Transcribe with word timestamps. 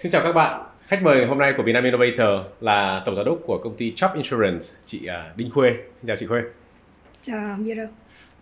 Xin 0.00 0.12
chào 0.12 0.22
các 0.22 0.32
bạn. 0.32 0.62
Khách 0.86 1.02
mời 1.02 1.26
hôm 1.26 1.38
nay 1.38 1.52
của 1.56 1.62
Vietnam 1.62 1.84
Innovator 1.84 2.28
là 2.60 3.02
tổng 3.04 3.16
giám 3.16 3.24
đốc 3.24 3.38
của 3.46 3.58
công 3.58 3.76
ty 3.76 3.92
Chop 3.96 4.10
Insurance, 4.14 4.66
chị 4.84 5.06
à, 5.06 5.32
Đinh 5.36 5.50
Khuê. 5.50 5.70
Xin 5.70 6.06
chào 6.06 6.16
chị 6.16 6.26
Khuê. 6.26 6.42
Chào 7.20 7.56
Miro. 7.58 7.82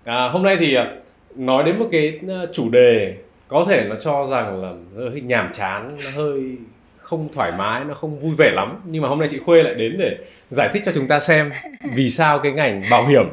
À, 0.05 0.29
hôm 0.33 0.43
nay 0.43 0.57
thì 0.61 0.75
à, 0.75 0.97
nói 1.37 1.65
đến 1.65 1.79
một 1.79 1.89
cái 1.93 2.21
à, 2.29 2.43
chủ 2.53 2.71
đề 2.71 3.17
có 3.49 3.65
thể 3.69 3.87
nó 3.89 3.95
cho 3.95 4.27
rằng 4.27 4.63
là 4.63 4.73
hơi 4.97 5.21
nhàm 5.21 5.53
chán, 5.53 5.99
nó 6.05 6.11
hơi 6.23 6.57
không 6.97 7.29
thoải 7.33 7.53
mái, 7.59 7.85
nó 7.85 7.95
không 7.95 8.21
vui 8.21 8.35
vẻ 8.39 8.51
lắm. 8.55 8.81
Nhưng 8.85 9.03
mà 9.03 9.09
hôm 9.09 9.19
nay 9.19 9.29
chị 9.31 9.39
Khuê 9.39 9.63
lại 9.63 9.75
đến 9.75 9.97
để 9.99 10.17
giải 10.51 10.69
thích 10.73 10.83
cho 10.85 10.93
chúng 10.93 11.09
ta 11.09 11.21
xem 11.21 11.53
vì 11.95 12.11
sao 12.11 12.39
cái 12.39 12.53
ngành 12.53 12.83
bảo 12.91 13.07
hiểm 13.07 13.27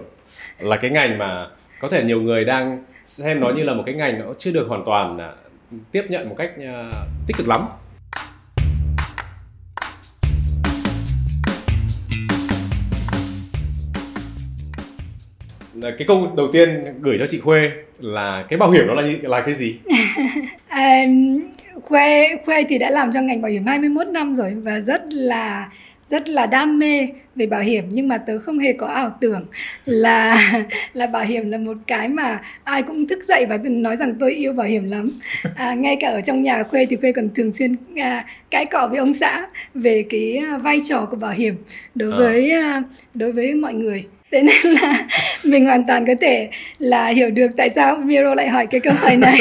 là 0.59 0.77
cái 0.77 0.91
ngành 0.91 1.17
mà 1.17 1.47
có 1.79 1.89
thể 1.89 2.03
nhiều 2.03 2.21
người 2.21 2.45
đang 2.45 2.83
xem 3.03 3.39
nó 3.39 3.49
như 3.49 3.63
là 3.63 3.73
một 3.73 3.83
cái 3.85 3.95
ngành 3.95 4.19
nó 4.19 4.25
chưa 4.37 4.51
được 4.51 4.67
hoàn 4.67 4.83
toàn 4.85 5.35
tiếp 5.91 6.05
nhận 6.09 6.29
một 6.29 6.35
cách 6.37 6.51
tích 7.27 7.37
cực 7.37 7.47
lắm 7.47 7.61
cái 15.81 16.07
câu 16.07 16.31
đầu 16.37 16.47
tiên 16.51 16.69
gửi 17.01 17.17
cho 17.17 17.25
chị 17.29 17.39
Khuê 17.39 17.71
là 17.99 18.45
cái 18.49 18.57
bảo 18.57 18.71
hiểm 18.71 18.87
nó 18.87 18.93
là 18.93 19.07
là 19.21 19.41
cái 19.41 19.53
gì? 19.53 19.75
à, 20.67 21.03
Khuê 21.83 22.27
Khuê 22.45 22.63
thì 22.69 22.77
đã 22.77 22.89
làm 22.89 23.11
trong 23.13 23.25
ngành 23.25 23.41
bảo 23.41 23.51
hiểm 23.51 23.65
21 23.65 24.07
năm 24.07 24.35
rồi 24.35 24.53
và 24.63 24.79
rất 24.79 25.03
là 25.09 25.69
rất 26.11 26.29
là 26.29 26.45
đam 26.45 26.79
mê 26.79 27.07
về 27.35 27.45
bảo 27.45 27.61
hiểm 27.61 27.85
nhưng 27.89 28.07
mà 28.07 28.17
tớ 28.17 28.39
không 28.39 28.59
hề 28.59 28.73
có 28.73 28.87
ảo 28.87 29.17
tưởng 29.21 29.45
là 29.85 30.37
là 30.93 31.07
bảo 31.07 31.25
hiểm 31.25 31.51
là 31.51 31.57
một 31.57 31.77
cái 31.87 32.09
mà 32.09 32.41
ai 32.63 32.83
cũng 32.83 33.07
thức 33.07 33.23
dậy 33.23 33.45
và 33.49 33.57
nói 33.63 33.97
rằng 33.97 34.15
tôi 34.19 34.31
yêu 34.33 34.53
bảo 34.53 34.67
hiểm 34.67 34.83
lắm 34.83 35.11
à, 35.55 35.73
ngay 35.73 35.97
cả 35.99 36.09
ở 36.09 36.21
trong 36.21 36.43
nhà 36.43 36.63
khuê 36.63 36.85
thì 36.85 36.95
khuê 36.95 37.11
còn 37.11 37.29
thường 37.35 37.51
xuyên 37.51 37.75
à, 37.95 38.25
cãi 38.51 38.65
cọ 38.65 38.87
với 38.87 38.99
ông 38.99 39.13
xã 39.13 39.47
về 39.73 40.05
cái 40.09 40.37
à, 40.37 40.57
vai 40.57 40.81
trò 40.89 41.05
của 41.11 41.17
bảo 41.17 41.31
hiểm 41.31 41.55
đối 41.95 42.11
à. 42.11 42.17
với 42.17 42.51
à, 42.51 42.83
đối 43.13 43.31
với 43.31 43.53
mọi 43.53 43.73
người 43.73 44.05
thế 44.31 44.41
nên 44.43 44.73
là 44.73 45.07
mình 45.43 45.65
hoàn 45.65 45.83
toàn 45.87 46.05
có 46.05 46.13
thể 46.21 46.49
là 46.79 47.07
hiểu 47.07 47.29
được 47.31 47.47
tại 47.57 47.69
sao 47.69 47.97
Miro 47.97 48.35
lại 48.35 48.49
hỏi 48.49 48.67
cái 48.67 48.79
câu 48.79 48.93
hỏi 48.93 49.17
này. 49.17 49.39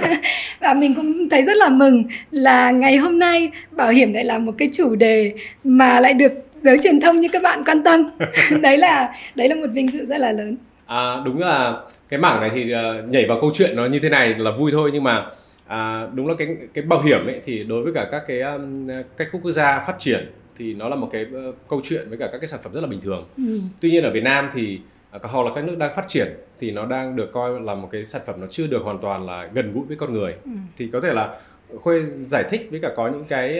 Và 0.60 0.74
mình 0.74 0.94
cũng 0.94 1.28
thấy 1.28 1.42
rất 1.42 1.56
là 1.56 1.68
mừng 1.68 2.04
là 2.30 2.70
ngày 2.70 2.96
hôm 2.96 3.18
nay 3.18 3.50
bảo 3.70 3.90
hiểm 3.90 4.12
lại 4.12 4.24
là 4.24 4.38
một 4.38 4.52
cái 4.58 4.68
chủ 4.72 4.94
đề 4.94 5.32
mà 5.64 6.00
lại 6.00 6.14
được 6.14 6.32
giới 6.62 6.78
truyền 6.82 7.00
thông 7.00 7.20
như 7.20 7.28
các 7.32 7.42
bạn 7.42 7.64
quan 7.64 7.82
tâm. 7.82 8.10
Đấy 8.62 8.78
là 8.78 9.14
đấy 9.34 9.48
là 9.48 9.54
một 9.54 9.66
vinh 9.72 9.90
dự 9.90 10.06
rất 10.06 10.18
là 10.18 10.32
lớn. 10.32 10.56
À, 10.86 11.16
đúng 11.24 11.38
là 11.38 11.76
cái 12.08 12.20
mảng 12.20 12.40
này 12.40 12.50
thì 12.54 12.74
uh, 12.74 13.10
nhảy 13.10 13.26
vào 13.26 13.38
câu 13.40 13.50
chuyện 13.54 13.76
nó 13.76 13.86
như 13.86 13.98
thế 13.98 14.08
này 14.08 14.34
là 14.38 14.50
vui 14.50 14.72
thôi 14.72 14.90
nhưng 14.92 15.04
mà 15.04 15.26
à, 15.66 16.06
đúng 16.14 16.28
là 16.28 16.34
cái 16.38 16.48
cái 16.74 16.84
bảo 16.84 17.02
hiểm 17.02 17.26
ấy 17.26 17.40
thì 17.44 17.64
đối 17.64 17.82
với 17.82 17.92
cả 17.94 18.08
các 18.10 18.22
cái 18.28 18.40
um, 18.40 18.88
cách 19.16 19.28
quốc 19.32 19.50
gia 19.50 19.80
phát 19.80 19.94
triển 19.98 20.30
thì 20.62 20.74
nó 20.74 20.88
là 20.88 20.96
một 20.96 21.08
cái 21.12 21.26
uh, 21.48 21.54
câu 21.68 21.80
chuyện 21.84 22.08
với 22.08 22.18
cả 22.18 22.28
các 22.32 22.38
cái 22.38 22.48
sản 22.48 22.60
phẩm 22.62 22.72
rất 22.72 22.80
là 22.80 22.86
bình 22.86 23.00
thường 23.00 23.26
ừ. 23.36 23.60
tuy 23.80 23.90
nhiên 23.90 24.04
ở 24.04 24.10
Việt 24.10 24.22
Nam 24.22 24.50
thì 24.52 24.80
uh, 25.16 25.22
hoặc 25.22 25.46
là 25.46 25.52
các 25.54 25.64
nước 25.64 25.78
đang 25.78 25.94
phát 25.94 26.08
triển 26.08 26.28
thì 26.58 26.70
nó 26.70 26.86
đang 26.86 27.16
được 27.16 27.32
coi 27.32 27.60
là 27.60 27.74
một 27.74 27.88
cái 27.92 28.04
sản 28.04 28.22
phẩm 28.26 28.40
nó 28.40 28.46
chưa 28.50 28.66
được 28.66 28.82
hoàn 28.82 28.98
toàn 28.98 29.26
là 29.26 29.50
gần 29.54 29.72
gũi 29.72 29.84
với 29.86 29.96
con 29.96 30.12
người 30.12 30.34
ừ. 30.44 30.50
thì 30.76 30.88
có 30.92 31.00
thể 31.00 31.14
là 31.14 31.40
khuê 31.80 32.02
giải 32.20 32.44
thích 32.50 32.68
với 32.70 32.80
cả 32.80 32.90
có 32.96 33.08
những 33.08 33.24
cái, 33.24 33.54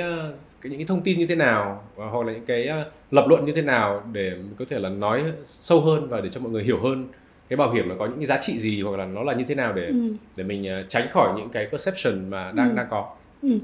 cái 0.61 0.71
những 0.71 0.79
cái 0.79 0.87
thông 0.87 1.03
tin 1.03 1.19
như 1.19 1.27
thế 1.27 1.35
nào 1.35 1.85
hoặc 1.97 2.27
là 2.27 2.33
những 2.33 2.47
cái 2.47 2.69
uh, 2.81 2.87
lập 3.11 3.25
luận 3.29 3.45
như 3.45 3.53
thế 3.53 3.63
nào 3.63 4.03
để 4.13 4.33
có 4.59 4.65
thể 4.69 4.79
là 4.79 4.89
nói 4.89 5.25
sâu 5.45 5.81
hơn 5.81 6.09
và 6.09 6.21
để 6.21 6.29
cho 6.29 6.41
mọi 6.41 6.53
người 6.53 6.65
hiểu 6.65 6.81
hơn 6.83 7.09
cái 7.49 7.57
bảo 7.57 7.73
hiểm 7.73 7.89
nó 7.89 7.95
có 7.99 8.07
những 8.07 8.17
cái 8.17 8.27
giá 8.27 8.39
trị 8.41 8.59
gì 8.59 8.83
hoặc 8.83 8.99
là 8.99 9.07
nó 9.07 9.23
là 9.23 9.35
như 9.35 9.45
thế 9.49 9.55
nào 9.55 9.73
để 9.73 9.87
ừ. 9.87 10.13
để 10.37 10.45
mình 10.45 10.85
tránh 10.89 11.09
khỏi 11.09 11.33
những 11.37 11.49
cái 11.49 11.67
perception 11.67 12.31
mà 12.31 12.53
đang 12.53 12.71
ừ. 12.71 12.77
đang 12.77 12.87
có 12.91 13.15
Ừ. 13.43 13.59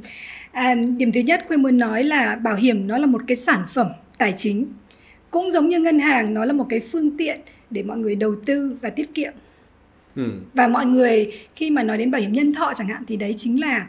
À, 0.53 0.75
điểm 0.75 1.13
thứ 1.13 1.21
nhất 1.21 1.45
Quyên 1.49 1.63
muốn 1.63 1.79
nói 1.79 2.05
là 2.05 2.37
bảo 2.37 2.57
hiểm 2.57 2.87
nó 2.87 2.99
là 2.99 3.07
một 3.07 3.23
cái 3.27 3.37
sản 3.37 3.65
phẩm 3.69 3.87
tài 4.19 4.33
chính 4.37 4.67
cũng 5.31 5.51
giống 5.51 5.69
như 5.69 5.81
ngân 5.81 5.99
hàng 5.99 6.35
nó 6.35 6.45
là 6.45 6.53
một 6.53 6.67
cái 6.69 6.81
phương 6.81 7.17
tiện 7.17 7.41
để 7.71 7.83
mọi 7.83 7.99
người 7.99 8.17
đầu 8.17 8.35
tư 8.47 8.77
và 8.83 8.91
tiết 8.91 9.15
kiệm 9.15 9.33
Ừ. 10.19 10.31
và 10.55 10.69
mọi 10.69 10.87
người 10.87 11.33
khi 11.57 11.71
mà 11.71 11.83
nói 11.83 11.99
đến 11.99 12.11
bảo 12.11 12.21
hiểm 12.21 12.33
nhân 12.33 12.53
thọ 12.53 12.73
chẳng 12.77 12.89
hạn 12.89 13.03
thì 13.09 13.17
đấy 13.17 13.35
chính 13.37 13.61
là 13.61 13.89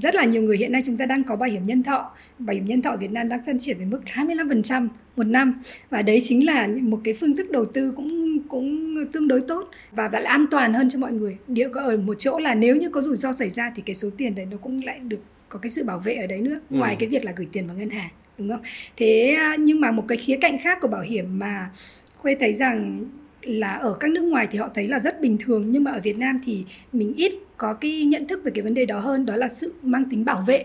rất 0.00 0.14
là 0.14 0.24
nhiều 0.24 0.42
người 0.42 0.56
hiện 0.56 0.72
nay 0.72 0.82
chúng 0.86 0.96
ta 0.96 1.06
đang 1.06 1.24
có 1.24 1.36
bảo 1.36 1.48
hiểm 1.48 1.66
nhân 1.66 1.82
thọ 1.82 2.10
bảo 2.38 2.54
hiểm 2.54 2.66
nhân 2.66 2.82
thọ 2.82 2.96
Việt 2.96 3.10
Nam 3.10 3.28
đang 3.28 3.40
phát 3.46 3.52
triển 3.60 3.76
với 3.76 3.86
mức 3.86 4.00
25% 4.14 4.88
một 5.16 5.26
năm 5.26 5.62
và 5.90 6.02
đấy 6.02 6.20
chính 6.24 6.46
là 6.46 6.68
một 6.80 7.00
cái 7.04 7.14
phương 7.14 7.36
thức 7.36 7.50
đầu 7.50 7.64
tư 7.64 7.92
cũng 7.96 8.38
cũng 8.48 8.96
tương 9.12 9.28
đối 9.28 9.40
tốt 9.40 9.68
và 9.92 10.08
lại 10.12 10.24
an 10.24 10.46
toàn 10.50 10.74
hơn 10.74 10.90
cho 10.90 10.98
mọi 10.98 11.12
người 11.12 11.36
địa 11.46 11.68
ở 11.74 11.96
một 11.96 12.14
chỗ 12.18 12.38
là 12.38 12.54
nếu 12.54 12.76
như 12.76 12.90
có 12.90 13.00
rủi 13.00 13.16
ro 13.16 13.32
xảy 13.32 13.50
ra 13.50 13.72
thì 13.76 13.82
cái 13.86 13.94
số 13.94 14.08
tiền 14.16 14.34
đấy 14.34 14.46
nó 14.50 14.56
cũng 14.56 14.84
lại 14.84 14.98
được 14.98 15.20
có 15.48 15.58
cái 15.58 15.70
sự 15.70 15.84
bảo 15.84 15.98
vệ 15.98 16.14
ở 16.14 16.26
đấy 16.26 16.40
nữa 16.40 16.60
ừ. 16.70 16.76
ngoài 16.76 16.96
cái 16.98 17.08
việc 17.08 17.24
là 17.24 17.32
gửi 17.36 17.48
tiền 17.52 17.66
vào 17.66 17.76
ngân 17.76 17.90
hàng 17.90 18.10
đúng 18.38 18.48
không 18.48 18.62
thế 18.96 19.38
nhưng 19.58 19.80
mà 19.80 19.90
một 19.90 20.04
cái 20.08 20.18
khía 20.18 20.38
cạnh 20.40 20.58
khác 20.58 20.78
của 20.80 20.88
bảo 20.88 21.02
hiểm 21.02 21.38
mà 21.38 21.70
khuê 22.16 22.36
thấy 22.40 22.52
rằng 22.52 23.04
là 23.42 23.72
ở 23.72 23.96
các 24.00 24.10
nước 24.10 24.20
ngoài 24.22 24.48
thì 24.50 24.58
họ 24.58 24.70
thấy 24.74 24.88
là 24.88 25.00
rất 25.00 25.20
bình 25.20 25.36
thường 25.40 25.70
nhưng 25.70 25.84
mà 25.84 25.90
ở 25.90 26.00
Việt 26.00 26.18
Nam 26.18 26.40
thì 26.44 26.64
mình 26.92 27.14
ít 27.16 27.32
có 27.56 27.74
cái 27.74 28.04
nhận 28.04 28.26
thức 28.26 28.40
về 28.44 28.52
cái 28.54 28.62
vấn 28.62 28.74
đề 28.74 28.84
đó 28.86 28.98
hơn 28.98 29.26
đó 29.26 29.36
là 29.36 29.48
sự 29.48 29.72
mang 29.82 30.04
tính 30.10 30.24
bảo 30.24 30.44
vệ. 30.46 30.64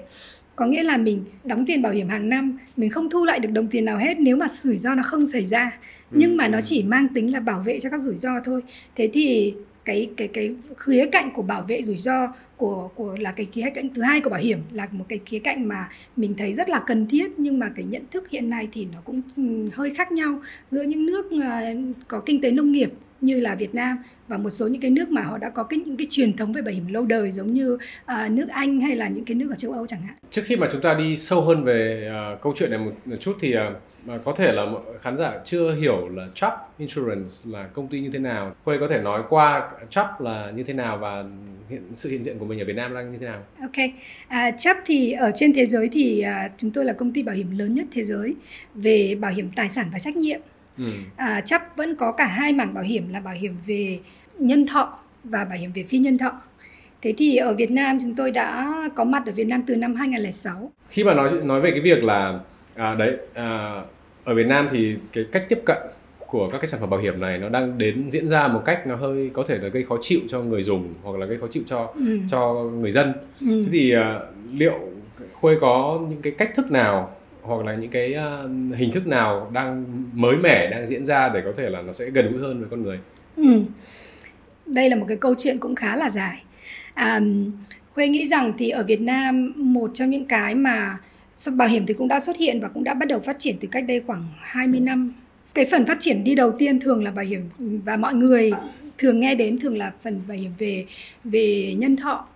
Có 0.56 0.66
nghĩa 0.66 0.84
là 0.84 0.98
mình 0.98 1.24
đóng 1.44 1.66
tiền 1.66 1.82
bảo 1.82 1.92
hiểm 1.92 2.10
hàng 2.10 2.30
năm 2.30 2.58
mình 2.78 2.90
không 2.90 3.10
thu 3.10 3.26
lại 3.26 3.40
được 3.40 3.52
đồng 3.52 3.68
tiền 3.68 3.86
nào 3.86 3.98
hết 3.98 4.20
nếu 4.20 4.38
mà 4.38 4.48
rủi 4.48 4.78
ro 4.78 4.96
nó 4.96 5.04
không 5.04 5.28
xảy 5.28 5.46
ra. 5.46 5.80
Nhưng 6.12 6.38
mà 6.38 6.48
nó 6.48 6.58
ừ. 6.58 6.62
chỉ 6.64 6.84
mang 6.84 7.08
tính 7.08 7.32
là 7.32 7.40
bảo 7.40 7.60
vệ 7.60 7.80
cho 7.80 7.90
các 7.90 8.02
rủi 8.02 8.16
ro 8.16 8.30
thôi. 8.46 8.62
Thế 8.96 9.10
thì 9.14 9.54
cái 9.86 10.10
cái 10.18 10.28
cái 10.28 10.56
khía 10.78 11.06
cạnh 11.12 11.32
của 11.36 11.42
bảo 11.42 11.64
vệ 11.68 11.82
rủi 11.82 11.98
ro 11.98 12.34
của 12.58 12.90
của 12.96 13.16
là 13.20 13.32
cái 13.32 13.48
khía 13.52 13.70
cạnh 13.76 13.90
thứ 13.94 14.02
hai 14.02 14.22
của 14.22 14.30
bảo 14.30 14.40
hiểm, 14.40 14.60
là 14.72 14.88
một 14.92 15.06
cái 15.10 15.20
khía 15.26 15.40
cạnh 15.40 15.68
mà 15.68 15.90
mình 16.16 16.36
thấy 16.38 16.54
rất 16.54 16.70
là 16.70 16.84
cần 16.88 17.08
thiết, 17.08 17.32
nhưng 17.38 17.60
mà 17.60 17.72
cái 17.76 17.86
nhận 17.86 18.04
thức 18.12 18.30
hiện 18.30 18.50
nay 18.50 18.68
thì 18.74 18.88
nó 18.94 19.00
cũng 19.04 19.22
ừ, 19.38 19.70
hơi 19.74 19.94
khác 19.96 20.12
nhau 20.12 20.42
giữa 20.66 20.84
những 20.84 21.06
nước 21.06 21.32
ờ, 21.44 21.62
có 22.08 22.22
kinh 22.26 22.42
tế 22.42 22.52
nông 22.52 22.72
nghiệp 22.72 22.92
như 23.22 23.40
là 23.40 23.56
Việt 23.56 23.76
Nam 23.76 23.98
và 24.28 24.38
một 24.38 24.50
số 24.50 24.68
những 24.68 24.82
cái 24.82 24.92
nước 24.92 25.10
mà 25.10 25.22
họ 25.22 25.38
đã 25.38 25.50
có 25.50 25.64
cái 25.64 25.80
những 25.86 25.98
cái 25.98 26.08
truyền 26.10 26.38
thống 26.38 26.54
về 26.54 26.62
bảo 26.62 26.74
hiểm 26.74 26.88
lâu 26.88 27.06
đời 27.06 27.32
giống 27.32 27.54
như 27.54 27.74
uh, 27.74 28.32
nước 28.32 28.50
Anh 28.50 28.82
hay 28.82 28.96
là 28.96 29.08
những 29.08 29.26
cái 29.26 29.36
nước 29.36 29.50
ở 29.50 29.56
châu 29.56 29.72
Âu 29.72 29.88
chẳng 29.88 30.02
hạn. 30.02 30.16
Trước 30.32 30.42
khi 30.46 30.56
mà 30.56 30.68
chúng 30.72 30.82
ta 30.82 30.94
đi 30.94 31.18
sâu 31.18 31.42
hơn 31.42 31.64
về 31.64 32.12
uh, 32.34 32.42
câu 32.42 32.54
chuyện 32.56 32.72
này 32.72 32.80
một, 32.80 32.92
chút 33.20 33.38
thì 33.40 33.56
uh, 33.58 34.24
có 34.24 34.34
thể 34.36 34.52
là 34.52 34.66
khán 35.02 35.18
giả 35.18 35.40
chưa 35.44 35.76
hiểu 35.76 36.10
là 36.10 36.28
Chubb 36.34 36.54
Insurance 36.78 37.32
là 37.46 37.68
công 37.68 37.88
ty 37.88 38.00
như 38.00 38.10
thế 38.14 38.20
nào. 38.20 38.56
Khuê 38.64 38.78
có 38.78 38.88
thể 38.88 39.02
nói 39.02 39.24
qua 39.30 39.70
Chubb 39.90 40.08
là 40.20 40.52
như 40.56 40.64
thế 40.64 40.74
nào 40.74 40.98
và 40.98 41.24
hiện 41.70 41.82
sự 41.94 42.10
hiện 42.10 42.24
diện 42.24 42.40
của 42.40 42.46
mình 42.46 42.60
ở 42.60 42.66
Việt 42.66 42.76
Nam 42.76 42.94
đang 42.94 43.12
như 43.12 43.18
thế 43.18 43.26
nào? 43.26 43.44
Ok, 43.62 43.90
à, 44.28 44.52
Chubb 44.52 44.80
thì 44.86 45.12
ở 45.12 45.32
trên 45.36 45.54
thế 45.54 45.66
giới 45.66 45.90
thì 45.92 46.26
uh, 46.26 46.52
chúng 46.58 46.72
tôi 46.72 46.86
là 46.86 46.94
công 46.94 47.14
ty 47.14 47.24
bảo 47.24 47.36
hiểm 47.36 47.58
lớn 47.58 47.74
nhất 47.74 47.86
thế 47.92 48.04
giới 48.04 48.36
về 48.76 49.16
bảo 49.20 49.32
hiểm 49.32 49.50
tài 49.56 49.70
sản 49.70 49.90
và 49.94 50.00
trách 50.00 50.16
nhiệm 50.16 50.40
ừ. 50.78 50.86
à, 51.16 51.42
chắc 51.46 51.78
vẫn 51.78 51.96
có 51.96 52.12
cả 52.12 52.26
hai 52.26 52.54
mảng 52.54 52.74
bảo 52.74 52.84
hiểm 52.84 53.14
là 53.14 53.20
bảo 53.20 53.34
hiểm 53.34 53.56
về 53.66 54.00
nhân 54.40 54.68
thọ 54.68 55.00
và 55.24 55.46
bảo 55.46 55.58
hiểm 55.58 55.72
về 55.74 55.84
phi 55.84 55.98
nhân 55.98 56.18
thọ 56.18 56.42
Thế 57.06 57.14
thì 57.18 57.38
ở 57.38 57.54
Việt 57.54 57.72
Nam 57.72 57.98
chúng 58.02 58.16
tôi 58.16 58.32
đã 58.32 58.74
có 58.96 59.04
mặt 59.04 59.24
ở 59.26 59.32
Việt 59.32 59.48
Nam 59.48 59.64
từ 59.68 59.76
năm 59.76 59.96
2006. 59.96 60.72
Khi 60.90 61.04
mà 61.04 61.14
nói 61.14 61.30
nói 61.44 61.62
về 61.62 61.72
cái 61.72 61.80
việc 61.80 62.04
là 62.04 62.40
à, 62.76 62.96
đấy 62.96 63.18
à, 63.34 63.82
ở 64.24 64.34
Việt 64.34 64.48
Nam 64.48 64.68
thì 64.72 64.96
cái 65.14 65.26
cách 65.32 65.46
tiếp 65.50 65.62
cận 65.66 65.78
của 66.28 66.50
các 66.52 66.58
cái 66.58 66.68
sản 66.68 66.80
phẩm 66.80 66.90
bảo 66.90 67.00
hiểm 67.00 67.22
này 67.22 67.38
nó 67.38 67.50
đang 67.50 67.78
đến 67.78 68.10
diễn 68.10 68.30
ra 68.30 68.48
một 68.48 68.62
cách 68.66 68.88
nó 68.88 68.96
hơi 68.96 69.30
có 69.34 69.44
thể 69.48 69.58
là 69.58 69.68
gây 69.68 69.84
khó 69.84 69.98
chịu 70.02 70.20
cho 70.28 70.42
người 70.42 70.64
dùng 70.64 70.94
hoặc 71.04 71.18
là 71.20 71.26
gây 71.26 71.38
khó 71.38 71.48
chịu 71.52 71.64
cho 71.66 71.94
ừ. 71.96 72.20
cho 72.30 72.54
người 72.54 72.92
dân. 72.92 73.14
Ừ. 73.42 73.62
Thế 73.66 73.70
thì 73.72 73.92
à, 73.92 74.20
liệu 74.54 74.80
Khuê 75.34 75.56
có 75.62 76.00
những 76.10 76.22
cái 76.22 76.34
cách 76.38 76.52
thức 76.56 76.72
nào 76.72 77.15
hoặc 77.46 77.66
là 77.66 77.76
những 77.76 77.92
cái 77.92 78.16
uh, 78.16 78.78
hình 78.78 78.92
thức 78.92 79.08
nào 79.08 79.52
đang 79.54 79.86
mới 80.14 80.38
mẻ 80.38 80.70
đang 80.70 80.88
diễn 80.88 81.06
ra 81.06 81.30
để 81.30 81.42
có 81.46 81.52
thể 81.58 81.70
là 81.70 81.82
nó 81.82 81.94
sẽ 81.94 82.10
gần 82.10 82.32
gũi 82.32 82.42
hơn 82.42 82.60
với 82.60 82.70
con 82.72 82.84
người? 82.84 83.00
Ừ. 83.38 83.62
đây 84.66 84.90
là 84.90 84.96
một 84.96 85.06
cái 85.08 85.18
câu 85.18 85.36
chuyện 85.38 85.60
cũng 85.60 85.76
khá 85.76 85.96
là 85.96 86.10
dài. 86.10 86.44
À, 86.94 87.20
Khuê 87.94 88.08
nghĩ 88.08 88.28
rằng 88.28 88.54
thì 88.58 88.70
ở 88.70 88.84
Việt 88.84 89.02
Nam 89.02 89.54
một 89.56 89.92
trong 89.94 90.10
những 90.10 90.26
cái 90.26 90.56
mà 90.56 90.98
bảo 91.56 91.68
hiểm 91.68 91.86
thì 91.86 91.94
cũng 91.94 92.08
đã 92.08 92.20
xuất 92.20 92.38
hiện 92.38 92.60
và 92.62 92.68
cũng 92.68 92.84
đã 92.84 92.94
bắt 92.94 93.08
đầu 93.08 93.20
phát 93.20 93.40
triển 93.40 93.56
từ 93.60 93.68
cách 93.72 93.86
đây 93.88 94.02
khoảng 94.08 94.24
20 94.42 94.80
năm. 94.80 95.14
Cái 95.54 95.66
phần 95.72 95.86
phát 95.86 95.98
triển 96.00 96.24
đi 96.24 96.36
đầu 96.36 96.52
tiên 96.52 96.80
thường 96.80 97.04
là 97.04 97.12
bảo 97.12 97.26
hiểm 97.26 97.42
và 97.86 97.98
mọi 97.98 98.14
người 98.14 98.52
thường 98.98 99.20
nghe 99.20 99.36
đến 99.36 99.60
thường 99.60 99.78
là 99.78 99.92
phần 100.02 100.22
bảo 100.28 100.38
hiểm 100.38 100.52
về 100.58 100.86
về 101.24 101.76
nhân 101.78 101.96
thọ 101.96 102.28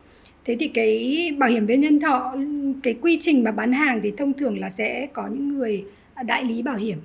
thế 0.49 0.55
thì 0.59 0.67
cái 0.67 1.31
bảo 1.37 1.49
hiểm 1.49 1.65
viên 1.65 1.79
nhân 1.79 1.99
thọ, 1.99 2.35
cái 2.83 2.95
quy 3.01 3.17
trình 3.21 3.43
mà 3.43 3.51
bán 3.51 3.73
hàng 3.73 3.99
thì 4.03 4.11
thông 4.17 4.33
thường 4.33 4.59
là 4.59 4.69
sẽ 4.69 5.07
có 5.13 5.27
những 5.27 5.53
người 5.53 5.83
à, 6.13 6.23
đại 6.23 6.43
lý 6.45 6.61
bảo 6.61 6.75
hiểm, 6.75 6.97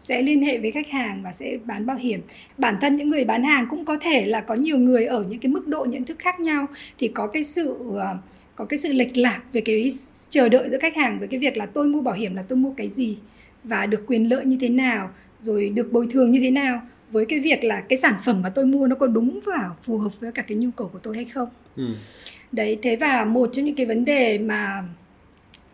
sẽ 0.00 0.22
liên 0.22 0.42
hệ 0.42 0.58
với 0.58 0.70
khách 0.70 0.90
hàng 0.90 1.22
và 1.24 1.32
sẽ 1.32 1.58
bán 1.64 1.86
bảo 1.86 1.96
hiểm. 1.96 2.20
Bản 2.58 2.76
thân 2.80 2.96
những 2.96 3.10
người 3.10 3.24
bán 3.24 3.44
hàng 3.44 3.66
cũng 3.70 3.84
có 3.84 3.96
thể 3.96 4.26
là 4.26 4.40
có 4.40 4.54
nhiều 4.54 4.78
người 4.78 5.04
ở 5.04 5.24
những 5.28 5.38
cái 5.38 5.52
mức 5.52 5.68
độ 5.68 5.84
nhận 5.84 6.04
thức 6.04 6.18
khác 6.18 6.40
nhau, 6.40 6.66
thì 6.98 7.08
có 7.08 7.26
cái 7.26 7.44
sự 7.44 7.76
ờ, 7.94 8.16
có 8.56 8.64
cái 8.64 8.78
sự 8.78 8.92
lệch 8.92 9.16
lạc 9.16 9.42
về 9.52 9.60
cái 9.60 9.88
chờ 10.28 10.48
đợi 10.48 10.70
giữa 10.70 10.78
khách 10.78 10.96
hàng 10.96 11.18
với 11.18 11.28
cái 11.28 11.40
việc 11.40 11.56
là 11.56 11.66
tôi 11.66 11.86
mua 11.86 12.00
bảo 12.00 12.14
hiểm 12.14 12.34
là 12.34 12.42
tôi 12.42 12.56
mua 12.56 12.72
cái 12.76 12.88
gì 12.88 13.18
và 13.64 13.86
được 13.86 14.04
quyền 14.06 14.28
lợi 14.28 14.44
như 14.44 14.56
thế 14.60 14.68
nào, 14.68 15.10
rồi 15.40 15.68
được 15.68 15.92
bồi 15.92 16.06
thường 16.10 16.30
như 16.30 16.40
thế 16.40 16.50
nào 16.50 16.82
với 17.10 17.26
cái 17.26 17.40
việc 17.40 17.64
là 17.64 17.80
cái 17.80 17.98
sản 17.98 18.14
phẩm 18.24 18.42
mà 18.42 18.48
tôi 18.48 18.66
mua 18.66 18.86
nó 18.86 18.96
có 18.96 19.06
đúng 19.06 19.40
và 19.44 19.70
phù 19.82 19.98
hợp 19.98 20.20
với 20.20 20.32
cả 20.32 20.42
cái 20.42 20.58
nhu 20.58 20.70
cầu 20.76 20.90
của 20.92 20.98
tôi 20.98 21.16
hay 21.16 21.24
không? 21.24 21.48
Ừ. 21.76 21.88
Đấy 22.52 22.78
thế 22.82 22.96
và 22.96 23.24
một 23.24 23.50
trong 23.52 23.64
những 23.64 23.74
cái 23.74 23.86
vấn 23.86 24.04
đề 24.04 24.38
mà 24.38 24.82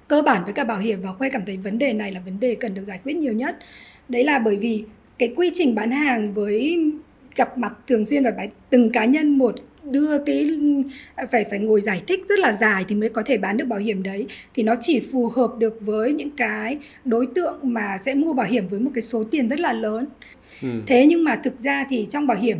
cơ 0.08 0.22
bản 0.22 0.44
với 0.44 0.52
cả 0.52 0.64
bảo 0.64 0.78
hiểm 0.78 1.02
và 1.02 1.12
khuê 1.12 1.30
cảm 1.30 1.44
thấy 1.46 1.56
vấn 1.56 1.78
đề 1.78 1.92
này 1.92 2.12
là 2.12 2.20
vấn 2.20 2.40
đề 2.40 2.54
cần 2.54 2.74
được 2.74 2.84
giải 2.86 3.00
quyết 3.04 3.16
nhiều 3.16 3.32
nhất. 3.32 3.58
Đấy 4.08 4.24
là 4.24 4.38
bởi 4.38 4.56
vì 4.56 4.84
cái 5.18 5.32
quy 5.36 5.50
trình 5.54 5.74
bán 5.74 5.90
hàng 5.90 6.34
với 6.34 6.78
gặp 7.36 7.58
mặt 7.58 7.72
thường 7.88 8.04
xuyên 8.04 8.24
và 8.24 8.32
từng 8.70 8.92
cá 8.92 9.04
nhân 9.04 9.38
một 9.38 9.54
đưa 9.90 10.18
cái 10.18 10.50
phải 11.30 11.44
phải 11.44 11.58
ngồi 11.58 11.80
giải 11.80 12.02
thích 12.06 12.20
rất 12.28 12.38
là 12.38 12.52
dài 12.52 12.84
thì 12.88 12.94
mới 12.94 13.08
có 13.08 13.22
thể 13.26 13.38
bán 13.38 13.56
được 13.56 13.64
bảo 13.64 13.78
hiểm 13.78 14.02
đấy 14.02 14.26
thì 14.54 14.62
nó 14.62 14.74
chỉ 14.80 15.00
phù 15.00 15.28
hợp 15.28 15.50
được 15.58 15.78
với 15.80 16.12
những 16.12 16.30
cái 16.30 16.78
đối 17.04 17.26
tượng 17.34 17.58
mà 17.62 17.98
sẽ 17.98 18.14
mua 18.14 18.32
bảo 18.32 18.46
hiểm 18.46 18.68
với 18.68 18.80
một 18.80 18.90
cái 18.94 19.02
số 19.02 19.24
tiền 19.24 19.48
rất 19.48 19.60
là 19.60 19.72
lớn 19.72 20.06
ừ. 20.62 20.68
thế 20.86 21.06
nhưng 21.06 21.24
mà 21.24 21.40
thực 21.44 21.60
ra 21.60 21.86
thì 21.88 22.06
trong 22.08 22.26
bảo 22.26 22.38
hiểm 22.38 22.58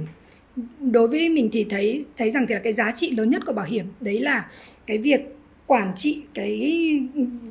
đối 0.80 1.08
với 1.08 1.28
mình 1.28 1.48
thì 1.52 1.64
thấy 1.70 2.04
thấy 2.16 2.30
rằng 2.30 2.46
thì 2.46 2.54
là 2.54 2.60
cái 2.60 2.72
giá 2.72 2.92
trị 2.92 3.10
lớn 3.10 3.30
nhất 3.30 3.42
của 3.46 3.52
bảo 3.52 3.64
hiểm 3.64 3.86
đấy 4.00 4.20
là 4.20 4.46
cái 4.86 4.98
việc 4.98 5.20
quản 5.66 5.92
trị 5.96 6.22
cái 6.34 7.00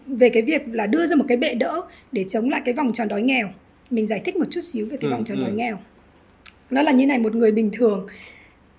về 0.07 0.29
cái 0.29 0.41
việc 0.41 0.61
là 0.71 0.87
đưa 0.87 1.07
ra 1.07 1.15
một 1.15 1.25
cái 1.27 1.37
bệ 1.37 1.53
đỡ 1.53 1.81
để 2.11 2.23
chống 2.23 2.49
lại 2.49 2.61
cái 2.65 2.73
vòng 2.73 2.93
tròn 2.93 3.07
đói 3.07 3.21
nghèo 3.21 3.49
mình 3.89 4.07
giải 4.07 4.21
thích 4.25 4.35
một 4.35 4.45
chút 4.49 4.61
xíu 4.61 4.85
về 4.85 4.97
cái 4.97 5.11
ừ, 5.11 5.13
vòng 5.13 5.25
tròn 5.25 5.37
ừ. 5.37 5.43
đói 5.43 5.51
nghèo 5.51 5.79
nó 6.69 6.81
là 6.81 6.91
như 6.91 7.05
này 7.05 7.19
một 7.19 7.35
người 7.35 7.51
bình 7.51 7.69
thường 7.73 8.07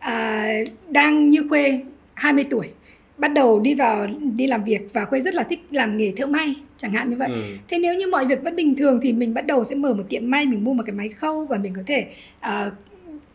à, 0.04 0.48
đang 0.88 1.28
như 1.28 1.48
khuê 1.48 1.80
20 2.14 2.44
tuổi 2.50 2.70
bắt 3.18 3.28
đầu 3.28 3.60
đi 3.60 3.74
vào 3.74 4.06
đi 4.36 4.46
làm 4.46 4.64
việc 4.64 4.80
và 4.92 5.04
khuê 5.04 5.20
rất 5.20 5.34
là 5.34 5.42
thích 5.42 5.60
làm 5.70 5.96
nghề 5.96 6.12
thợ 6.16 6.26
may 6.26 6.54
chẳng 6.78 6.92
hạn 6.92 7.10
như 7.10 7.16
vậy. 7.16 7.28
Ừ. 7.32 7.42
thế 7.68 7.78
nếu 7.78 7.94
như 7.94 8.06
mọi 8.06 8.26
việc 8.26 8.42
vẫn 8.42 8.56
bình 8.56 8.74
thường 8.74 9.00
thì 9.02 9.12
mình 9.12 9.34
bắt 9.34 9.46
đầu 9.46 9.64
sẽ 9.64 9.76
mở 9.76 9.94
một 9.94 10.04
tiệm 10.08 10.30
may 10.30 10.46
mình 10.46 10.64
mua 10.64 10.72
một 10.72 10.82
cái 10.86 10.94
máy 10.94 11.08
khâu 11.08 11.46
và 11.46 11.58
mình 11.58 11.74
có 11.76 11.82
thể 11.86 12.06
uh, 12.46 12.72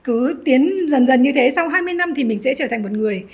cứ 0.04 0.36
tiến 0.45 0.89
dần 0.89 1.07
dần 1.07 1.21
như 1.21 1.31
thế. 1.36 1.51
Sau 1.56 1.69
20 1.69 1.94
năm 1.94 2.13
thì 2.16 2.24
mình 2.24 2.39
sẽ 2.44 2.54
trở 2.54 2.68
thành 2.68 2.83
một 2.83 2.92
người 2.92 3.25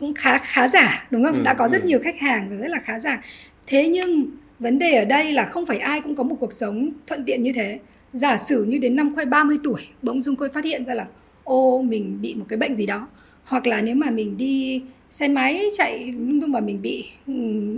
cũng 0.00 0.14
khá 0.14 0.38
khá 0.38 0.68
giả 0.68 1.06
đúng 1.10 1.24
không? 1.24 1.36
Ừ, 1.36 1.42
đã 1.44 1.54
có 1.54 1.68
rất 1.68 1.82
ừ. 1.82 1.86
nhiều 1.86 1.98
khách 2.04 2.20
hàng 2.20 2.46
và 2.50 2.56
rất 2.56 2.68
là 2.68 2.78
khá 2.84 2.98
giả. 2.98 3.22
Thế 3.66 3.88
nhưng 3.88 4.26
vấn 4.58 4.78
đề 4.78 4.94
ở 4.94 5.04
đây 5.04 5.32
là 5.32 5.46
không 5.46 5.66
phải 5.66 5.78
ai 5.78 6.00
cũng 6.00 6.16
có 6.16 6.22
một 6.22 6.36
cuộc 6.40 6.52
sống 6.52 6.90
thuận 7.06 7.24
tiện 7.24 7.42
như 7.42 7.52
thế. 7.52 7.78
Giả 8.12 8.36
sử 8.36 8.64
như 8.64 8.78
đến 8.78 8.96
năm 8.96 9.14
khoe 9.14 9.24
30 9.24 9.56
tuổi 9.64 9.80
bỗng 10.02 10.22
dưng 10.22 10.36
tôi 10.36 10.48
phát 10.48 10.64
hiện 10.64 10.84
ra 10.84 10.94
là 10.94 11.06
ô 11.44 11.82
mình 11.82 12.18
bị 12.20 12.34
một 12.34 12.44
cái 12.48 12.56
bệnh 12.56 12.76
gì 12.76 12.86
đó. 12.86 13.08
Hoặc 13.44 13.66
là 13.66 13.80
nếu 13.80 13.94
mà 13.94 14.10
mình 14.10 14.36
đi 14.36 14.82
xe 15.10 15.28
máy 15.28 15.64
chạy 15.76 16.12
nhưng 16.16 16.52
mà 16.52 16.60
mình 16.60 16.82
bị 16.82 17.04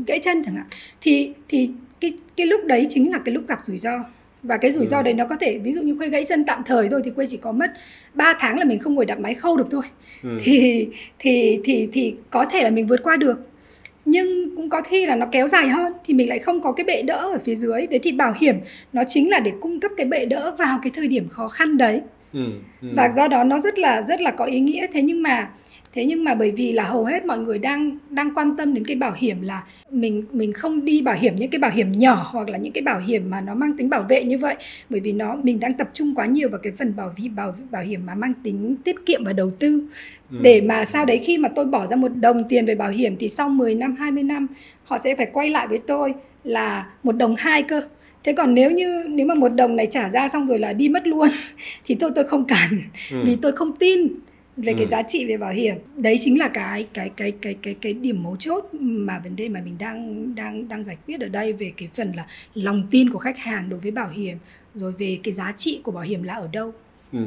gãy 0.07 0.19
chân 0.23 0.43
chẳng 0.45 0.55
hạn 0.55 0.67
thì 1.01 1.33
thì 1.49 1.71
cái 2.01 2.13
cái 2.37 2.47
lúc 2.47 2.61
đấy 2.65 2.87
chính 2.89 3.13
là 3.13 3.19
cái 3.19 3.35
lúc 3.35 3.45
gặp 3.49 3.59
rủi 3.63 3.79
ro. 3.79 3.99
Và 4.43 4.57
cái 4.57 4.73
rủi 4.73 4.87
ro 4.87 4.97
ừ. 4.97 5.03
đấy 5.03 5.15
nó 5.15 5.27
có 5.27 5.37
thể 5.41 5.59
ví 5.59 5.73
dụ 5.73 5.83
như 5.83 5.97
khuê 5.97 6.09
gãy 6.09 6.25
chân 6.25 6.45
tạm 6.45 6.63
thời 6.67 6.89
thôi 6.89 7.01
thì 7.05 7.11
khuê 7.11 7.27
chỉ 7.29 7.37
có 7.37 7.53
mất 7.53 7.73
3 8.15 8.37
tháng 8.41 8.59
là 8.59 8.65
mình 8.65 8.79
không 8.79 8.95
ngồi 8.95 9.05
đạp 9.05 9.21
máy 9.21 9.35
khâu 9.35 9.57
được 9.57 9.67
thôi. 9.71 9.83
Ừ. 10.23 10.39
thì 10.41 10.89
thì 11.19 11.61
thì 11.65 11.89
thì 11.93 12.15
có 12.31 12.45
thể 12.45 12.63
là 12.63 12.71
mình 12.71 12.87
vượt 12.87 13.01
qua 13.03 13.17
được. 13.17 13.49
Nhưng 14.05 14.57
cũng 14.57 14.71
có 14.71 14.83
khi 14.83 15.07
là 15.07 15.17
nó 15.17 15.27
kéo 15.33 15.49
dài 15.49 15.69
hơn 15.69 15.93
thì 16.05 16.15
mình 16.15 16.29
lại 16.29 16.39
không 16.39 16.61
có 16.61 16.73
cái 16.73 16.85
bệ 16.85 17.03
đỡ 17.03 17.17
ở 17.17 17.39
phía 17.45 17.55
dưới. 17.55 17.87
Đấy 17.87 18.01
thì 18.03 18.13
bảo 18.13 18.35
hiểm 18.41 18.57
nó 18.93 19.03
chính 19.09 19.31
là 19.31 19.41
để 19.41 19.53
cung 19.61 19.81
cấp 19.81 19.91
cái 19.97 20.07
bệ 20.07 20.25
đỡ 20.25 20.55
vào 20.59 20.79
cái 20.83 20.93
thời 20.95 21.09
điểm 21.09 21.29
khó 21.29 21.49
khăn 21.49 21.77
đấy 21.77 22.01
ừ, 22.33 22.47
ừ. 22.83 22.89
và 22.97 23.11
do 23.17 23.29
đó 23.29 23.45
nó 23.45 23.59
rất 23.59 23.79
là 23.79 24.03
rất 24.03 24.21
là 24.21 24.31
có 24.31 24.45
ý 24.45 24.61
nghĩa 24.61 24.87
thế 24.93 25.03
nhưng 25.03 25.23
mà 25.23 25.51
thế 25.97 26.05
nhưng 26.05 26.25
mà 26.25 26.35
bởi 26.35 26.51
vì 26.51 26.73
là 26.73 26.85
hầu 26.85 27.05
hết 27.05 27.25
mọi 27.25 27.39
người 27.39 27.59
đang 27.59 27.99
đang 28.11 28.35
quan 28.35 28.57
tâm 28.57 28.75
đến 28.75 28.85
cái 28.85 28.97
bảo 28.97 29.13
hiểm 29.17 29.43
là 29.43 29.63
mình 29.91 30.25
mình 30.33 30.53
không 30.53 30.85
đi 30.85 31.03
bảo 31.03 31.15
hiểm 31.15 31.37
những 31.37 31.51
cái 31.51 31.59
bảo 31.59 31.71
hiểm 31.71 31.93
nhỏ 31.93 32.29
hoặc 32.33 32.49
là 32.49 32.59
những 32.59 32.73
cái 32.73 32.83
bảo 32.83 32.99
hiểm 32.99 33.31
mà 33.31 33.41
nó 33.41 33.55
mang 33.55 33.77
tính 33.77 33.91
bảo 33.91 34.03
vệ 34.09 34.25
như 34.25 34.39
vậy 34.39 34.57
bởi 34.91 35.01
vì 35.01 35.13
nó 35.13 35.37
mình 35.43 35.61
đang 35.61 35.73
tập 35.75 35.91
trung 35.93 36.15
quá 36.15 36.27
nhiều 36.27 36.49
vào 36.49 36.61
cái 36.63 36.73
phần 36.79 36.97
bảo 36.97 37.15
bảo 37.37 37.55
bảo 37.71 37.83
hiểm 37.83 38.07
mà 38.07 38.15
mang 38.15 38.33
tính 38.43 38.77
tiết 38.85 39.07
kiệm 39.07 39.25
và 39.25 39.33
đầu 39.33 39.51
tư 39.51 39.83
ừ. 40.31 40.37
để 40.43 40.61
mà 40.61 40.85
sau 40.85 41.05
đấy 41.05 41.21
khi 41.25 41.39
mà 41.39 41.49
tôi 41.49 41.65
bỏ 41.65 41.87
ra 41.87 41.97
một 41.97 42.13
đồng 42.17 42.49
tiền 42.49 42.67
về 42.67 42.75
bảo 42.75 42.91
hiểm 42.91 43.17
thì 43.17 43.29
sau 43.29 43.49
10 43.49 43.75
năm 43.75 43.97
20 43.99 44.23
năm 44.23 44.47
họ 44.85 44.99
sẽ 44.99 45.17
phải 45.17 45.27
quay 45.33 45.51
lại 45.51 45.69
với 45.69 45.79
tôi 45.79 46.15
là 46.45 46.87
một 47.03 47.13
đồng 47.13 47.37
hai 47.37 47.63
cơ 47.63 47.83
thế 48.27 48.33
còn 48.33 48.55
nếu 48.55 48.71
như 48.71 49.05
nếu 49.09 49.27
mà 49.27 49.35
một 49.35 49.49
đồng 49.49 49.77
này 49.77 49.87
trả 49.91 50.11
ra 50.11 50.29
xong 50.29 50.47
rồi 50.47 50.59
là 50.59 50.73
đi 50.73 50.89
mất 50.89 51.07
luôn 51.07 51.29
thì 51.85 51.95
tôi 51.95 52.11
tôi 52.15 52.25
không 52.25 52.45
cần 52.45 52.81
ừ. 53.11 53.17
vì 53.25 53.37
tôi 53.43 53.53
không 53.53 53.77
tin 53.77 54.09
về 54.57 54.73
ừ. 54.73 54.77
cái 54.79 54.87
giá 54.87 55.03
trị 55.03 55.27
về 55.27 55.37
bảo 55.37 55.53
hiểm 55.53 55.75
đấy 55.97 56.17
chính 56.21 56.39
là 56.39 56.49
cái 56.49 56.87
cái 56.95 57.11
cái 57.17 57.33
cái 57.43 57.55
cái 57.63 57.75
cái 57.81 57.93
điểm 57.93 58.23
mấu 58.23 58.37
chốt 58.37 58.65
mà 58.81 59.19
vấn 59.25 59.37
đề 59.37 59.49
mà 59.49 59.61
mình 59.65 59.77
đang 59.79 60.35
đang 60.35 60.69
đang 60.69 60.85
giải 60.85 60.97
quyết 61.07 61.21
ở 61.21 61.29
đây 61.29 61.53
về 61.53 61.73
cái 61.77 61.89
phần 61.95 62.13
là 62.17 62.27
lòng 62.55 62.87
tin 62.91 63.11
của 63.11 63.19
khách 63.19 63.39
hàng 63.39 63.69
đối 63.69 63.81
với 63.81 63.91
bảo 63.91 64.09
hiểm 64.09 64.37
rồi 64.75 64.93
về 64.99 65.19
cái 65.23 65.33
giá 65.33 65.53
trị 65.57 65.81
của 65.83 65.93
bảo 65.93 66.05
hiểm 66.05 66.23
là 66.23 66.35
ở 66.35 66.49
đâu 66.53 66.73
Ừ. 67.13 67.19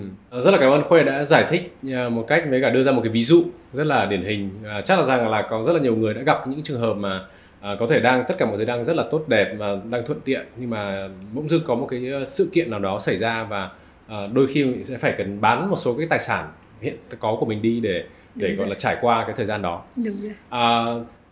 Rất 0.41 0.51
là 0.51 0.57
cảm 0.57 0.71
ơn 0.71 0.83
Khuê 0.83 1.03
đã 1.03 1.25
giải 1.25 1.45
thích 1.49 1.73
à, 1.93 2.09
một 2.09 2.25
cách 2.27 2.43
với 2.49 2.61
cả 2.61 2.69
đưa 2.69 2.83
ra 2.83 2.91
một 2.91 3.01
cái 3.03 3.11
ví 3.11 3.23
dụ 3.23 3.43
rất 3.73 3.87
là 3.87 4.05
điển 4.05 4.23
hình. 4.23 4.49
À, 4.65 4.81
chắc 4.81 4.99
là 4.99 5.05
rằng 5.05 5.29
là 5.29 5.41
có 5.41 5.63
rất 5.63 5.73
là 5.73 5.79
nhiều 5.79 5.95
người 5.95 6.13
đã 6.13 6.21
gặp 6.21 6.47
những 6.47 6.63
trường 6.63 6.79
hợp 6.79 6.93
mà 6.93 7.21
à, 7.61 7.75
có 7.79 7.87
thể 7.87 7.99
đang 7.99 8.23
tất 8.27 8.35
cả 8.37 8.45
mọi 8.45 8.57
thứ 8.57 8.65
đang 8.65 8.85
rất 8.85 8.95
là 8.95 9.03
tốt 9.11 9.23
đẹp 9.27 9.55
và 9.57 9.77
đang 9.91 10.05
thuận 10.05 10.21
tiện 10.21 10.45
nhưng 10.57 10.69
mà 10.69 11.09
bỗng 11.33 11.49
dưng 11.49 11.61
có 11.67 11.75
một 11.75 11.87
cái 11.91 12.11
sự 12.27 12.49
kiện 12.53 12.71
nào 12.71 12.79
đó 12.79 12.99
xảy 12.99 13.17
ra 13.17 13.43
và 13.43 13.69
à, 14.07 14.27
đôi 14.33 14.47
khi 14.47 14.65
mình 14.65 14.83
sẽ 14.83 14.97
phải 14.97 15.13
cần 15.17 15.41
bán 15.41 15.69
một 15.69 15.75
số 15.75 15.93
cái 15.93 16.07
tài 16.09 16.19
sản 16.19 16.47
hiện 16.81 16.95
có 17.19 17.37
của 17.39 17.45
mình 17.45 17.61
đi 17.61 17.79
để 17.79 18.03
để 18.35 18.47
Đúng 18.47 18.57
gọi 18.57 18.65
rồi. 18.65 18.69
là 18.69 18.75
trải 18.79 18.97
qua 19.01 19.23
cái 19.25 19.35
thời 19.37 19.45
gian 19.45 19.61
đó. 19.61 19.83
Đúng 19.95 20.17
rồi. 20.17 20.31
À, 20.49 20.85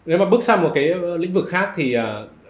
nếu 0.06 0.18
mà 0.18 0.26
bước 0.26 0.44
sang 0.44 0.64
một 0.64 0.72
cái 0.76 0.90
ờ, 0.90 1.18
lĩnh 1.18 1.34
vực 1.34 1.48
khác 1.50 1.72
thì 1.76 1.98
uh, 1.98 2.04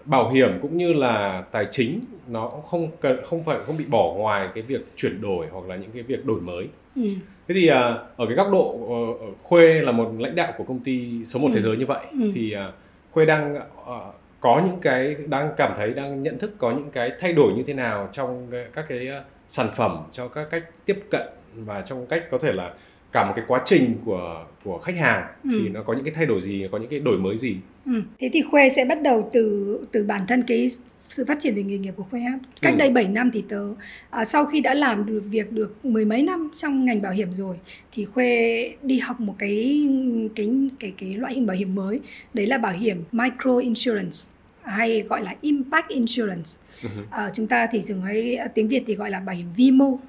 bảo 0.06 0.30
hiểm 0.30 0.60
cũng 0.62 0.78
như 0.78 0.94
là 0.94 1.44
tài 1.52 1.68
chính 1.72 2.00
nó 2.28 2.50
không 2.50 2.90
cần 3.02 3.24
không 3.24 3.44
phải 3.44 3.58
không 3.66 3.78
bị 3.78 3.86
bỏ 3.88 4.14
ngoài 4.14 4.50
cái 4.56 4.64
việc 4.64 4.82
chuyển 4.96 5.22
đổi 5.22 5.48
hoặc 5.52 5.68
là 5.68 5.76
những 5.76 5.92
cái 5.92 6.04
việc 6.04 6.26
đổi 6.26 6.42
mới. 6.42 6.68
Ừ. 6.96 7.02
Thế 7.48 7.56
thì 7.56 7.70
uh, 7.70 7.76
ở 8.18 8.26
cái 8.26 8.36
góc 8.36 8.48
độ 8.52 8.72
uh, 8.72 9.38
Khuê 9.44 9.82
là 9.82 9.92
một 9.92 10.12
lãnh 10.18 10.36
đạo 10.36 10.54
của 10.58 10.64
công 10.64 10.80
ty 10.80 11.24
số 11.26 11.40
1 11.40 11.48
ừ. 11.48 11.52
thế 11.56 11.62
giới 11.62 11.78
như 11.78 11.86
vậy 11.86 12.06
ừ. 12.12 12.32
thì 12.36 12.56
uh, 12.56 12.74
Khuê 13.18 13.26
đang 13.26 13.56
uh, 13.56 14.16
có 14.40 14.62
những 14.66 14.78
cái 14.82 15.16
đang 15.28 15.52
cảm 15.58 15.74
thấy 15.78 15.94
đang 15.94 16.24
nhận 16.24 16.40
thức 16.40 16.56
có 16.58 16.72
những 16.72 16.90
cái 16.92 17.12
thay 17.20 17.34
đổi 17.34 17.54
như 17.54 17.64
thế 17.68 17.74
nào 17.74 18.10
trong 18.12 18.48
các 18.74 18.86
cái 18.90 19.10
uh, 19.20 19.24
sản 19.48 19.70
phẩm 19.76 20.04
cho 20.12 20.28
các 20.28 20.48
cách 20.52 20.64
tiếp 20.86 21.00
cận 21.12 21.28
và 21.56 21.82
trong 21.82 22.06
cách 22.08 22.24
có 22.32 22.38
thể 22.38 22.54
là 22.54 22.74
cả 23.12 23.26
một 23.26 23.34
cái 23.36 23.46
quá 23.48 23.62
trình 23.66 23.96
của 24.06 24.46
của 24.64 24.78
khách 24.78 24.96
hàng 24.98 25.28
ừ. 25.44 25.50
thì 25.54 25.70
nó 25.70 25.84
có 25.84 25.94
những 25.94 26.04
cái 26.04 26.14
thay 26.14 26.26
đổi 26.26 26.42
gì 26.42 26.68
có 26.72 26.78
những 26.78 26.90
cái 26.90 27.00
đổi 27.00 27.18
mới 27.18 27.38
gì 27.38 27.56
ừ. 27.86 28.02
thế 28.20 28.30
thì 28.34 28.42
khuê 28.52 28.70
sẽ 28.70 28.86
bắt 28.86 29.02
đầu 29.02 29.30
từ 29.34 29.80
từ 29.92 30.04
bản 30.04 30.22
thân 30.28 30.44
cái 30.48 30.68
sự 31.10 31.26
phát 31.26 31.40
triển 31.40 31.56
về 31.56 31.64
nghề 31.64 31.78
nghiệp 31.78 31.94
của 31.96 32.04
khuê 32.04 32.22
cách 32.62 32.74
ừ. 32.74 32.78
đây 32.78 32.90
7 32.90 33.08
năm 33.08 33.32
thì 33.34 33.44
tớ 33.50 33.64
à, 34.10 34.26
sau 34.26 34.46
khi 34.46 34.62
đã 34.62 34.74
làm 34.74 35.06
được 35.06 35.24
việc 35.30 35.52
được 35.52 35.86
mười 35.86 36.06
mấy 36.06 36.24
năm 36.24 36.52
trong 36.56 36.86
ngành 36.86 37.02
bảo 37.02 37.12
hiểm 37.12 37.34
rồi 37.34 37.56
thì 37.92 38.06
khuê 38.06 38.72
đi 38.84 39.00
học 39.00 39.20
một 39.20 39.36
cái 39.40 39.88
cái 40.36 40.50
cái 40.80 40.94
cái 40.98 41.16
loại 41.16 41.34
hình 41.34 41.46
bảo 41.46 41.58
hiểm 41.58 41.76
mới. 41.76 42.00
Đấy 42.34 42.46
là 42.46 42.58
bảo 42.58 42.74
hiểm 42.74 43.04
micro 43.12 43.58
insurance 43.58 44.18
hay 44.64 45.02
gọi 45.02 45.24
là 45.24 45.36
impact 45.42 45.88
insurance. 45.88 46.52
Uh 46.86 46.92
à, 47.12 47.30
chúng 47.34 47.48
ta 47.48 47.68
thì 47.72 47.82
dùng 47.82 48.04
ấy 48.04 48.40
tiếng 48.56 48.68
việt 48.68 48.84
thì 48.88 48.96
gọi 48.96 49.12
là 49.12 49.20
bảo 49.20 49.36
hiểm 49.36 49.48
vi 49.56 49.72
mô 49.72 50.00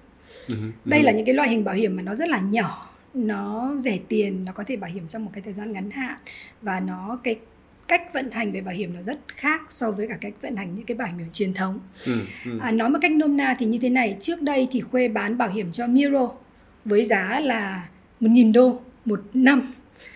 uh 0.52 0.58
đây 0.84 1.02
là 1.02 1.12
những 1.12 1.26
cái 1.26 1.34
loại 1.34 1.48
hình 1.48 1.64
bảo 1.64 1.74
hiểm 1.74 1.96
mà 1.96 2.02
nó 2.02 2.14
rất 2.14 2.28
là 2.28 2.40
nhỏ 2.40 2.90
nó 3.14 3.74
rẻ 3.78 3.98
tiền 4.08 4.44
nó 4.44 4.52
có 4.52 4.64
thể 4.66 4.76
bảo 4.76 4.90
hiểm 4.90 5.08
trong 5.08 5.24
một 5.24 5.30
cái 5.34 5.42
thời 5.42 5.52
gian 5.52 5.72
ngắn 5.72 5.90
hạn 5.90 6.16
và 6.62 6.80
nó 6.80 7.18
cái 7.24 7.36
cách 7.88 8.12
vận 8.12 8.30
hành 8.30 8.52
về 8.52 8.60
bảo 8.60 8.74
hiểm 8.74 8.94
nó 8.94 9.02
rất 9.02 9.18
khác 9.28 9.62
so 9.68 9.90
với 9.90 10.08
cả 10.08 10.16
cách 10.20 10.32
vận 10.42 10.56
hành 10.56 10.74
những 10.74 10.84
cái 10.84 10.96
bảo 10.96 11.08
hiểm 11.08 11.26
truyền 11.32 11.54
thống 11.54 11.78
ừ, 12.06 12.20
ừ. 12.44 12.58
À, 12.60 12.70
nói 12.70 12.90
một 12.90 12.98
cách 13.02 13.12
nôm 13.12 13.36
na 13.36 13.56
thì 13.58 13.66
như 13.66 13.78
thế 13.78 13.90
này 13.90 14.16
trước 14.20 14.42
đây 14.42 14.68
thì 14.70 14.80
khuê 14.80 15.08
bán 15.08 15.38
bảo 15.38 15.48
hiểm 15.48 15.72
cho 15.72 15.86
Miro 15.86 16.30
với 16.84 17.04
giá 17.04 17.40
là 17.40 17.88
một 18.20 18.30
nghìn 18.30 18.52
đô 18.52 18.80
một 19.04 19.20
năm 19.34 19.72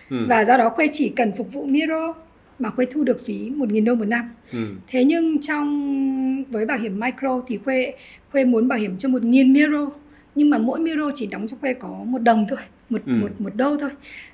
ừ. 0.09 0.25
và 0.29 0.45
do 0.45 0.57
đó 0.57 0.69
khuê 0.69 0.87
chỉ 0.91 1.09
cần 1.09 1.31
phục 1.37 1.53
vụ 1.53 1.65
Miro 1.65 2.13
mà 2.59 2.69
khuê 2.69 2.85
thu 2.91 3.03
được 3.03 3.25
phí 3.25 3.49
một 3.49 3.71
nghìn 3.71 3.85
đô 3.85 3.95
một 3.95 4.07
năm 4.07 4.29
ừ. 4.51 4.75
thế 4.87 5.03
nhưng 5.03 5.41
trong 5.41 6.43
với 6.43 6.65
bảo 6.65 6.77
hiểm 6.77 6.99
micro 6.99 7.41
thì 7.47 7.57
khuê 7.57 7.93
khuê 8.31 8.45
muốn 8.45 8.67
bảo 8.67 8.79
hiểm 8.79 8.97
cho 8.97 9.09
một 9.09 9.23
nghìn 9.23 9.53
Miro 9.53 9.89
nhưng 10.35 10.49
mà 10.49 10.57
mỗi 10.57 10.79
Miro 10.79 11.11
chỉ 11.15 11.27
đóng 11.27 11.47
cho 11.47 11.57
khuê 11.61 11.73
có 11.73 11.89
một 11.89 12.21
đồng 12.21 12.45
thôi 12.49 12.59
một 12.89 13.01
ừ. 13.05 13.13
một 13.13 13.29
một 13.39 13.55
đô 13.55 13.77
thôi 13.77 13.89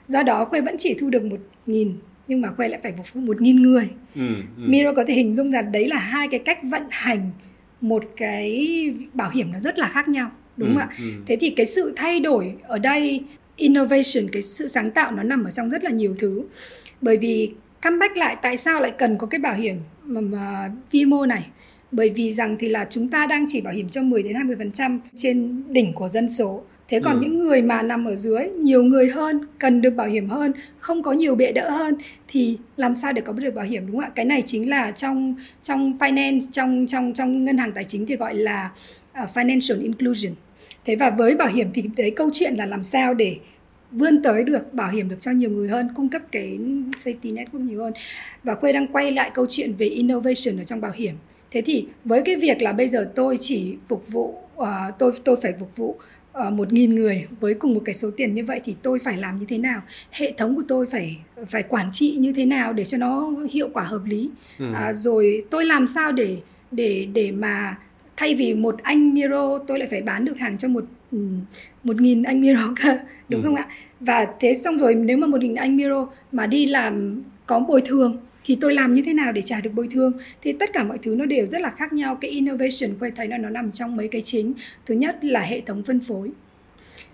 do 0.08 0.24
đó 0.24 0.46
khuê 0.46 0.62
vẫn 0.62 0.76
chỉ 0.78 0.94
thu 1.00 1.10
được 1.10 1.24
một 1.24 1.40
nghìn 1.66 1.94
nhưng 2.30 2.42
mà 2.42 2.52
khuê 2.52 2.68
lại 2.68 2.80
phải 2.84 2.94
phục 2.98 3.14
vụ 3.14 3.22
một 3.22 3.42
nghìn 3.42 3.62
người. 3.62 3.90
Ừ, 4.16 4.28
ừ. 4.58 4.64
Miro 4.68 4.94
có 4.94 5.04
thể 5.08 5.14
hình 5.14 5.34
dung 5.34 5.54
là 5.54 5.62
đấy 5.62 5.88
là 5.88 6.00
hai 6.00 6.28
cái 6.28 6.40
cách 6.40 6.60
vận 6.64 6.84
hành 6.90 7.30
một 7.82 8.04
cái 8.16 8.68
bảo 9.14 9.30
hiểm 9.30 9.52
nó 9.52 9.60
rất 9.60 9.80
là 9.80 9.90
khác 9.90 10.08
nhau 10.08 10.32
đúng 10.58 10.70
không 10.70 10.78
ừ, 10.78 10.82
ạ? 10.82 10.96
ừ. 11.00 11.06
thế 11.28 11.38
thì 11.40 11.50
cái 11.50 11.66
sự 11.66 11.94
thay 11.96 12.20
đổi 12.20 12.54
ở 12.64 12.80
đây 12.80 13.24
innovation 13.56 14.28
cái 14.32 14.42
sự 14.42 14.68
sáng 14.68 14.92
tạo 14.92 15.12
nó 15.12 15.24
nằm 15.24 15.44
ở 15.44 15.52
trong 15.52 15.70
rất 15.70 15.84
là 15.84 15.92
nhiều 15.92 16.16
thứ. 16.20 16.44
Bởi 17.02 17.18
vì 17.18 17.52
comeback 17.82 18.18
lại 18.18 18.36
tại 18.42 18.58
sao 18.58 18.82
lại 18.82 18.92
cần 18.98 19.18
có 19.18 19.28
cái 19.28 19.40
bảo 19.40 19.56
hiểm 19.56 19.76
mà, 20.04 20.22
mà 20.22 20.72
vi 20.92 21.06
mô 21.06 21.26
này? 21.26 21.50
Bởi 21.92 22.10
vì 22.10 22.34
rằng 22.34 22.58
thì 22.60 22.70
là 22.70 22.88
chúng 22.90 23.10
ta 23.10 23.28
đang 23.28 23.46
chỉ 23.48 23.62
bảo 23.62 23.74
hiểm 23.74 23.90
cho 23.90 24.02
10 24.02 24.24
đến 24.24 24.34
20% 24.34 25.00
trên 25.16 25.64
đỉnh 25.70 25.94
của 25.94 26.10
dân 26.10 26.30
số 26.30 26.64
thế 26.90 27.00
còn 27.00 27.20
ừ. 27.20 27.22
những 27.22 27.44
người 27.44 27.62
mà 27.62 27.82
nằm 27.82 28.06
ở 28.06 28.16
dưới 28.16 28.48
nhiều 28.48 28.84
người 28.84 29.10
hơn 29.10 29.42
cần 29.58 29.82
được 29.82 29.96
bảo 29.96 30.08
hiểm 30.08 30.30
hơn 30.30 30.52
không 30.80 31.04
có 31.04 31.12
nhiều 31.12 31.36
bệ 31.36 31.52
đỡ 31.52 31.70
hơn 31.70 31.96
thì 32.28 32.58
làm 32.78 32.96
sao 32.96 33.14
để 33.14 33.22
có 33.22 33.34
được 33.34 33.56
bảo 33.56 33.66
hiểm 33.66 33.88
đúng 33.88 33.96
không 33.96 34.06
ạ? 34.06 34.12
Cái 34.16 34.26
này 34.26 34.42
chính 34.42 34.70
là 34.70 34.92
trong 34.92 35.36
trong 35.62 35.98
finance 36.00 36.40
trong 36.52 36.86
trong 36.88 37.14
trong 37.14 37.46
ngân 37.46 37.58
hàng 37.58 37.72
tài 37.72 37.84
chính 37.84 38.06
thì 38.06 38.16
gọi 38.16 38.34
là 38.34 38.72
uh, 39.24 39.30
financial 39.34 39.82
inclusion. 39.82 40.34
Thế 40.86 40.96
và 40.96 41.10
với 41.10 41.36
bảo 41.36 41.48
hiểm 41.48 41.68
thì 41.74 41.84
đấy 41.98 42.12
câu 42.16 42.30
chuyện 42.34 42.56
là 42.56 42.66
làm 42.66 42.84
sao 42.84 43.14
để 43.14 43.38
vươn 43.92 44.24
tới 44.24 44.44
được 44.44 44.74
bảo 44.74 44.90
hiểm 44.90 45.10
được 45.10 45.16
cho 45.20 45.32
nhiều 45.32 45.50
người 45.50 45.68
hơn 45.68 45.90
cung 45.96 46.10
cấp 46.10 46.22
cái 46.32 46.58
safety 46.98 47.34
net 47.34 47.46
cũng 47.52 47.68
nhiều 47.68 47.80
hơn. 47.80 47.94
Và 48.44 48.56
quê 48.56 48.74
đang 48.74 48.88
quay 48.88 49.12
lại 49.12 49.32
câu 49.34 49.46
chuyện 49.50 49.74
về 49.74 49.88
innovation 49.88 50.58
ở 50.58 50.64
trong 50.64 50.82
bảo 50.82 50.92
hiểm. 50.92 51.14
Thế 51.52 51.62
thì 51.62 51.86
với 52.06 52.22
cái 52.22 52.36
việc 52.36 52.62
là 52.62 52.72
bây 52.72 52.88
giờ 52.88 53.12
tôi 53.16 53.38
chỉ 53.40 53.76
phục 53.88 54.08
vụ 54.08 54.36
uh, 54.58 54.68
tôi 55.00 55.12
tôi 55.24 55.38
phải 55.42 55.54
phục 55.60 55.78
vụ 55.78 55.98
một 56.34 56.74
nghìn 56.74 56.96
người 56.96 57.28
với 57.40 57.54
cùng 57.54 57.74
một 57.74 57.82
cái 57.86 57.96
số 57.96 58.12
tiền 58.18 58.34
như 58.34 58.46
vậy 58.46 58.62
thì 58.64 58.76
tôi 58.82 59.00
phải 59.00 59.18
làm 59.18 59.38
như 59.38 59.46
thế 59.50 59.58
nào 59.58 59.82
hệ 60.12 60.34
thống 60.38 60.56
của 60.56 60.64
tôi 60.68 60.88
phải 60.88 61.18
phải 61.50 61.64
quản 61.64 61.90
trị 61.92 62.16
như 62.20 62.34
thế 62.34 62.46
nào 62.46 62.74
để 62.74 62.86
cho 62.86 62.98
nó 62.98 63.32
hiệu 63.52 63.70
quả 63.74 63.84
hợp 63.84 64.02
lý 64.06 64.30
ừ. 64.60 64.74
à, 64.74 64.94
rồi 64.94 65.46
tôi 65.50 65.66
làm 65.66 65.88
sao 65.88 66.12
để 66.12 66.38
để 66.72 67.08
để 67.14 67.32
mà 67.32 67.78
thay 68.18 68.36
vì 68.36 68.54
một 68.54 68.76
anh 68.84 69.14
miro 69.14 69.58
tôi 69.58 69.80
lại 69.80 69.88
phải 69.92 70.02
bán 70.02 70.26
được 70.26 70.38
hàng 70.38 70.58
cho 70.58 70.68
một 70.68 70.86
ừ, 71.12 71.18
một 71.84 72.02
nghìn 72.02 72.24
anh 72.24 72.42
miro 72.42 72.74
cơ 72.84 72.98
đúng 73.30 73.42
ừ. 73.42 73.46
không 73.46 73.56
ạ 73.56 73.68
và 74.00 74.28
thế 74.40 74.54
xong 74.54 74.78
rồi 74.78 74.96
nếu 74.96 75.18
mà 75.18 75.28
một 75.28 75.42
nghìn 75.42 75.56
anh 75.56 75.78
miro 75.78 76.08
mà 76.32 76.48
đi 76.48 76.66
làm 76.66 77.22
có 77.46 77.60
bồi 77.60 77.82
thường 77.86 78.18
thì 78.44 78.58
tôi 78.62 78.74
làm 78.74 78.94
như 78.94 79.02
thế 79.06 79.14
nào 79.14 79.32
để 79.32 79.42
trả 79.42 79.62
được 79.62 79.74
bồi 79.74 79.88
thường? 79.92 80.14
Thì 80.42 80.54
tất 80.54 80.70
cả 80.74 80.84
mọi 80.84 80.98
thứ 80.98 81.16
nó 81.16 81.26
đều 81.26 81.46
rất 81.46 81.62
là 81.62 81.70
khác 81.70 81.94
nhau. 81.94 82.18
Cái 82.22 82.32
innovation 82.32 82.98
quay 83.00 83.12
thấy 83.12 83.28
là 83.28 83.38
nó 83.38 83.50
nằm 83.50 83.72
trong 83.72 83.96
mấy 83.96 84.08
cái 84.08 84.22
chính. 84.22 84.54
Thứ 84.86 84.96
nhất 84.96 85.24
là 85.26 85.42
hệ 85.42 85.62
thống 85.62 85.84
phân 85.84 86.00
phối. 86.00 86.32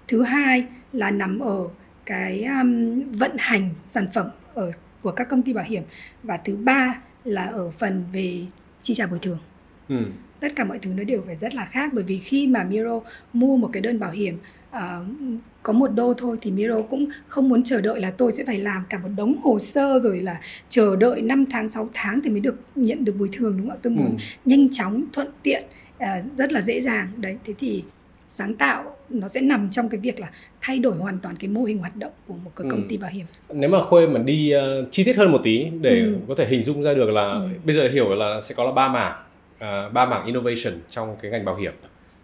Thứ 0.08 0.24
hai 0.24 0.66
là 0.94 1.12
nằm 1.12 1.40
ở 1.40 1.68
cái 2.06 2.44
um, 2.44 3.02
vận 3.12 3.32
hành 3.38 3.70
sản 3.88 4.08
phẩm 4.14 4.30
ở 4.54 4.72
của 5.02 5.12
các 5.12 5.30
công 5.30 5.42
ty 5.42 5.54
bảo 5.54 5.66
hiểm. 5.68 5.84
Và 6.24 6.38
thứ 6.38 6.56
ba 6.56 7.02
là 7.24 7.44
ở 7.44 7.72
phần 7.72 8.04
về 8.14 8.46
chi 8.82 8.94
trả 8.94 9.06
bồi 9.08 9.20
thường. 9.20 9.40
Ừ. 9.90 10.06
tất 10.40 10.56
cả 10.56 10.64
mọi 10.64 10.80
thứ 10.80 10.92
nó 10.94 11.04
đều 11.04 11.24
phải 11.26 11.36
rất 11.36 11.56
là 11.56 11.66
khác. 11.66 11.94
Bởi 11.94 12.04
vì 12.04 12.18
khi 12.18 12.48
mà 12.48 12.64
Miro 12.64 13.02
mua 13.34 13.58
một 13.58 13.70
cái 13.74 13.82
đơn 13.82 14.00
bảo 14.00 14.12
hiểm 14.12 14.38
uh, 14.78 15.08
có 15.64 15.74
một 15.74 15.88
đô 15.96 16.14
thôi 16.14 16.38
thì 16.42 16.52
Miro 16.52 16.82
cũng 16.82 17.06
không 17.28 17.50
muốn 17.50 17.64
chờ 17.64 17.82
đợi 17.82 18.00
là 18.00 18.12
tôi 18.12 18.32
sẽ 18.32 18.44
phải 18.46 18.60
làm 18.60 18.84
cả 18.90 18.98
một 18.98 19.10
đống 19.18 19.36
hồ 19.44 19.60
sơ 19.60 20.00
rồi 20.00 20.20
là 20.20 20.40
chờ 20.70 20.96
đợi 20.96 21.22
5 21.22 21.46
tháng 21.52 21.70
6 21.70 21.90
tháng 21.94 22.22
thì 22.24 22.30
mới 22.30 22.40
được 22.40 22.56
nhận 22.76 23.06
được 23.06 23.14
bồi 23.20 23.30
thường 23.32 23.58
đúng 23.58 23.68
không 23.68 23.78
ạ 23.78 23.80
tôi 23.82 23.94
muốn 23.94 24.06
ừ. 24.06 24.24
nhanh 24.46 24.68
chóng 24.72 25.04
thuận 25.14 25.28
tiện 25.44 25.64
uh, 25.98 26.38
rất 26.38 26.54
là 26.54 26.62
dễ 26.62 26.82
dàng 26.82 27.08
đấy 27.18 27.38
thế 27.46 27.54
thì 27.60 27.84
sáng 28.28 28.54
tạo 28.54 28.96
nó 29.10 29.28
sẽ 29.28 29.42
nằm 29.42 29.70
trong 29.72 29.90
cái 29.90 30.00
việc 30.00 30.20
là 30.20 30.30
thay 30.62 30.80
đổi 30.80 30.96
hoàn 30.96 31.20
toàn 31.20 31.36
cái 31.40 31.50
mô 31.50 31.64
hình 31.64 31.78
hoạt 31.78 31.96
động 31.96 32.12
của 32.28 32.34
một 32.34 32.52
cái 32.56 32.68
công 32.72 32.82
ừ. 32.82 32.86
ty 32.90 32.98
bảo 32.98 33.12
hiểm. 33.14 33.26
Nếu 33.54 33.70
mà 33.70 33.82
Khuê 33.82 34.08
mà 34.08 34.20
đi 34.20 34.54
uh, 34.56 34.88
chi 34.92 35.04
tiết 35.04 35.16
hơn 35.16 35.32
một 35.32 35.42
tí 35.44 35.66
để 35.82 36.00
ừ. 36.00 36.16
có 36.28 36.36
thể 36.36 36.48
hình 36.48 36.64
dung 36.64 36.84
ra 36.84 36.94
được 36.94 37.10
là 37.10 37.32
ừ. 37.32 37.48
bây 37.66 37.76
giờ 37.76 37.90
hiểu 37.90 38.16
là 38.16 38.42
sẽ 38.42 38.56
có 38.56 38.64
là 38.64 38.72
ba 38.72 38.88
mảng 38.88 39.24
uh, 39.56 39.94
ba 39.94 40.06
mảng 40.06 40.26
innovation 40.26 40.74
trong 40.90 41.16
cái 41.22 41.32
ngành 41.32 41.46
bảo 41.46 41.56
hiểm. 41.56 41.74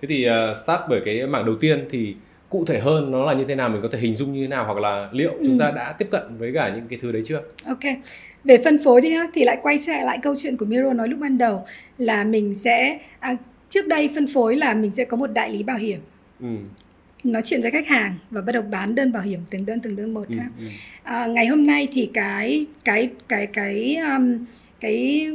Thế 0.02 0.08
thì 0.08 0.28
uh, 0.30 0.58
start 0.58 0.82
bởi 0.90 1.02
cái 1.06 1.28
mảng 1.28 1.46
đầu 1.46 1.56
tiên 1.56 1.86
thì 1.90 2.16
cụ 2.52 2.66
thể 2.66 2.80
hơn 2.80 3.12
nó 3.12 3.26
là 3.26 3.34
như 3.34 3.46
thế 3.46 3.56
nào 3.56 3.70
mình 3.70 3.82
có 3.82 3.88
thể 3.92 4.00
hình 4.00 4.16
dung 4.16 4.34
như 4.34 4.42
thế 4.42 4.48
nào 4.48 4.66
hoặc 4.66 4.78
là 4.78 5.10
liệu 5.12 5.32
chúng 5.46 5.60
ừ. 5.60 5.60
ta 5.60 5.72
đã 5.72 5.96
tiếp 5.98 6.08
cận 6.12 6.38
với 6.38 6.52
cả 6.54 6.72
những 6.76 6.88
cái 6.90 7.00
thứ 7.02 7.12
đấy 7.12 7.22
chưa? 7.26 7.42
Ok. 7.66 7.80
Về 8.44 8.58
phân 8.64 8.84
phối 8.84 9.02
đi 9.02 9.16
thì 9.34 9.44
lại 9.44 9.58
quay 9.62 9.78
trở 9.86 9.94
lại 10.04 10.20
câu 10.22 10.36
chuyện 10.38 10.58
của 10.58 10.66
Miro 10.66 10.94
nói 10.94 11.08
lúc 11.08 11.20
ban 11.20 11.38
đầu 11.38 11.66
là 11.98 12.24
mình 12.24 12.56
sẽ 12.56 13.00
à, 13.20 13.36
trước 13.70 13.88
đây 13.88 14.10
phân 14.16 14.28
phối 14.28 14.56
là 14.56 14.74
mình 14.74 14.92
sẽ 14.92 15.06
có 15.06 15.18
một 15.18 15.28
đại 15.28 15.52
lý 15.52 15.64
bảo 15.64 15.78
hiểm. 15.78 16.00
Ừ 16.42 16.48
nói 17.24 17.42
chuyện 17.46 17.62
với 17.62 17.72
khách 17.72 17.88
hàng 17.88 18.16
và 18.32 18.42
bắt 18.42 18.52
đầu 18.52 18.64
bán 18.64 18.96
đơn 18.96 19.12
bảo 19.12 19.22
hiểm 19.22 19.40
từng 19.50 19.66
đơn 19.66 19.80
từng 19.80 19.96
đơn 19.96 20.14
một 20.14 20.28
ừ, 20.30 20.36
ha. 20.38 20.50
Ừ. 20.60 20.66
À, 21.04 21.26
ngày 21.26 21.48
hôm 21.48 21.66
nay 21.66 21.88
thì 21.92 22.10
cái 22.14 22.66
cái 22.86 23.10
cái 23.28 23.48
cái 23.48 23.96
um, 23.96 24.46
cái 24.80 25.28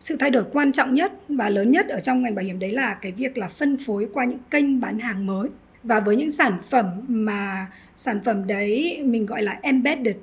sự 0.00 0.16
thay 0.16 0.30
đổi 0.30 0.44
quan 0.52 0.72
trọng 0.72 0.94
nhất 0.94 1.12
và 1.28 1.48
lớn 1.48 1.70
nhất 1.70 1.88
ở 1.88 2.00
trong 2.00 2.22
ngành 2.22 2.34
bảo 2.34 2.44
hiểm 2.44 2.58
đấy 2.58 2.72
là 2.72 2.94
cái 2.94 3.12
việc 3.12 3.38
là 3.38 3.48
phân 3.48 3.76
phối 3.86 4.08
qua 4.12 4.24
những 4.24 4.38
kênh 4.50 4.80
bán 4.80 4.98
hàng 4.98 5.26
mới 5.26 5.48
và 5.84 6.00
với 6.00 6.16
những 6.16 6.30
sản 6.30 6.58
phẩm 6.70 6.86
mà 7.08 7.66
sản 7.96 8.20
phẩm 8.24 8.46
đấy 8.46 9.00
mình 9.04 9.26
gọi 9.26 9.42
là 9.42 9.58
embedded 9.62 10.16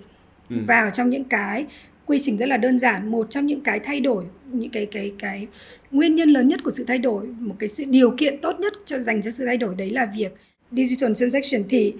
ừ. 0.49 0.55
vào 0.67 0.89
trong 0.89 1.09
những 1.09 1.23
cái 1.23 1.65
quy 2.05 2.19
trình 2.21 2.37
rất 2.37 2.49
là 2.49 2.57
đơn 2.57 2.79
giản 2.79 3.11
một 3.11 3.29
trong 3.29 3.45
những 3.45 3.61
cái 3.61 3.79
thay 3.79 3.99
đổi 3.99 4.23
những 4.51 4.69
cái 4.69 4.85
cái 4.85 5.13
cái 5.19 5.47
nguyên 5.91 6.15
nhân 6.15 6.29
lớn 6.29 6.47
nhất 6.47 6.63
của 6.63 6.71
sự 6.71 6.83
thay 6.87 6.97
đổi 6.97 7.27
một 7.27 7.55
cái 7.59 7.69
sự 7.69 7.85
điều 7.85 8.11
kiện 8.17 8.41
tốt 8.41 8.59
nhất 8.59 8.73
cho 8.85 8.99
dành 8.99 9.21
cho 9.21 9.31
sự 9.31 9.45
thay 9.45 9.57
đổi 9.57 9.75
đấy 9.75 9.89
là 9.89 10.05
việc 10.15 10.31
digital 10.71 11.13
transaction 11.13 11.63
thì 11.69 11.93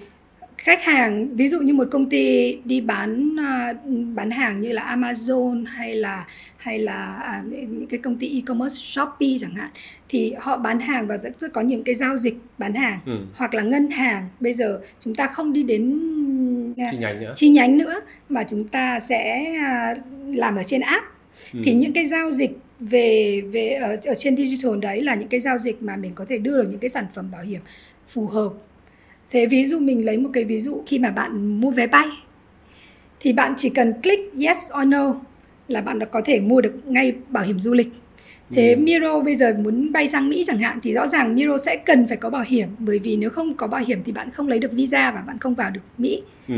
khách 0.62 0.82
hàng 0.82 1.36
ví 1.36 1.48
dụ 1.48 1.60
như 1.60 1.74
một 1.74 1.88
công 1.90 2.10
ty 2.10 2.56
đi 2.64 2.80
bán 2.80 3.36
uh, 3.36 3.76
bán 4.14 4.30
hàng 4.30 4.60
như 4.60 4.72
là 4.72 4.96
Amazon 4.96 5.64
hay 5.66 5.94
là 5.94 6.26
hay 6.56 6.78
là 6.78 7.14
à, 7.14 7.42
những 7.46 7.86
cái 7.86 8.00
công 8.00 8.16
ty 8.16 8.28
e-commerce 8.28 8.74
Shopee 8.74 9.38
chẳng 9.40 9.54
hạn 9.54 9.70
thì 10.08 10.34
họ 10.38 10.56
bán 10.56 10.80
hàng 10.80 11.06
và 11.06 11.16
rất, 11.16 11.40
rất 11.40 11.52
có 11.52 11.60
những 11.60 11.82
cái 11.82 11.94
giao 11.94 12.16
dịch 12.16 12.34
bán 12.58 12.74
hàng 12.74 12.98
ừ. 13.06 13.18
hoặc 13.34 13.54
là 13.54 13.62
ngân 13.62 13.90
hàng 13.90 14.28
bây 14.40 14.52
giờ 14.52 14.80
chúng 15.00 15.14
ta 15.14 15.26
không 15.26 15.52
đi 15.52 15.62
đến 15.62 16.00
à, 16.76 16.86
chi 16.90 16.98
nhánh 16.98 17.20
nữa 17.20 17.32
chi 17.36 17.48
nhánh 17.48 17.78
nữa 17.78 17.94
mà 18.28 18.44
chúng 18.48 18.68
ta 18.68 19.00
sẽ 19.00 19.44
à, 19.60 19.94
làm 20.26 20.56
ở 20.56 20.62
trên 20.62 20.80
app 20.80 21.06
ừ. 21.52 21.60
thì 21.64 21.74
những 21.74 21.92
cái 21.92 22.06
giao 22.06 22.30
dịch 22.30 22.58
về 22.80 23.40
về 23.40 23.68
ở, 23.68 23.96
ở 24.06 24.14
trên 24.14 24.36
digital 24.36 24.78
đấy 24.78 25.02
là 25.02 25.14
những 25.14 25.28
cái 25.28 25.40
giao 25.40 25.58
dịch 25.58 25.82
mà 25.82 25.96
mình 25.96 26.12
có 26.14 26.24
thể 26.28 26.38
đưa 26.38 26.62
được 26.62 26.68
những 26.70 26.80
cái 26.80 26.90
sản 26.90 27.06
phẩm 27.14 27.30
bảo 27.30 27.42
hiểm 27.42 27.60
phù 28.08 28.26
hợp 28.26 28.50
thế 29.32 29.46
ví 29.46 29.64
dụ 29.64 29.78
mình 29.78 30.06
lấy 30.06 30.18
một 30.18 30.30
cái 30.32 30.44
ví 30.44 30.58
dụ 30.58 30.82
khi 30.86 30.98
mà 30.98 31.10
bạn 31.10 31.60
mua 31.60 31.70
vé 31.70 31.86
bay 31.86 32.06
thì 33.20 33.32
bạn 33.32 33.54
chỉ 33.56 33.68
cần 33.68 33.92
click 34.02 34.34
yes 34.40 34.58
or 34.80 34.86
no 34.86 35.14
là 35.68 35.80
bạn 35.80 35.98
đã 35.98 36.06
có 36.06 36.20
thể 36.24 36.40
mua 36.40 36.60
được 36.60 36.74
ngay 36.86 37.14
bảo 37.28 37.44
hiểm 37.44 37.58
du 37.58 37.72
lịch 37.74 37.88
thế 38.50 38.72
ừ. 38.72 38.80
Miro 38.80 39.20
bây 39.20 39.34
giờ 39.34 39.54
muốn 39.58 39.92
bay 39.92 40.08
sang 40.08 40.28
Mỹ 40.28 40.44
chẳng 40.46 40.58
hạn 40.58 40.78
thì 40.82 40.92
rõ 40.92 41.06
ràng 41.06 41.34
Miro 41.34 41.58
sẽ 41.58 41.76
cần 41.76 42.06
phải 42.06 42.16
có 42.16 42.30
bảo 42.30 42.44
hiểm 42.48 42.68
bởi 42.78 42.98
vì 42.98 43.16
nếu 43.16 43.30
không 43.30 43.54
có 43.54 43.66
bảo 43.66 43.80
hiểm 43.86 44.02
thì 44.04 44.12
bạn 44.12 44.30
không 44.30 44.48
lấy 44.48 44.58
được 44.58 44.72
visa 44.72 45.10
và 45.10 45.20
bạn 45.20 45.38
không 45.38 45.54
vào 45.54 45.70
được 45.70 45.80
Mỹ 45.98 46.22
ừ. 46.48 46.54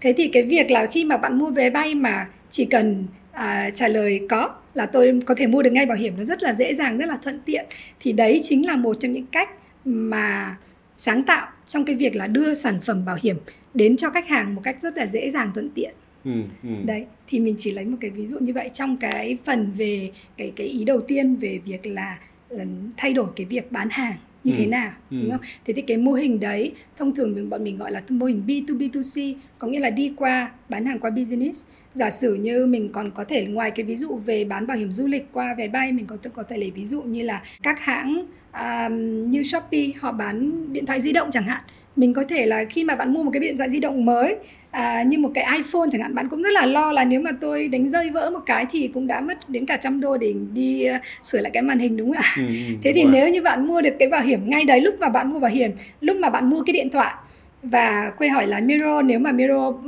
thế 0.00 0.14
thì 0.16 0.28
cái 0.28 0.42
việc 0.42 0.70
là 0.70 0.86
khi 0.86 1.04
mà 1.04 1.16
bạn 1.16 1.38
mua 1.38 1.50
vé 1.50 1.70
bay 1.70 1.94
mà 1.94 2.26
chỉ 2.50 2.64
cần 2.64 3.06
à, 3.32 3.70
trả 3.74 3.88
lời 3.88 4.20
có 4.28 4.54
là 4.74 4.86
tôi 4.86 5.20
có 5.26 5.34
thể 5.34 5.46
mua 5.46 5.62
được 5.62 5.70
ngay 5.70 5.86
bảo 5.86 5.96
hiểm 5.96 6.14
nó 6.18 6.24
rất 6.24 6.42
là 6.42 6.54
dễ 6.54 6.74
dàng 6.74 6.98
rất 6.98 7.06
là 7.08 7.18
thuận 7.22 7.40
tiện 7.44 7.66
thì 8.00 8.12
đấy 8.12 8.40
chính 8.42 8.66
là 8.66 8.76
một 8.76 8.96
trong 9.00 9.12
những 9.12 9.26
cách 9.26 9.48
mà 9.84 10.56
sáng 10.98 11.22
tạo 11.22 11.48
trong 11.66 11.84
cái 11.84 11.96
việc 11.96 12.16
là 12.16 12.26
đưa 12.26 12.54
sản 12.54 12.80
phẩm 12.82 13.04
bảo 13.04 13.18
hiểm 13.22 13.36
đến 13.74 13.96
cho 13.96 14.10
khách 14.10 14.28
hàng 14.28 14.54
một 14.54 14.60
cách 14.64 14.80
rất 14.80 14.96
là 14.96 15.06
dễ 15.06 15.30
dàng 15.30 15.50
thuận 15.54 15.70
tiện 15.70 15.94
ừ, 16.24 16.30
ừ. 16.62 16.68
đấy 16.84 17.06
thì 17.26 17.40
mình 17.40 17.54
chỉ 17.58 17.70
lấy 17.70 17.84
một 17.84 17.96
cái 18.00 18.10
ví 18.10 18.26
dụ 18.26 18.38
như 18.38 18.52
vậy 18.52 18.70
trong 18.72 18.96
cái 18.96 19.38
phần 19.44 19.72
về 19.76 20.10
cái 20.36 20.52
cái 20.56 20.66
ý 20.66 20.84
đầu 20.84 21.00
tiên 21.00 21.36
về 21.36 21.60
việc 21.64 21.86
là, 21.86 22.18
là 22.48 22.64
thay 22.96 23.12
đổi 23.12 23.28
cái 23.36 23.46
việc 23.46 23.72
bán 23.72 23.88
hàng 23.90 24.16
như 24.44 24.52
ừ. 24.52 24.56
thế 24.58 24.66
nào 24.66 24.92
ừ. 25.10 25.16
đúng 25.22 25.30
không? 25.30 25.40
Thế 25.64 25.74
thì 25.74 25.82
cái 25.82 25.96
mô 25.96 26.12
hình 26.12 26.40
đấy 26.40 26.72
thông 26.96 27.14
thường 27.14 27.34
mình 27.34 27.50
bọn 27.50 27.64
mình 27.64 27.78
gọi 27.78 27.92
là 27.92 28.02
mô 28.08 28.26
hình 28.26 28.42
B2B2C 28.46 29.34
có 29.58 29.68
nghĩa 29.68 29.80
là 29.80 29.90
đi 29.90 30.12
qua 30.16 30.50
bán 30.68 30.84
hàng 30.84 30.98
qua 30.98 31.10
business. 31.10 31.62
Giả 31.94 32.10
sử 32.10 32.34
như 32.34 32.66
mình 32.66 32.92
còn 32.92 33.10
có 33.10 33.24
thể 33.24 33.46
ngoài 33.46 33.70
cái 33.70 33.84
ví 33.84 33.96
dụ 33.96 34.16
về 34.16 34.44
bán 34.44 34.66
bảo 34.66 34.76
hiểm 34.76 34.92
du 34.92 35.06
lịch 35.06 35.26
qua 35.32 35.54
vé 35.58 35.68
bay 35.68 35.92
mình 35.92 36.06
có 36.06 36.16
có 36.34 36.42
thể 36.42 36.56
lấy 36.56 36.70
ví 36.70 36.84
dụ 36.84 37.02
như 37.02 37.22
là 37.22 37.42
các 37.62 37.80
hãng 37.80 38.26
um, 38.52 39.30
như 39.30 39.42
Shopee 39.42 39.90
họ 40.00 40.12
bán 40.12 40.52
điện 40.72 40.86
thoại 40.86 41.00
di 41.00 41.12
động 41.12 41.30
chẳng 41.30 41.44
hạn 41.44 41.60
mình 41.96 42.14
có 42.14 42.24
thể 42.28 42.46
là 42.46 42.64
khi 42.64 42.84
mà 42.84 42.96
bạn 42.96 43.12
mua 43.12 43.22
một 43.22 43.30
cái 43.30 43.40
điện 43.40 43.56
thoại 43.56 43.70
di 43.70 43.80
động 43.80 44.04
mới 44.04 44.36
à, 44.70 45.02
như 45.02 45.18
một 45.18 45.30
cái 45.34 45.44
iPhone 45.56 45.88
chẳng 45.92 46.02
hạn 46.02 46.14
bạn 46.14 46.28
cũng 46.28 46.42
rất 46.42 46.52
là 46.52 46.66
lo 46.66 46.92
là 46.92 47.04
nếu 47.04 47.20
mà 47.20 47.30
tôi 47.40 47.68
đánh 47.68 47.88
rơi 47.88 48.10
vỡ 48.10 48.30
một 48.30 48.40
cái 48.46 48.66
thì 48.70 48.90
cũng 48.94 49.06
đã 49.06 49.20
mất 49.20 49.50
đến 49.50 49.66
cả 49.66 49.76
trăm 49.76 50.00
đô 50.00 50.16
để 50.16 50.34
đi 50.52 50.88
uh, 50.90 51.00
sửa 51.22 51.40
lại 51.40 51.50
cái 51.50 51.62
màn 51.62 51.78
hình 51.78 51.96
đúng 51.96 52.12
không 52.12 52.22
ạ? 52.22 52.34
Ừ, 52.36 52.46
ừ 52.46 52.74
thế 52.82 52.92
thì 52.92 53.02
rồi. 53.02 53.12
nếu 53.12 53.30
như 53.30 53.42
bạn 53.42 53.66
mua 53.66 53.80
được 53.80 53.94
cái 53.98 54.08
bảo 54.08 54.22
hiểm 54.22 54.50
ngay 54.50 54.64
đấy 54.64 54.80
lúc 54.80 54.94
mà 55.00 55.08
bạn 55.08 55.32
mua 55.32 55.38
bảo 55.38 55.50
hiểm 55.50 55.70
lúc 56.00 56.16
mà 56.16 56.30
bạn 56.30 56.50
mua 56.50 56.62
cái 56.62 56.72
điện 56.72 56.90
thoại 56.90 57.14
và 57.62 58.12
quay 58.18 58.30
hỏi 58.30 58.46
là 58.46 58.60
Miro 58.60 59.02
nếu 59.02 59.18
mà 59.18 59.32
Miro 59.32 59.68
uh, 59.68 59.82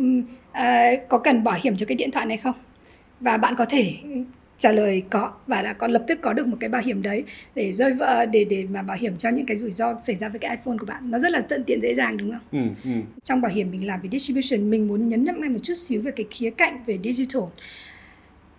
có 1.08 1.18
cần 1.18 1.44
bảo 1.44 1.58
hiểm 1.62 1.76
cho 1.76 1.86
cái 1.86 1.96
điện 1.96 2.10
thoại 2.10 2.26
này 2.26 2.36
không? 2.36 2.54
Và 3.20 3.36
bạn 3.36 3.54
có 3.56 3.64
thể 3.64 3.94
trả 4.60 4.72
lời 4.72 5.02
có 5.10 5.32
và 5.46 5.62
đã 5.62 5.72
có 5.72 5.86
lập 5.86 6.04
tức 6.08 6.18
có 6.22 6.32
được 6.32 6.46
một 6.46 6.56
cái 6.60 6.70
bảo 6.70 6.82
hiểm 6.82 7.02
đấy 7.02 7.24
để 7.54 7.72
rơi 7.72 7.92
vỡ 7.92 8.26
để 8.26 8.44
để 8.44 8.66
mà 8.70 8.82
bảo 8.82 8.96
hiểm 9.00 9.16
cho 9.16 9.28
những 9.28 9.46
cái 9.46 9.56
rủi 9.56 9.72
ro 9.72 9.94
xảy 10.02 10.16
ra 10.16 10.28
với 10.28 10.38
cái 10.38 10.56
iPhone 10.56 10.76
của 10.78 10.86
bạn 10.86 11.10
nó 11.10 11.18
rất 11.18 11.30
là 11.30 11.40
tận 11.40 11.64
tiện 11.64 11.80
dễ 11.82 11.94
dàng 11.94 12.16
đúng 12.16 12.30
không? 12.30 12.74
Ừ, 12.84 12.90
ừ. 12.90 13.00
Trong 13.22 13.40
bảo 13.40 13.52
hiểm 13.52 13.70
mình 13.70 13.86
làm 13.86 14.00
về 14.02 14.08
distribution 14.12 14.70
mình 14.70 14.88
muốn 14.88 15.08
nhấn 15.08 15.24
mạnh 15.24 15.52
một 15.52 15.60
chút 15.62 15.74
xíu 15.74 16.02
về 16.02 16.10
cái 16.10 16.26
khía 16.30 16.50
cạnh 16.50 16.84
về 16.86 16.98
digital 17.04 17.42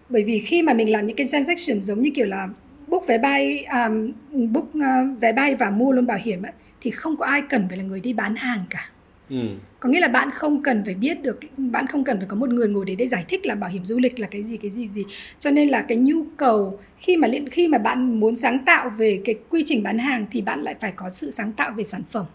bởi 0.09 0.23
vì 0.23 0.39
khi 0.39 0.61
mà 0.61 0.73
mình 0.73 0.91
làm 0.91 1.07
những 1.07 1.15
cái 1.15 1.27
transaction 1.27 1.81
giống 1.81 2.01
như 2.01 2.11
kiểu 2.15 2.25
là 2.25 2.49
book 2.87 3.07
vé 3.07 3.17
bay 3.17 3.65
um, 3.65 4.11
book 4.51 4.65
uh, 4.65 5.19
vé 5.21 5.33
bay 5.33 5.55
và 5.55 5.69
mua 5.69 5.91
luôn 5.91 6.05
bảo 6.05 6.17
hiểm 6.21 6.41
ấy, 6.41 6.51
thì 6.81 6.91
không 6.91 7.17
có 7.17 7.25
ai 7.25 7.41
cần 7.49 7.65
phải 7.69 7.77
là 7.77 7.83
người 7.83 7.99
đi 7.99 8.13
bán 8.13 8.35
hàng 8.35 8.63
cả 8.69 8.89
Ừ. 9.29 9.47
có 9.81 9.89
nghĩa 9.89 9.99
là 9.99 10.07
bạn 10.07 10.31
không 10.31 10.63
cần 10.63 10.83
phải 10.85 10.93
biết 10.93 11.21
được 11.21 11.39
bạn 11.57 11.87
không 11.87 12.03
cần 12.03 12.17
phải 12.17 12.27
có 12.27 12.35
một 12.35 12.49
người 12.49 12.67
ngồi 12.67 12.85
để 12.85 12.95
để 12.95 13.07
giải 13.07 13.25
thích 13.27 13.45
là 13.45 13.55
bảo 13.55 13.69
hiểm 13.69 13.85
du 13.85 13.99
lịch 13.99 14.19
là 14.19 14.27
cái 14.27 14.43
gì 14.43 14.57
cái 14.57 14.71
gì 14.71 14.89
gì. 14.95 15.05
Cho 15.39 15.51
nên 15.51 15.69
là 15.69 15.81
cái 15.81 15.97
nhu 15.97 16.23
cầu 16.37 16.79
khi 16.97 17.17
mà 17.17 17.27
khi 17.51 17.67
mà 17.67 17.77
bạn 17.77 18.19
muốn 18.19 18.35
sáng 18.35 18.65
tạo 18.65 18.89
về 18.89 19.21
cái 19.25 19.35
quy 19.49 19.63
trình 19.65 19.83
bán 19.83 19.99
hàng 19.99 20.25
thì 20.31 20.41
bạn 20.41 20.61
lại 20.61 20.75
phải 20.81 20.91
có 20.95 21.09
sự 21.09 21.31
sáng 21.31 21.51
tạo 21.51 21.71
về 21.71 21.83
sản 21.83 22.01
phẩm. 22.11 22.25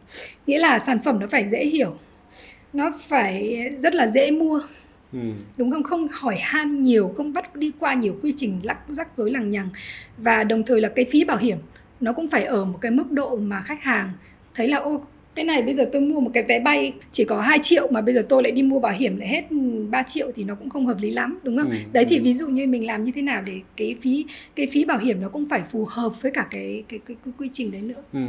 Nghĩa 0.47 0.59
là 0.59 0.79
sản 0.79 0.99
phẩm 1.05 1.21
nó 1.21 1.26
phải 1.26 1.49
dễ 1.49 1.67
hiểu 1.67 1.97
nó 2.73 2.93
phải 3.00 3.57
rất 3.79 3.95
là 3.95 4.07
dễ 4.07 4.31
mua. 4.31 4.61
Ừ. 5.12 5.19
đúng 5.57 5.71
không? 5.71 5.83
Không 5.83 6.09
hỏi 6.11 6.37
han 6.41 6.83
nhiều 6.83 7.15
không 7.17 7.33
bắt 7.33 7.57
đi 7.57 7.73
qua 7.79 7.95
nhiều 7.95 8.17
quy 8.23 8.33
trình 8.37 8.61
lắc 8.62 8.79
rắc 8.88 9.17
rối 9.17 9.31
lằng 9.31 9.49
nhằng. 9.49 9.69
Và 10.17 10.45
đồng 10.45 10.62
thời 10.62 10.81
là 10.81 10.88
cái 10.88 11.05
phí 11.11 11.25
bảo 11.25 11.37
hiểm 11.37 11.59
nó 12.00 12.12
cũng 12.12 12.29
phải 12.29 12.45
ở 12.45 12.65
một 12.65 12.79
cái 12.81 12.91
mức 12.91 13.11
độ 13.11 13.37
mà 13.37 13.61
khách 13.61 13.83
hàng 13.83 14.11
thấy 14.55 14.69
là 14.69 14.76
ô 14.76 15.00
cái 15.37 15.45
này 15.45 15.62
bây 15.62 15.75
giờ 15.75 15.88
tôi 15.93 16.00
mua 16.00 16.21
một 16.21 16.31
cái 16.35 16.43
vé 16.43 16.61
bay 16.61 16.93
chỉ 17.12 17.25
có 17.25 17.40
2 17.40 17.59
triệu 17.62 17.88
mà 17.90 18.00
bây 18.00 18.14
giờ 18.14 18.26
tôi 18.28 18.43
lại 18.43 18.52
đi 18.52 18.62
mua 18.62 18.81
bảo 18.81 18.93
hiểm 18.93 19.19
lại 19.19 19.28
hết 19.28 19.45
3 19.90 20.02
triệu 20.02 20.31
thì 20.35 20.45
nó 20.45 20.55
cũng 20.55 20.71
không 20.71 20.87
hợp 20.87 20.97
lý 21.00 21.11
lắm 21.11 21.38
đúng 21.43 21.59
không? 21.59 21.71
Ừ, 21.71 21.76
Đấy 21.93 22.07
thì 22.09 22.16
ừ. 22.16 22.23
ví 22.23 22.35
dụ 22.35 22.49
như 22.49 22.66
mình 22.66 22.87
làm 22.87 23.05
như 23.05 23.12
thế 23.14 23.23
nào 23.23 23.43
để 23.47 23.61
cái 23.76 23.97
phí 24.02 24.26
cái 24.57 24.66
phí 24.73 24.85
bảo 24.85 24.99
hiểm 24.99 25.21
nó 25.21 25.28
cũng 25.28 25.49
phải 25.49 25.62
phù 25.71 25.87
hợp 25.90 26.23
với 26.23 26.33
cả 26.33 26.47
cái 26.50 26.85
cái 26.88 27.00
cái, 27.07 27.16
cái 27.25 27.35
quy 27.38 27.49
trình 27.52 27.73
đấy 27.73 27.81
nữa. 27.81 28.02
Ừ. 28.12 28.21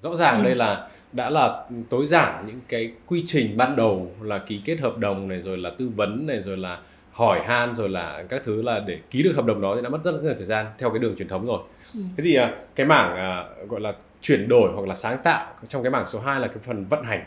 Rõ 0.00 0.16
ràng 0.16 0.38
ừ. 0.38 0.44
đây 0.44 0.54
là 0.54 0.88
đã 1.12 1.30
là 1.30 1.64
tối 1.90 2.06
giản 2.06 2.44
những 2.46 2.60
cái 2.68 2.92
quy 3.06 3.22
trình 3.26 3.56
ban 3.56 3.76
đầu 3.76 4.10
là 4.22 4.38
ký 4.38 4.60
kết 4.64 4.80
hợp 4.80 4.98
đồng 4.98 5.28
này 5.28 5.40
rồi 5.40 5.58
là 5.58 5.70
tư 5.70 5.90
vấn 5.96 6.26
này 6.26 6.40
rồi 6.40 6.56
là 6.56 6.78
hỏi 7.10 7.40
han 7.46 7.74
rồi 7.74 7.88
là 7.88 8.24
các 8.28 8.42
thứ 8.44 8.62
là 8.62 8.80
để 8.86 8.98
ký 9.10 9.22
được 9.22 9.32
hợp 9.36 9.46
đồng 9.46 9.60
đó 9.60 9.76
thì 9.76 9.82
đã 9.82 9.88
mất 9.88 10.04
rất 10.04 10.10
là 10.14 10.20
nhiều 10.22 10.34
thời 10.36 10.46
gian 10.46 10.66
theo 10.78 10.90
cái 10.90 10.98
đường 10.98 11.16
truyền 11.16 11.28
thống 11.28 11.46
rồi. 11.46 11.60
Ừ. 11.94 12.00
Thế 12.16 12.24
thì 12.24 12.34
à, 12.34 12.54
cái 12.74 12.86
mảng 12.86 13.16
à, 13.16 13.44
gọi 13.68 13.80
là 13.80 13.92
chuyển 14.22 14.48
đổi 14.48 14.72
hoặc 14.74 14.88
là 14.88 14.94
sáng 14.94 15.18
tạo 15.24 15.54
trong 15.68 15.82
cái 15.82 15.90
mảng 15.90 16.06
số 16.06 16.20
2 16.20 16.40
là 16.40 16.48
cái 16.48 16.58
phần 16.62 16.84
vận 16.88 17.04
hành. 17.04 17.24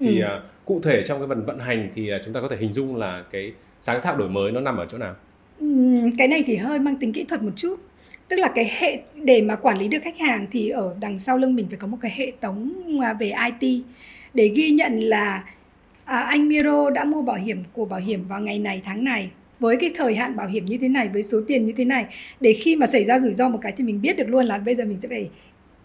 Thì 0.00 0.20
ừ. 0.20 0.26
uh, 0.36 0.42
cụ 0.64 0.80
thể 0.82 1.02
trong 1.02 1.18
cái 1.18 1.28
phần 1.28 1.44
vận 1.44 1.58
hành 1.58 1.90
thì 1.94 2.14
uh, 2.14 2.20
chúng 2.24 2.34
ta 2.34 2.40
có 2.40 2.48
thể 2.48 2.56
hình 2.56 2.74
dung 2.74 2.96
là 2.96 3.24
cái 3.30 3.52
sáng 3.80 4.00
tạo 4.02 4.16
đổi 4.16 4.28
mới 4.28 4.52
nó 4.52 4.60
nằm 4.60 4.76
ở 4.76 4.86
chỗ 4.86 4.98
nào? 4.98 5.14
Ừ, 5.60 5.66
cái 6.18 6.28
này 6.28 6.42
thì 6.46 6.56
hơi 6.56 6.78
mang 6.78 6.96
tính 6.96 7.12
kỹ 7.12 7.24
thuật 7.24 7.42
một 7.42 7.52
chút. 7.56 7.76
Tức 8.28 8.36
là 8.36 8.48
cái 8.54 8.70
hệ 8.78 9.00
để 9.14 9.42
mà 9.42 9.56
quản 9.56 9.78
lý 9.78 9.88
được 9.88 9.98
khách 10.02 10.18
hàng 10.18 10.46
thì 10.50 10.68
ở 10.68 10.94
đằng 11.00 11.18
sau 11.18 11.38
lưng 11.38 11.54
mình 11.54 11.68
phải 11.68 11.78
có 11.78 11.86
một 11.86 11.98
cái 12.00 12.12
hệ 12.16 12.32
thống 12.40 12.72
à, 13.02 13.12
về 13.12 13.32
IT 13.60 13.84
để 14.34 14.48
ghi 14.48 14.70
nhận 14.70 15.00
là 15.00 15.44
à, 16.04 16.18
anh 16.18 16.48
Miro 16.48 16.90
đã 16.90 17.04
mua 17.04 17.22
bảo 17.22 17.36
hiểm 17.36 17.64
của 17.72 17.84
bảo 17.84 18.00
hiểm 18.00 18.28
vào 18.28 18.40
ngày 18.40 18.58
này 18.58 18.82
tháng 18.84 19.04
này. 19.04 19.30
Với 19.60 19.76
cái 19.76 19.90
thời 19.96 20.14
hạn 20.14 20.36
bảo 20.36 20.48
hiểm 20.48 20.66
như 20.66 20.78
thế 20.78 20.88
này 20.88 21.08
với 21.08 21.22
số 21.22 21.40
tiền 21.48 21.66
như 21.66 21.72
thế 21.76 21.84
này. 21.84 22.04
Để 22.40 22.52
khi 22.52 22.76
mà 22.76 22.86
xảy 22.86 23.04
ra 23.04 23.18
rủi 23.18 23.34
ro 23.34 23.48
một 23.48 23.58
cái 23.62 23.72
thì 23.76 23.84
mình 23.84 24.00
biết 24.02 24.16
được 24.16 24.28
luôn 24.28 24.46
là 24.46 24.58
bây 24.58 24.74
giờ 24.74 24.84
mình 24.84 24.98
sẽ 25.02 25.08
phải 25.08 25.30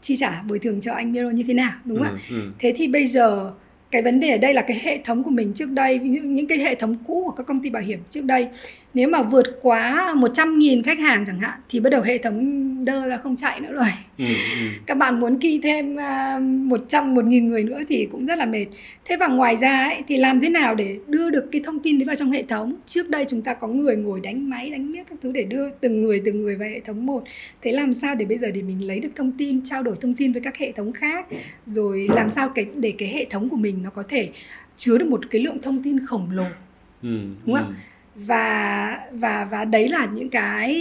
chi 0.03 0.15
trả 0.15 0.41
bồi 0.41 0.59
thường 0.59 0.81
cho 0.81 0.93
anh 0.93 1.11
Miro 1.11 1.29
như 1.29 1.43
thế 1.47 1.53
nào 1.53 1.71
đúng 1.85 1.97
không 1.97 2.07
ừ, 2.07 2.17
ạ? 2.17 2.21
Ừ. 2.29 2.51
Thế 2.59 2.73
thì 2.75 2.87
bây 2.87 3.05
giờ 3.05 3.51
cái 3.91 4.01
vấn 4.01 4.19
đề 4.19 4.29
ở 4.29 4.37
đây 4.37 4.53
là 4.53 4.61
cái 4.61 4.79
hệ 4.83 4.99
thống 5.05 5.23
của 5.23 5.29
mình 5.29 5.53
trước 5.53 5.69
đây 5.69 5.99
dụ 6.03 6.21
những 6.21 6.47
cái 6.47 6.57
hệ 6.57 6.75
thống 6.75 6.95
cũ 7.07 7.23
của 7.25 7.31
các 7.31 7.45
công 7.47 7.63
ty 7.63 7.69
bảo 7.69 7.83
hiểm 7.83 7.99
trước 8.09 8.23
đây 8.23 8.47
nếu 8.93 9.07
mà 9.07 9.21
vượt 9.21 9.45
quá 9.61 10.13
100.000 10.17 10.83
khách 10.83 10.99
hàng 10.99 11.25
chẳng 11.27 11.39
hạn 11.39 11.59
thì 11.69 11.79
bắt 11.79 11.89
đầu 11.89 12.01
hệ 12.01 12.17
thống 12.17 12.72
đơ 12.85 13.07
ra 13.07 13.17
không 13.17 13.35
chạy 13.35 13.59
nữa 13.59 13.73
rồi. 13.73 13.87
Ừ, 14.17 14.25
ừ. 14.25 14.67
các 14.85 14.97
bạn 14.97 15.19
muốn 15.19 15.39
ký 15.39 15.59
thêm 15.63 15.95
uh, 15.95 16.41
100 16.41 17.15
một 17.15 17.25
nghìn 17.25 17.49
người 17.49 17.63
nữa 17.63 17.79
thì 17.89 18.07
cũng 18.11 18.25
rất 18.25 18.37
là 18.37 18.45
mệt. 18.45 18.65
Thế 19.05 19.17
và 19.17 19.27
ngoài 19.27 19.57
ra 19.57 19.83
ấy, 19.83 20.03
thì 20.07 20.17
làm 20.17 20.41
thế 20.41 20.49
nào 20.49 20.75
để 20.75 20.97
đưa 21.07 21.29
được 21.29 21.45
cái 21.51 21.61
thông 21.65 21.79
tin 21.79 21.99
đấy 21.99 22.05
vào 22.05 22.15
trong 22.15 22.31
hệ 22.31 22.43
thống? 22.43 22.75
Trước 22.85 23.09
đây 23.09 23.25
chúng 23.29 23.41
ta 23.41 23.53
có 23.53 23.67
người 23.67 23.95
ngồi 23.95 24.19
đánh 24.19 24.49
máy 24.49 24.69
đánh 24.69 24.91
miết 24.91 25.03
các 25.09 25.19
thứ 25.21 25.31
để 25.31 25.43
đưa 25.43 25.69
từng 25.69 26.03
người 26.03 26.21
từng 26.25 26.43
người 26.43 26.55
vào 26.55 26.69
hệ 26.69 26.79
thống 26.79 27.05
một. 27.05 27.23
Thế 27.61 27.71
làm 27.71 27.93
sao 27.93 28.15
để 28.15 28.25
bây 28.25 28.37
giờ 28.37 28.51
để 28.51 28.61
mình 28.61 28.87
lấy 28.87 28.99
được 28.99 29.11
thông 29.15 29.31
tin 29.31 29.63
trao 29.63 29.83
đổi 29.83 29.95
thông 30.01 30.13
tin 30.13 30.31
với 30.31 30.41
các 30.41 30.57
hệ 30.57 30.71
thống 30.71 30.93
khác? 30.93 31.27
Rồi 31.65 32.07
làm 32.11 32.29
sao 32.29 32.49
cái 32.49 32.65
để 32.75 32.93
cái 32.97 33.09
hệ 33.09 33.25
thống 33.29 33.49
của 33.49 33.57
mình 33.57 33.83
nó 33.83 33.89
có 33.89 34.03
thể 34.03 34.29
chứa 34.75 34.97
được 34.97 35.07
một 35.07 35.29
cái 35.29 35.41
lượng 35.41 35.61
thông 35.61 35.83
tin 35.83 36.05
khổng 36.05 36.27
lồ? 36.31 36.45
Ừ, 37.01 37.19
đúng 37.45 37.55
không 37.55 37.55
ạ? 37.55 37.65
ừ 37.67 37.73
và 38.15 38.99
và 39.11 39.47
và 39.51 39.65
đấy 39.65 39.89
là 39.89 40.07
những 40.13 40.29
cái 40.29 40.73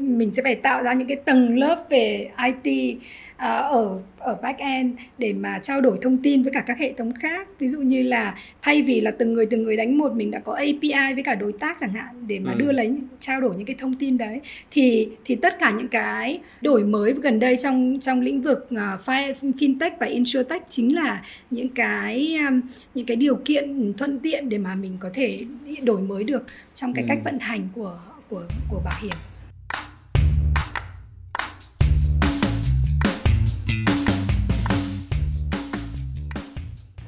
mình 0.00 0.30
sẽ 0.30 0.42
phải 0.42 0.54
tạo 0.54 0.82
ra 0.82 0.92
những 0.92 1.08
cái 1.08 1.16
tầng 1.16 1.58
lớp 1.58 1.86
về 1.90 2.30
IT 2.44 2.96
uh, 2.96 3.02
ở 3.40 3.98
ở 4.18 4.36
back 4.42 4.58
end 4.58 4.94
để 5.18 5.32
mà 5.32 5.58
trao 5.62 5.80
đổi 5.80 5.98
thông 6.02 6.22
tin 6.22 6.42
với 6.42 6.52
cả 6.52 6.60
các 6.60 6.78
hệ 6.78 6.92
thống 6.92 7.12
khác 7.14 7.48
ví 7.58 7.68
dụ 7.68 7.80
như 7.80 8.02
là 8.02 8.34
thay 8.62 8.82
vì 8.82 9.00
là 9.00 9.10
từng 9.10 9.32
người 9.32 9.46
từng 9.46 9.62
người 9.62 9.76
đánh 9.76 9.98
một 9.98 10.12
mình 10.12 10.30
đã 10.30 10.38
có 10.38 10.52
API 10.52 11.14
với 11.14 11.22
cả 11.24 11.34
đối 11.34 11.52
tác 11.52 11.76
chẳng 11.80 11.92
hạn 11.92 12.26
để 12.26 12.38
mà 12.38 12.52
ừ. 12.52 12.58
đưa 12.58 12.72
lấy 12.72 12.94
trao 13.20 13.40
đổi 13.40 13.54
những 13.56 13.66
cái 13.66 13.76
thông 13.78 13.94
tin 13.94 14.18
đấy 14.18 14.40
thì 14.70 15.08
thì 15.24 15.34
tất 15.34 15.58
cả 15.58 15.70
những 15.70 15.88
cái 15.88 16.40
đổi 16.60 16.84
mới 16.84 17.12
gần 17.12 17.38
đây 17.38 17.56
trong 17.56 17.98
trong 18.00 18.20
lĩnh 18.20 18.42
vực 18.42 18.68
uh, 18.74 19.06
fintech 19.06 19.90
và 20.00 20.06
insurtech 20.06 20.62
chính 20.68 20.94
là 20.94 21.24
những 21.50 21.68
cái 21.68 22.36
um, 22.48 22.60
những 22.94 23.06
cái 23.06 23.16
điều 23.16 23.36
kiện 23.44 23.92
thuận 23.98 24.18
tiện 24.18 24.48
để 24.48 24.58
mà 24.58 24.74
mình 24.74 24.96
có 25.00 25.10
thể 25.14 25.44
đổi 25.82 26.00
mới 26.00 26.24
được 26.24 26.42
trong 26.74 26.94
cái 26.94 27.04
ừ. 27.04 27.06
cách 27.08 27.18
vận 27.24 27.38
hành 27.38 27.68
của 27.74 27.98
của 28.28 28.42
của 28.70 28.80
bảo 28.84 28.98
hiểm 29.02 29.16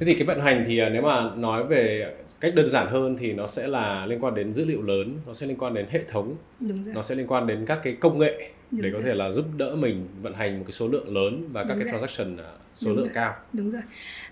thế 0.02 0.06
thì 0.06 0.14
cái 0.14 0.26
vận 0.26 0.40
hành 0.40 0.64
thì 0.66 0.78
à, 0.78 0.88
nếu 0.88 1.02
mà 1.02 1.30
nói 1.36 1.64
về 1.64 2.14
cách 2.40 2.54
đơn 2.54 2.68
giản 2.68 2.86
hơn 2.88 3.16
thì 3.18 3.32
nó 3.32 3.46
sẽ 3.46 3.66
là 3.66 4.06
liên 4.06 4.24
quan 4.24 4.34
đến 4.34 4.52
dữ 4.52 4.64
liệu 4.64 4.82
lớn 4.82 5.18
nó 5.26 5.34
sẽ 5.34 5.46
liên 5.46 5.56
quan 5.56 5.74
đến 5.74 5.86
hệ 5.90 6.00
thống 6.08 6.34
nó 6.94 7.02
sẽ 7.02 7.14
liên 7.14 7.26
quan 7.26 7.46
đến 7.46 7.64
các 7.66 7.78
cái 7.82 7.92
công 8.00 8.18
nghệ 8.18 8.50
Đúng 8.70 8.82
để 8.82 8.90
rồi. 8.90 9.00
có 9.00 9.06
thể 9.06 9.14
là 9.14 9.32
giúp 9.32 9.44
đỡ 9.56 9.76
mình 9.78 10.08
vận 10.22 10.34
hành 10.34 10.58
một 10.58 10.64
cái 10.66 10.72
số 10.72 10.88
lượng 10.88 11.14
lớn 11.16 11.48
và 11.52 11.64
các 11.64 11.68
Đúng 11.68 11.78
cái 11.78 11.92
rồi. 11.92 12.00
transaction 12.00 12.36
à, 12.36 12.50
số 12.74 12.90
Đúng 12.90 12.96
lượng 12.96 13.06
rồi. 13.06 13.14
cao 13.14 13.34
Đúng 13.52 13.70
rồi. 13.70 13.82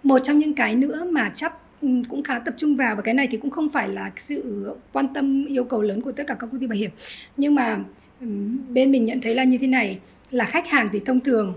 Một 0.03 0.19
trong 0.19 0.39
những 0.39 0.55
cái 0.55 0.75
nữa 0.75 1.07
mà 1.11 1.31
chấp 1.35 1.53
ừ, 1.83 1.89
cũng 2.09 2.23
khá 2.23 2.39
tập 2.39 2.55
trung 2.57 2.77
vào 2.77 2.97
và 2.97 3.03
cái 3.03 3.15
này 3.15 3.29
thì 3.31 3.37
cũng 3.39 3.51
không 3.51 3.69
phải 3.71 3.89
là 3.89 4.11
sự 4.17 4.67
quan 4.93 5.15
tâm 5.15 5.47
yêu 5.47 5.65
cầu 5.65 5.83
lớn 5.83 6.01
của 6.01 6.13
tất 6.13 6.25
cả 6.27 6.35
các 6.35 6.47
công 6.53 6.61
ty 6.61 6.67
bảo 6.67 6.77
hiểm 6.79 6.91
nhưng 7.37 7.55
mà 7.55 7.79
ừ, 8.21 8.27
bên 8.69 8.91
mình 8.91 9.05
nhận 9.05 9.21
thấy 9.21 9.35
là 9.35 9.45
như 9.45 9.59
thế 9.59 9.67
này 9.67 9.99
là 10.31 10.45
khách 10.45 10.69
hàng 10.69 10.89
thì 10.93 11.01
thông 11.07 11.21
thường 11.21 11.55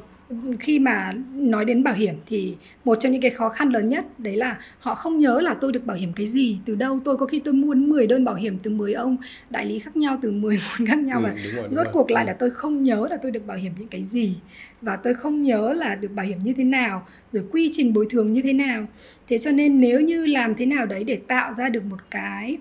khi 0.59 0.79
mà 0.79 1.13
nói 1.33 1.65
đến 1.65 1.83
bảo 1.83 1.93
hiểm 1.93 2.15
thì 2.25 2.55
một 2.85 2.97
trong 2.99 3.11
những 3.11 3.21
cái 3.21 3.31
khó 3.31 3.49
khăn 3.49 3.69
lớn 3.69 3.89
nhất 3.89 4.19
đấy 4.19 4.35
là 4.35 4.57
họ 4.79 4.95
không 4.95 5.19
nhớ 5.19 5.41
là 5.41 5.53
tôi 5.53 5.71
được 5.71 5.85
bảo 5.85 5.97
hiểm 5.97 6.13
cái 6.13 6.27
gì 6.27 6.57
từ 6.65 6.75
đâu. 6.75 6.99
Tôi 7.05 7.17
có 7.17 7.25
khi 7.25 7.39
tôi 7.39 7.53
mua 7.53 7.73
10 7.73 8.07
đơn 8.07 8.25
bảo 8.25 8.35
hiểm 8.35 8.57
từ 8.63 8.71
10 8.71 8.93
ông 8.93 9.17
đại 9.49 9.65
lý 9.65 9.79
khác 9.79 9.97
nhau 9.97 10.19
từ 10.21 10.31
10 10.31 10.59
nguồn 10.77 10.87
khác 10.87 10.99
nhau 10.99 11.19
ừ, 11.19 11.23
và 11.23 11.35
rồi, 11.53 11.67
rốt 11.71 11.87
cuộc 11.93 12.11
lại 12.11 12.23
ừ. 12.23 12.27
là 12.27 12.33
tôi 12.33 12.49
không 12.51 12.83
nhớ 12.83 13.07
là 13.09 13.17
tôi 13.17 13.31
được 13.31 13.47
bảo 13.47 13.57
hiểm 13.57 13.71
những 13.79 13.87
cái 13.87 14.03
gì 14.03 14.35
và 14.81 14.95
tôi 14.95 15.13
không 15.13 15.43
nhớ 15.43 15.73
là 15.73 15.95
được 15.95 16.11
bảo 16.11 16.25
hiểm 16.25 16.37
như 16.43 16.53
thế 16.57 16.63
nào 16.63 17.07
rồi 17.33 17.43
quy 17.51 17.69
trình 17.73 17.93
bồi 17.93 18.07
thường 18.09 18.33
như 18.33 18.41
thế 18.41 18.53
nào. 18.53 18.85
Thế 19.27 19.37
cho 19.37 19.51
nên 19.51 19.81
nếu 19.81 20.01
như 20.01 20.25
làm 20.25 20.55
thế 20.55 20.65
nào 20.65 20.85
đấy 20.85 21.03
để 21.03 21.19
tạo 21.27 21.53
ra 21.53 21.69
được 21.69 21.85
một 21.85 21.99
cái 22.11 22.57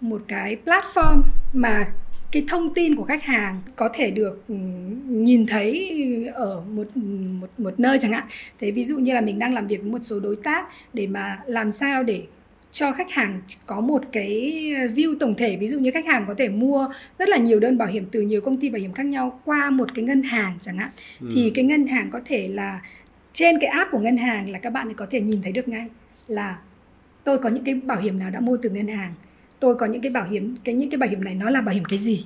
một 0.00 0.22
cái 0.28 0.56
platform 0.64 1.22
mà 1.52 1.84
cái 2.34 2.44
thông 2.48 2.74
tin 2.74 2.96
của 2.96 3.04
khách 3.04 3.22
hàng 3.22 3.60
có 3.76 3.88
thể 3.94 4.10
được 4.10 4.44
ừ, 4.48 4.54
nhìn 5.08 5.46
thấy 5.46 5.90
ở 6.34 6.62
một 6.70 6.96
một 7.40 7.50
một 7.58 7.80
nơi 7.80 7.98
chẳng 7.98 8.12
hạn. 8.12 8.24
Thế 8.60 8.70
ví 8.70 8.84
dụ 8.84 8.98
như 8.98 9.14
là 9.14 9.20
mình 9.20 9.38
đang 9.38 9.54
làm 9.54 9.66
việc 9.66 9.80
với 9.80 9.90
một 9.90 9.98
số 10.02 10.20
đối 10.20 10.36
tác 10.36 10.68
để 10.92 11.06
mà 11.06 11.38
làm 11.46 11.72
sao 11.72 12.02
để 12.02 12.22
cho 12.72 12.92
khách 12.92 13.10
hàng 13.10 13.40
có 13.66 13.80
một 13.80 14.02
cái 14.12 14.52
view 14.94 15.18
tổng 15.20 15.34
thể. 15.34 15.56
Ví 15.56 15.68
dụ 15.68 15.78
như 15.78 15.90
khách 15.90 16.06
hàng 16.06 16.24
có 16.28 16.34
thể 16.34 16.48
mua 16.48 16.88
rất 17.18 17.28
là 17.28 17.36
nhiều 17.36 17.60
đơn 17.60 17.78
bảo 17.78 17.88
hiểm 17.88 18.06
từ 18.12 18.20
nhiều 18.20 18.40
công 18.40 18.56
ty 18.56 18.70
bảo 18.70 18.80
hiểm 18.80 18.92
khác 18.92 19.06
nhau 19.06 19.40
qua 19.44 19.70
một 19.70 19.94
cái 19.94 20.04
ngân 20.04 20.22
hàng 20.22 20.58
chẳng 20.60 20.78
hạn. 20.78 20.90
Ừ. 21.20 21.30
thì 21.34 21.50
cái 21.54 21.64
ngân 21.64 21.86
hàng 21.86 22.10
có 22.10 22.20
thể 22.24 22.48
là 22.48 22.80
trên 23.32 23.58
cái 23.60 23.70
app 23.70 23.90
của 23.90 23.98
ngân 23.98 24.16
hàng 24.16 24.50
là 24.50 24.58
các 24.58 24.70
bạn 24.70 24.94
có 24.94 25.06
thể 25.10 25.20
nhìn 25.20 25.42
thấy 25.42 25.52
được 25.52 25.68
ngay 25.68 25.88
là 26.28 26.58
tôi 27.24 27.38
có 27.38 27.48
những 27.48 27.64
cái 27.64 27.74
bảo 27.74 28.00
hiểm 28.00 28.18
nào 28.18 28.30
đã 28.30 28.40
mua 28.40 28.56
từ 28.62 28.70
ngân 28.70 28.88
hàng 28.88 29.12
tôi 29.64 29.74
có 29.74 29.86
những 29.86 30.02
cái 30.02 30.12
bảo 30.12 30.24
hiểm 30.24 30.56
cái 30.64 30.74
những 30.74 30.90
cái 30.90 30.98
bảo 30.98 31.08
hiểm 31.08 31.24
này 31.24 31.34
nó 31.34 31.50
là 31.50 31.60
bảo 31.60 31.74
hiểm 31.74 31.84
cái 31.84 31.98
gì? 31.98 32.24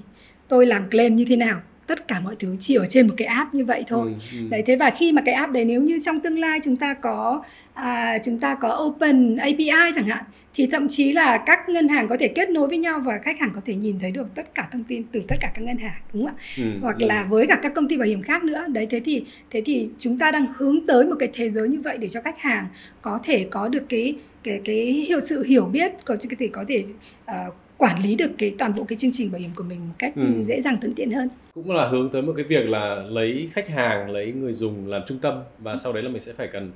Tôi 0.48 0.66
làm 0.66 0.90
claim 0.90 1.14
như 1.14 1.24
thế 1.28 1.36
nào? 1.36 1.60
Tất 1.86 2.08
cả 2.08 2.20
mọi 2.20 2.36
thứ 2.38 2.56
chỉ 2.60 2.74
ở 2.74 2.86
trên 2.86 3.06
một 3.06 3.14
cái 3.16 3.28
app 3.28 3.54
như 3.54 3.64
vậy 3.64 3.84
thôi. 3.88 4.14
Ừ, 4.32 4.38
ừ. 4.38 4.48
đấy 4.50 4.62
thế 4.66 4.76
và 4.76 4.90
khi 4.90 5.12
mà 5.12 5.22
cái 5.24 5.34
app 5.34 5.52
đấy 5.52 5.64
nếu 5.64 5.82
như 5.82 5.98
trong 6.04 6.20
tương 6.20 6.38
lai 6.38 6.60
chúng 6.64 6.76
ta 6.76 6.94
có 6.94 7.42
à, 7.78 8.18
chúng 8.22 8.38
ta 8.38 8.54
có 8.54 8.84
open 8.86 9.36
API 9.36 9.92
chẳng 9.94 10.06
hạn 10.06 10.24
thì 10.54 10.66
thậm 10.66 10.88
chí 10.88 11.12
là 11.12 11.42
các 11.46 11.68
ngân 11.68 11.88
hàng 11.88 12.08
có 12.08 12.16
thể 12.20 12.28
kết 12.28 12.50
nối 12.50 12.68
với 12.68 12.78
nhau 12.78 13.00
và 13.04 13.18
khách 13.22 13.40
hàng 13.40 13.50
có 13.54 13.60
thể 13.64 13.74
nhìn 13.74 13.98
thấy 13.98 14.10
được 14.10 14.34
tất 14.34 14.54
cả 14.54 14.68
thông 14.72 14.84
tin 14.84 15.02
từ 15.12 15.20
tất 15.28 15.36
cả 15.40 15.52
các 15.54 15.62
ngân 15.62 15.76
hàng 15.76 16.00
đúng 16.12 16.26
không 16.26 16.34
ạ 16.36 16.42
ừ, 16.58 16.64
hoặc 16.82 16.96
ừ. 16.98 17.06
là 17.06 17.24
với 17.24 17.46
cả 17.46 17.58
các 17.62 17.74
công 17.74 17.88
ty 17.88 17.96
bảo 17.96 18.06
hiểm 18.08 18.22
khác 18.22 18.44
nữa 18.44 18.64
đấy 18.68 18.86
thế 18.90 19.00
thì 19.04 19.24
thế 19.50 19.62
thì 19.66 19.88
chúng 19.98 20.18
ta 20.18 20.30
đang 20.30 20.46
hướng 20.56 20.86
tới 20.86 21.04
một 21.04 21.16
cái 21.18 21.28
thế 21.32 21.50
giới 21.50 21.68
như 21.68 21.80
vậy 21.80 21.98
để 21.98 22.08
cho 22.08 22.20
khách 22.22 22.38
hàng 22.38 22.66
có 23.02 23.20
thể 23.24 23.46
có 23.50 23.68
được 23.68 23.84
cái 23.88 24.14
cái 24.42 24.60
cái 24.64 24.76
hiểu 24.76 25.20
sự 25.20 25.42
hiểu 25.42 25.64
biết 25.64 25.92
có 26.04 26.16
thể 26.38 26.48
có 26.52 26.64
thể 26.68 26.84
uh, 27.30 27.54
quản 27.76 28.02
lý 28.02 28.14
được 28.14 28.30
cái 28.38 28.54
toàn 28.58 28.74
bộ 28.76 28.84
cái 28.84 28.96
chương 28.98 29.12
trình 29.12 29.32
bảo 29.32 29.40
hiểm 29.40 29.50
của 29.56 29.64
mình 29.64 29.80
một 29.80 29.94
cách 29.98 30.12
ừ. 30.16 30.22
dễ 30.46 30.60
dàng 30.60 30.80
thuận 30.80 30.94
tiện 30.94 31.10
hơn 31.10 31.28
cũng 31.54 31.70
là 31.70 31.88
hướng 31.88 32.10
tới 32.10 32.22
một 32.22 32.32
cái 32.36 32.44
việc 32.44 32.68
là 32.68 32.94
lấy 32.94 33.50
khách 33.52 33.68
hàng 33.68 34.10
lấy 34.10 34.32
người 34.32 34.52
dùng 34.52 34.86
làm 34.86 35.02
trung 35.06 35.18
tâm 35.18 35.34
và 35.58 35.72
ừ. 35.72 35.78
sau 35.82 35.92
đấy 35.92 36.02
là 36.02 36.08
mình 36.08 36.20
sẽ 36.20 36.32
phải 36.32 36.48
cần 36.52 36.72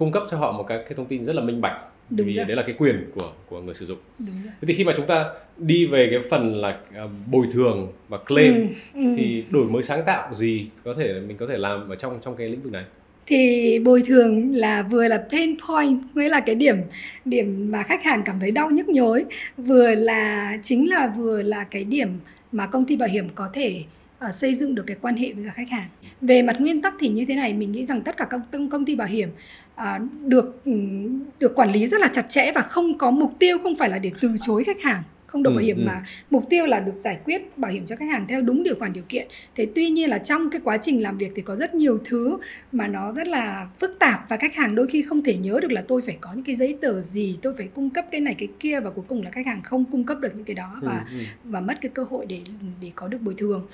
cung 0.00 0.12
cấp 0.12 0.22
cho 0.30 0.36
họ 0.36 0.52
một 0.52 0.64
cái, 0.68 0.78
cái 0.78 0.92
thông 0.96 1.06
tin 1.06 1.24
rất 1.24 1.36
là 1.36 1.42
minh 1.42 1.60
bạch 1.60 1.76
Đúng 2.10 2.26
vì 2.26 2.34
rồi. 2.34 2.44
đấy 2.44 2.56
là 2.56 2.62
cái 2.62 2.74
quyền 2.78 3.10
của 3.14 3.32
của 3.48 3.60
người 3.60 3.74
sử 3.74 3.86
dụng. 3.86 3.98
Đúng 4.18 4.34
rồi. 4.44 4.52
Thế 4.60 4.66
thì 4.68 4.74
khi 4.74 4.84
mà 4.84 4.92
chúng 4.96 5.06
ta 5.06 5.24
đi 5.56 5.86
về 5.86 6.08
cái 6.10 6.20
phần 6.30 6.54
là 6.54 6.78
uh, 7.04 7.10
bồi 7.30 7.46
thường 7.52 7.92
và 8.08 8.18
claim 8.18 8.54
ừ, 8.94 9.00
ừ. 9.04 9.14
thì 9.16 9.44
đổi 9.50 9.64
mới 9.64 9.82
sáng 9.82 10.02
tạo 10.06 10.34
gì 10.34 10.68
có 10.84 10.94
thể 10.94 11.20
mình 11.20 11.36
có 11.36 11.46
thể 11.46 11.56
làm 11.56 11.88
ở 11.88 11.96
trong 11.96 12.18
trong 12.22 12.36
cái 12.36 12.48
lĩnh 12.48 12.62
vực 12.62 12.72
này? 12.72 12.84
thì 13.26 13.78
bồi 13.78 14.02
thường 14.06 14.54
là 14.54 14.82
vừa 14.82 15.08
là 15.08 15.24
pain 15.30 15.56
point 15.68 15.98
nghĩa 16.14 16.28
là 16.28 16.40
cái 16.40 16.54
điểm 16.54 16.76
điểm 17.24 17.70
mà 17.70 17.82
khách 17.82 18.04
hàng 18.04 18.22
cảm 18.24 18.40
thấy 18.40 18.50
đau 18.50 18.70
nhức 18.70 18.88
nhối 18.88 19.24
vừa 19.56 19.94
là 19.94 20.56
chính 20.62 20.90
là 20.90 21.12
vừa 21.16 21.42
là 21.42 21.64
cái 21.64 21.84
điểm 21.84 22.08
mà 22.52 22.66
công 22.66 22.84
ty 22.84 22.96
bảo 22.96 23.08
hiểm 23.08 23.28
có 23.34 23.48
thể 23.52 23.82
uh, 24.26 24.34
xây 24.34 24.54
dựng 24.54 24.74
được 24.74 24.84
cái 24.86 24.96
quan 25.00 25.16
hệ 25.16 25.32
với 25.32 25.44
cả 25.44 25.52
khách 25.54 25.70
hàng. 25.70 25.88
Về 26.20 26.42
mặt 26.42 26.56
nguyên 26.60 26.82
tắc 26.82 26.94
thì 27.00 27.08
như 27.08 27.24
thế 27.28 27.34
này 27.34 27.54
mình 27.54 27.72
nghĩ 27.72 27.84
rằng 27.84 28.02
tất 28.02 28.16
cả 28.16 28.24
các 28.30 28.40
công, 28.52 28.70
công 28.70 28.84
ty 28.84 28.96
bảo 28.96 29.08
hiểm 29.08 29.28
uh, 29.76 29.82
được 30.26 30.64
ừ, 30.64 30.72
được 31.38 31.54
quản 31.54 31.72
lý 31.72 31.88
rất 31.88 32.00
là 32.00 32.08
chặt 32.12 32.26
chẽ 32.28 32.52
và 32.54 32.60
không 32.60 32.98
có 32.98 33.10
mục 33.10 33.32
tiêu 33.38 33.58
không 33.62 33.76
phải 33.76 33.88
là 33.88 33.98
để 33.98 34.12
từ 34.20 34.34
chối 34.40 34.64
khách 34.64 34.82
hàng 34.82 35.02
không 35.30 35.42
đổi 35.42 35.52
ừ, 35.52 35.56
bảo 35.56 35.64
hiểm 35.64 35.76
ừ. 35.76 35.82
mà 35.86 36.02
mục 36.30 36.46
tiêu 36.50 36.66
là 36.66 36.80
được 36.80 36.92
giải 36.98 37.18
quyết 37.24 37.58
bảo 37.58 37.70
hiểm 37.72 37.86
cho 37.86 37.96
khách 37.96 38.08
hàng 38.10 38.26
theo 38.28 38.40
đúng 38.40 38.62
điều 38.62 38.74
khoản 38.74 38.92
điều 38.92 39.04
kiện 39.08 39.28
thế 39.56 39.66
tuy 39.74 39.90
nhiên 39.90 40.10
là 40.10 40.18
trong 40.18 40.50
cái 40.50 40.60
quá 40.64 40.76
trình 40.82 41.02
làm 41.02 41.18
việc 41.18 41.32
thì 41.36 41.42
có 41.42 41.56
rất 41.56 41.74
nhiều 41.74 41.98
thứ 42.04 42.38
mà 42.72 42.86
nó 42.88 43.12
rất 43.12 43.28
là 43.28 43.68
phức 43.80 43.96
tạp 43.98 44.28
và 44.28 44.36
khách 44.36 44.54
hàng 44.54 44.74
đôi 44.74 44.86
khi 44.86 45.02
không 45.02 45.22
thể 45.22 45.36
nhớ 45.36 45.58
được 45.62 45.72
là 45.72 45.82
tôi 45.88 46.02
phải 46.02 46.16
có 46.20 46.32
những 46.32 46.44
cái 46.44 46.54
giấy 46.54 46.78
tờ 46.80 47.00
gì 47.00 47.38
tôi 47.42 47.54
phải 47.56 47.68
cung 47.74 47.90
cấp 47.90 48.04
cái 48.10 48.20
này 48.20 48.34
cái 48.38 48.48
kia 48.60 48.80
và 48.80 48.90
cuối 48.90 49.04
cùng 49.08 49.22
là 49.22 49.30
khách 49.30 49.46
hàng 49.46 49.62
không 49.62 49.84
cung 49.84 50.04
cấp 50.04 50.18
được 50.20 50.36
những 50.36 50.44
cái 50.44 50.54
đó 50.54 50.78
và 50.82 51.04
ừ, 51.10 51.18
ừ. 51.18 51.24
và 51.44 51.60
mất 51.60 51.80
cái 51.80 51.90
cơ 51.94 52.04
hội 52.10 52.26
để 52.26 52.40
để 52.80 52.90
có 52.94 53.08
được 53.08 53.18
bồi 53.20 53.34
thường 53.38 53.66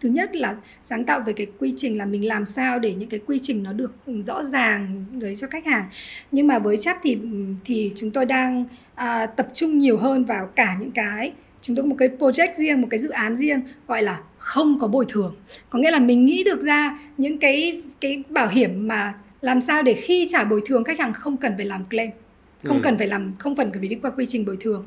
thứ 0.00 0.08
nhất 0.08 0.36
là 0.36 0.56
sáng 0.84 1.04
tạo 1.04 1.20
về 1.20 1.32
cái 1.32 1.46
quy 1.58 1.74
trình 1.76 1.98
là 1.98 2.04
mình 2.04 2.28
làm 2.28 2.46
sao 2.46 2.78
để 2.78 2.94
những 2.94 3.08
cái 3.08 3.20
quy 3.26 3.38
trình 3.42 3.62
nó 3.62 3.72
được 3.72 3.92
rõ 4.24 4.42
ràng 4.42 5.04
đấy 5.20 5.36
cho 5.36 5.46
khách 5.46 5.66
hàng. 5.66 5.84
Nhưng 6.32 6.46
mà 6.46 6.58
với 6.58 6.76
chap 6.76 6.98
thì 7.02 7.18
thì 7.64 7.92
chúng 7.96 8.10
tôi 8.10 8.26
đang 8.26 8.64
à, 8.94 9.26
tập 9.26 9.48
trung 9.54 9.78
nhiều 9.78 9.98
hơn 9.98 10.24
vào 10.24 10.46
cả 10.46 10.76
những 10.80 10.90
cái 10.90 11.32
chúng 11.60 11.76
tôi 11.76 11.82
có 11.82 11.88
một 11.88 11.96
cái 11.98 12.08
project 12.18 12.54
riêng 12.54 12.80
một 12.80 12.88
cái 12.90 13.00
dự 13.00 13.10
án 13.10 13.36
riêng 13.36 13.60
gọi 13.88 14.02
là 14.02 14.20
không 14.38 14.78
có 14.78 14.88
bồi 14.88 15.04
thường. 15.08 15.36
Có 15.70 15.78
nghĩa 15.78 15.90
là 15.90 15.98
mình 15.98 16.26
nghĩ 16.26 16.44
được 16.44 16.60
ra 16.60 16.98
những 17.16 17.38
cái 17.38 17.82
cái 18.00 18.22
bảo 18.28 18.48
hiểm 18.48 18.88
mà 18.88 19.14
làm 19.40 19.60
sao 19.60 19.82
để 19.82 19.94
khi 19.94 20.26
trả 20.30 20.44
bồi 20.44 20.62
thường 20.66 20.84
khách 20.84 20.98
hàng 20.98 21.12
không 21.12 21.36
cần 21.36 21.52
phải 21.56 21.66
làm 21.66 21.84
claim 21.84 22.10
không 22.64 22.76
ừ. 22.76 22.80
cần 22.82 22.98
phải 22.98 23.06
làm 23.06 23.32
không 23.38 23.56
cần 23.56 23.70
phải 23.70 23.88
đi 23.88 23.96
qua 24.02 24.10
quy 24.10 24.26
trình 24.26 24.46
bồi 24.46 24.56
thường. 24.60 24.84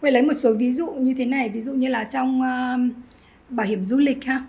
Vậy 0.00 0.12
lấy 0.12 0.22
một 0.22 0.32
số 0.32 0.54
ví 0.54 0.72
dụ 0.72 0.90
như 0.90 1.14
thế 1.18 1.24
này 1.24 1.48
ví 1.48 1.60
dụ 1.60 1.72
như 1.72 1.88
là 1.88 2.04
trong 2.04 2.40
uh, 2.40 2.92
bảo 3.50 3.66
hiểm 3.66 3.84
du 3.84 3.98
lịch 3.98 4.24
ha 4.24 4.44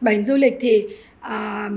bảo 0.00 0.12
hiểm 0.12 0.24
du 0.24 0.36
lịch 0.36 0.56
thì 0.60 0.84
uh, 1.26 1.72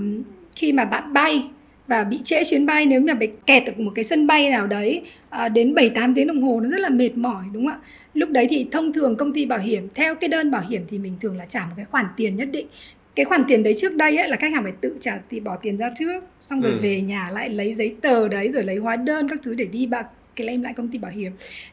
khi 0.55 0.73
mà 0.73 0.85
bạn 0.85 1.13
bay 1.13 1.47
và 1.87 2.03
bị 2.03 2.19
trễ 2.23 2.43
chuyến 2.43 2.65
bay 2.65 2.85
nếu 2.85 3.01
mà 3.01 3.13
bị 3.13 3.29
kẹt 3.45 3.65
ở 3.65 3.73
một 3.77 3.91
cái 3.95 4.03
sân 4.03 4.27
bay 4.27 4.49
nào 4.49 4.67
đấy 4.67 5.01
uh, 5.45 5.51
đến 5.51 5.75
7 5.75 5.89
8 5.89 6.15
tiếng 6.15 6.27
đồng 6.27 6.43
hồ 6.43 6.59
nó 6.59 6.69
rất 6.69 6.79
là 6.79 6.89
mệt 6.89 7.17
mỏi 7.17 7.43
đúng 7.53 7.67
không 7.67 7.79
ạ? 7.81 7.87
Lúc 8.13 8.29
đấy 8.29 8.47
thì 8.49 8.67
thông 8.71 8.93
thường 8.93 9.15
công 9.15 9.33
ty 9.33 9.45
bảo 9.45 9.59
hiểm 9.59 9.87
theo 9.95 10.15
cái 10.15 10.27
đơn 10.27 10.51
bảo 10.51 10.63
hiểm 10.69 10.85
thì 10.89 10.97
mình 10.97 11.13
thường 11.21 11.37
là 11.37 11.45
trả 11.45 11.65
một 11.65 11.73
cái 11.75 11.85
khoản 11.85 12.05
tiền 12.17 12.35
nhất 12.35 12.49
định. 12.51 12.67
Cái 13.15 13.25
khoản 13.25 13.43
tiền 13.47 13.63
đấy 13.63 13.75
trước 13.77 13.95
đây 13.95 14.17
ấy 14.17 14.29
là 14.29 14.37
khách 14.37 14.53
hàng 14.53 14.63
phải 14.63 14.73
tự 14.81 14.95
trả 14.99 15.19
thì 15.29 15.39
bỏ 15.39 15.57
tiền 15.61 15.77
ra 15.77 15.91
trước, 15.99 16.23
xong 16.41 16.61
rồi 16.61 16.71
ừ. 16.71 16.79
về 16.81 17.01
nhà 17.01 17.29
lại 17.33 17.49
lấy 17.49 17.73
giấy 17.73 17.95
tờ 18.01 18.27
đấy 18.27 18.51
rồi 18.51 18.63
lấy 18.63 18.75
hóa 18.75 18.95
đơn 18.95 19.27
các 19.29 19.39
thứ 19.43 19.53
để 19.53 19.65
đi 19.65 19.85
bạc 19.85 20.07
claim 20.35 20.63
lại 20.63 20.73
công 20.73 20.87
ty 20.87 20.97
bảo 20.97 21.11
hiểm. 21.11 21.31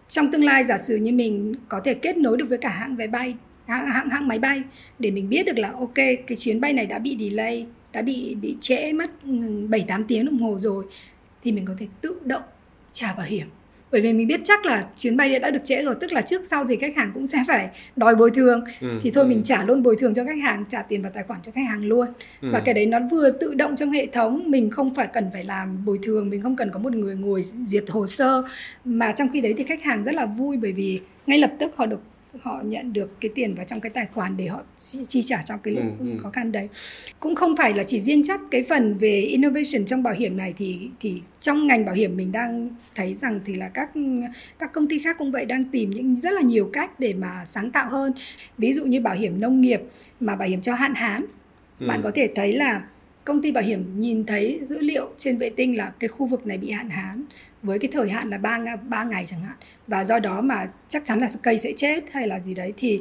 Trong 0.08 0.30
tương 0.30 0.44
lai 0.44 0.64
giả 0.64 0.78
sử 0.78 0.96
như 0.96 1.12
mình 1.12 1.54
có 1.68 1.80
thể 1.84 1.94
kết 1.94 2.16
nối 2.16 2.36
được 2.36 2.46
với 2.48 2.58
cả 2.58 2.68
hãng 2.68 2.96
vé 2.96 3.06
bay 3.06 3.34
hãng, 3.70 3.86
hãng 3.86 4.10
hãng 4.10 4.28
máy 4.28 4.38
bay 4.38 4.62
để 4.98 5.10
mình 5.10 5.28
biết 5.28 5.46
được 5.46 5.58
là 5.58 5.70
ok 5.70 5.94
cái 5.94 6.36
chuyến 6.38 6.60
bay 6.60 6.72
này 6.72 6.86
đã 6.86 6.98
bị 6.98 7.16
delay 7.20 7.66
đã 7.92 8.02
bị 8.02 8.34
bị 8.34 8.56
trễ 8.60 8.92
mất 8.92 9.10
7 9.68 9.80
ừ, 9.80 9.84
8 9.88 10.04
tiếng 10.04 10.24
đồng 10.24 10.38
hồ 10.38 10.58
rồi 10.60 10.84
thì 11.42 11.52
mình 11.52 11.64
có 11.64 11.74
thể 11.78 11.86
tự 12.00 12.16
động 12.24 12.42
trả 12.92 13.14
bảo 13.14 13.26
hiểm 13.26 13.46
bởi 13.92 14.00
vì 14.00 14.12
mình 14.12 14.26
biết 14.26 14.40
chắc 14.44 14.66
là 14.66 14.86
chuyến 14.98 15.16
bay 15.16 15.38
đã 15.38 15.50
được 15.50 15.60
trễ 15.64 15.82
rồi 15.82 15.94
tức 16.00 16.12
là 16.12 16.20
trước 16.20 16.46
sau 16.46 16.64
gì 16.64 16.76
khách 16.76 16.96
hàng 16.96 17.10
cũng 17.14 17.26
sẽ 17.26 17.38
phải 17.48 17.68
đòi 17.96 18.14
bồi 18.14 18.30
thường 18.30 18.64
ừ, 18.80 19.00
thì 19.02 19.10
thôi 19.10 19.24
ừ. 19.24 19.28
mình 19.28 19.42
trả 19.44 19.64
luôn 19.64 19.82
bồi 19.82 19.96
thường 19.96 20.14
cho 20.14 20.24
khách 20.24 20.38
hàng 20.42 20.64
trả 20.68 20.82
tiền 20.82 21.02
vào 21.02 21.12
tài 21.14 21.24
khoản 21.24 21.40
cho 21.42 21.52
khách 21.52 21.66
hàng 21.68 21.84
luôn 21.84 22.06
ừ. 22.42 22.48
và 22.52 22.60
cái 22.60 22.74
đấy 22.74 22.86
nó 22.86 22.98
vừa 23.10 23.30
tự 23.30 23.54
động 23.54 23.76
trong 23.76 23.90
hệ 23.90 24.06
thống 24.06 24.42
mình 24.46 24.70
không 24.70 24.94
phải 24.94 25.06
cần 25.06 25.30
phải 25.32 25.44
làm 25.44 25.84
bồi 25.84 25.98
thường 26.02 26.30
mình 26.30 26.42
không 26.42 26.56
cần 26.56 26.70
có 26.70 26.78
một 26.78 26.92
người 26.92 27.16
ngồi 27.16 27.42
duyệt 27.42 27.84
hồ 27.88 28.06
sơ 28.06 28.42
mà 28.84 29.12
trong 29.12 29.28
khi 29.32 29.40
đấy 29.40 29.54
thì 29.56 29.64
khách 29.64 29.82
hàng 29.82 30.04
rất 30.04 30.14
là 30.14 30.26
vui 30.26 30.56
bởi 30.56 30.72
vì 30.72 31.00
ngay 31.26 31.38
lập 31.38 31.52
tức 31.58 31.72
họ 31.76 31.86
được 31.86 32.00
họ 32.40 32.62
nhận 32.64 32.92
được 32.92 33.20
cái 33.20 33.30
tiền 33.34 33.54
vào 33.54 33.64
trong 33.64 33.80
cái 33.80 33.90
tài 33.90 34.06
khoản 34.14 34.36
để 34.36 34.46
họ 34.46 34.62
chi 34.78 35.22
trả 35.22 35.42
trong 35.42 35.58
cái 35.62 35.74
lúc 35.74 35.84
ừ, 35.98 36.10
ừ. 36.10 36.18
khó 36.18 36.30
khăn 36.30 36.52
đấy 36.52 36.68
cũng 37.20 37.34
không 37.34 37.56
phải 37.56 37.74
là 37.74 37.82
chỉ 37.82 38.00
riêng 38.00 38.22
chắc 38.24 38.40
cái 38.50 38.62
phần 38.62 38.98
về 38.98 39.20
innovation 39.20 39.84
trong 39.86 40.02
bảo 40.02 40.14
hiểm 40.14 40.36
này 40.36 40.54
thì 40.56 40.90
thì 41.00 41.22
trong 41.40 41.66
ngành 41.66 41.84
bảo 41.84 41.94
hiểm 41.94 42.16
mình 42.16 42.32
đang 42.32 42.68
thấy 42.94 43.14
rằng 43.14 43.40
thì 43.44 43.54
là 43.54 43.68
các 43.68 43.90
các 44.58 44.72
công 44.72 44.88
ty 44.88 44.98
khác 44.98 45.16
cũng 45.18 45.32
vậy 45.32 45.44
đang 45.44 45.64
tìm 45.64 45.90
những 45.90 46.16
rất 46.16 46.32
là 46.32 46.42
nhiều 46.42 46.70
cách 46.72 47.00
để 47.00 47.14
mà 47.14 47.42
sáng 47.44 47.70
tạo 47.70 47.90
hơn 47.90 48.12
ví 48.58 48.72
dụ 48.72 48.84
như 48.84 49.00
bảo 49.00 49.14
hiểm 49.14 49.40
nông 49.40 49.60
nghiệp 49.60 49.80
mà 50.20 50.36
bảo 50.36 50.48
hiểm 50.48 50.60
cho 50.60 50.74
hạn 50.74 50.94
hán 50.94 51.24
ừ. 51.80 51.86
bạn 51.88 52.00
có 52.02 52.10
thể 52.14 52.28
thấy 52.34 52.52
là 52.52 52.82
công 53.30 53.42
ty 53.42 53.52
bảo 53.52 53.64
hiểm 53.64 53.84
nhìn 53.98 54.24
thấy 54.24 54.60
dữ 54.62 54.78
liệu 54.80 55.10
trên 55.16 55.38
vệ 55.38 55.50
tinh 55.50 55.76
là 55.76 55.92
cái 55.98 56.08
khu 56.08 56.26
vực 56.26 56.46
này 56.46 56.58
bị 56.58 56.70
hạn 56.70 56.90
hán 56.90 57.22
với 57.62 57.78
cái 57.78 57.90
thời 57.92 58.10
hạn 58.10 58.30
là 58.30 58.38
3, 58.38 58.58
3 58.88 59.04
ngày 59.04 59.24
chẳng 59.26 59.40
hạn 59.40 59.56
và 59.86 60.04
do 60.04 60.18
đó 60.18 60.40
mà 60.40 60.68
chắc 60.88 61.04
chắn 61.04 61.20
là 61.20 61.28
cây 61.42 61.58
sẽ 61.58 61.72
chết 61.76 62.04
hay 62.12 62.28
là 62.28 62.40
gì 62.40 62.54
đấy 62.54 62.72
thì 62.76 63.00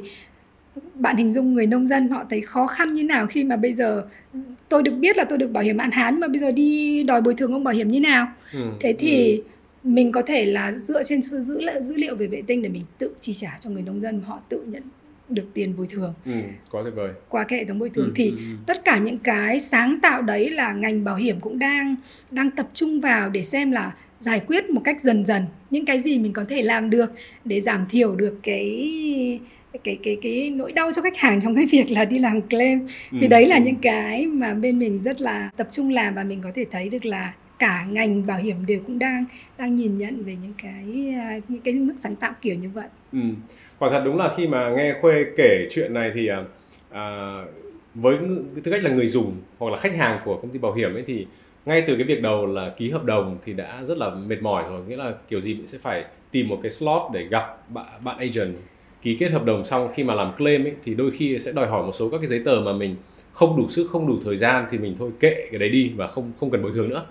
bạn 0.94 1.16
hình 1.16 1.32
dung 1.32 1.54
người 1.54 1.66
nông 1.66 1.86
dân 1.86 2.08
họ 2.08 2.24
thấy 2.30 2.40
khó 2.40 2.66
khăn 2.66 2.94
như 2.94 3.04
nào 3.04 3.26
khi 3.26 3.44
mà 3.44 3.56
bây 3.56 3.72
giờ 3.72 4.04
tôi 4.68 4.82
được 4.82 4.92
biết 4.92 5.16
là 5.16 5.24
tôi 5.24 5.38
được 5.38 5.50
bảo 5.50 5.64
hiểm 5.64 5.78
hạn 5.78 5.90
hán 5.90 6.20
mà 6.20 6.28
bây 6.28 6.40
giờ 6.40 6.52
đi 6.52 7.02
đòi 7.02 7.20
bồi 7.20 7.34
thường 7.34 7.52
ông 7.52 7.64
bảo 7.64 7.74
hiểm 7.74 7.88
như 7.88 8.00
nào 8.00 8.28
ừ, 8.52 8.60
thế 8.80 8.94
thì 8.98 9.36
ừ. 9.36 9.42
mình 9.82 10.12
có 10.12 10.22
thể 10.22 10.44
là 10.44 10.72
dựa 10.72 11.02
trên 11.02 11.22
dữ 11.22 11.60
liệu 11.60 11.80
dữ 11.80 11.94
liệu 11.96 12.16
về 12.16 12.26
vệ 12.26 12.42
tinh 12.46 12.62
để 12.62 12.68
mình 12.68 12.82
tự 12.98 13.14
chi 13.20 13.34
trả 13.34 13.56
cho 13.60 13.70
người 13.70 13.82
nông 13.82 14.00
dân 14.00 14.20
họ 14.26 14.40
tự 14.48 14.62
nhận 14.66 14.82
được 15.30 15.46
tiền 15.54 15.76
bồi 15.76 15.86
thường 15.90 16.14
ừ, 16.24 16.32
quá 16.70 16.82
tuyệt 16.84 16.94
vời 16.96 17.12
qua 17.28 17.44
cái 17.44 17.58
hệ 17.58 17.64
thống 17.64 17.78
bồi 17.78 17.90
thường 17.90 18.06
ừ, 18.06 18.12
thì 18.16 18.30
ừ, 18.30 18.36
ừ. 18.36 18.42
tất 18.66 18.84
cả 18.84 18.98
những 18.98 19.18
cái 19.18 19.60
sáng 19.60 19.98
tạo 20.02 20.22
đấy 20.22 20.50
là 20.50 20.72
ngành 20.72 21.04
bảo 21.04 21.16
hiểm 21.16 21.40
cũng 21.40 21.58
đang 21.58 21.96
đang 22.30 22.50
tập 22.50 22.68
trung 22.74 23.00
vào 23.00 23.28
để 23.28 23.42
xem 23.42 23.70
là 23.70 23.92
giải 24.20 24.40
quyết 24.46 24.70
một 24.70 24.80
cách 24.84 25.00
dần 25.00 25.24
dần 25.24 25.42
những 25.70 25.84
cái 25.84 26.00
gì 26.00 26.18
mình 26.18 26.32
có 26.32 26.44
thể 26.48 26.62
làm 26.62 26.90
được 26.90 27.12
để 27.44 27.60
giảm 27.60 27.86
thiểu 27.90 28.14
được 28.14 28.38
cái 28.42 29.40
cái 29.84 29.98
cái 30.02 30.16
cái 30.22 30.50
nỗi 30.50 30.72
đau 30.72 30.92
cho 30.92 31.02
khách 31.02 31.16
hàng 31.16 31.40
trong 31.40 31.54
cái 31.54 31.66
việc 31.66 31.90
là 31.90 32.04
đi 32.04 32.18
làm 32.18 32.40
claim 32.42 32.86
thì 33.10 33.20
ừ. 33.20 33.26
đấy 33.26 33.46
là 33.46 33.58
những 33.58 33.76
cái 33.76 34.26
mà 34.26 34.54
bên 34.54 34.78
mình 34.78 35.02
rất 35.02 35.20
là 35.20 35.50
tập 35.56 35.68
trung 35.70 35.90
làm 35.90 36.14
và 36.14 36.24
mình 36.24 36.40
có 36.42 36.50
thể 36.54 36.64
thấy 36.70 36.88
được 36.88 37.04
là 37.04 37.32
cả 37.58 37.86
ngành 37.90 38.26
bảo 38.26 38.38
hiểm 38.38 38.66
đều 38.66 38.80
cũng 38.86 38.98
đang 38.98 39.24
đang 39.58 39.74
nhìn 39.74 39.98
nhận 39.98 40.24
về 40.24 40.36
những 40.42 40.54
cái 40.62 40.84
những 41.48 41.60
cái 41.60 41.74
mức 41.74 41.94
sáng 41.98 42.16
tạo 42.16 42.32
kiểu 42.42 42.54
như 42.54 42.68
vậy. 42.68 42.88
Ừ. 43.12 43.18
Quả 43.80 43.90
thật 43.90 44.02
đúng 44.04 44.16
là 44.16 44.34
khi 44.36 44.46
mà 44.46 44.70
nghe 44.70 44.94
Khuê 45.00 45.24
kể 45.36 45.66
chuyện 45.70 45.94
này 45.94 46.10
thì 46.14 46.26
à, 46.26 46.44
à 46.90 47.36
với 47.94 48.18
tư 48.64 48.72
cách 48.72 48.82
là 48.82 48.90
người 48.90 49.06
dùng 49.06 49.36
hoặc 49.58 49.70
là 49.70 49.76
khách 49.76 49.94
hàng 49.94 50.18
của 50.24 50.36
công 50.36 50.50
ty 50.50 50.58
bảo 50.58 50.72
hiểm 50.72 50.94
ấy 50.94 51.02
thì 51.06 51.26
ngay 51.66 51.82
từ 51.86 51.96
cái 51.96 52.04
việc 52.04 52.22
đầu 52.22 52.46
là 52.46 52.74
ký 52.76 52.90
hợp 52.90 53.04
đồng 53.04 53.38
thì 53.44 53.52
đã 53.52 53.82
rất 53.84 53.98
là 53.98 54.10
mệt 54.10 54.42
mỏi 54.42 54.64
rồi. 54.70 54.80
Nghĩa 54.88 54.96
là 54.96 55.12
kiểu 55.28 55.40
gì 55.40 55.54
mình 55.54 55.66
sẽ 55.66 55.78
phải 55.78 56.04
tìm 56.30 56.48
một 56.48 56.58
cái 56.62 56.70
slot 56.70 57.02
để 57.12 57.24
gặp 57.24 57.70
bạn, 57.70 57.86
bạn 58.04 58.18
agent 58.18 58.54
ký 59.02 59.16
kết 59.16 59.28
hợp 59.28 59.44
đồng 59.44 59.64
xong 59.64 59.88
khi 59.94 60.04
mà 60.04 60.14
làm 60.14 60.32
claim 60.36 60.64
ấy, 60.64 60.72
thì 60.84 60.94
đôi 60.94 61.10
khi 61.10 61.38
sẽ 61.38 61.52
đòi 61.52 61.66
hỏi 61.66 61.82
một 61.82 61.92
số 61.92 62.08
các 62.08 62.18
cái 62.18 62.26
giấy 62.26 62.42
tờ 62.44 62.60
mà 62.64 62.72
mình 62.72 62.96
không 63.32 63.56
đủ 63.56 63.68
sức 63.68 63.88
không 63.90 64.06
đủ 64.06 64.18
thời 64.24 64.36
gian 64.36 64.66
thì 64.70 64.78
mình 64.78 64.94
thôi 64.98 65.10
kệ 65.20 65.48
cái 65.50 65.58
đấy 65.58 65.68
đi 65.68 65.92
và 65.96 66.06
không 66.06 66.32
không 66.40 66.50
cần 66.50 66.62
bồi 66.62 66.72
thường 66.74 66.88
nữa. 66.88 67.04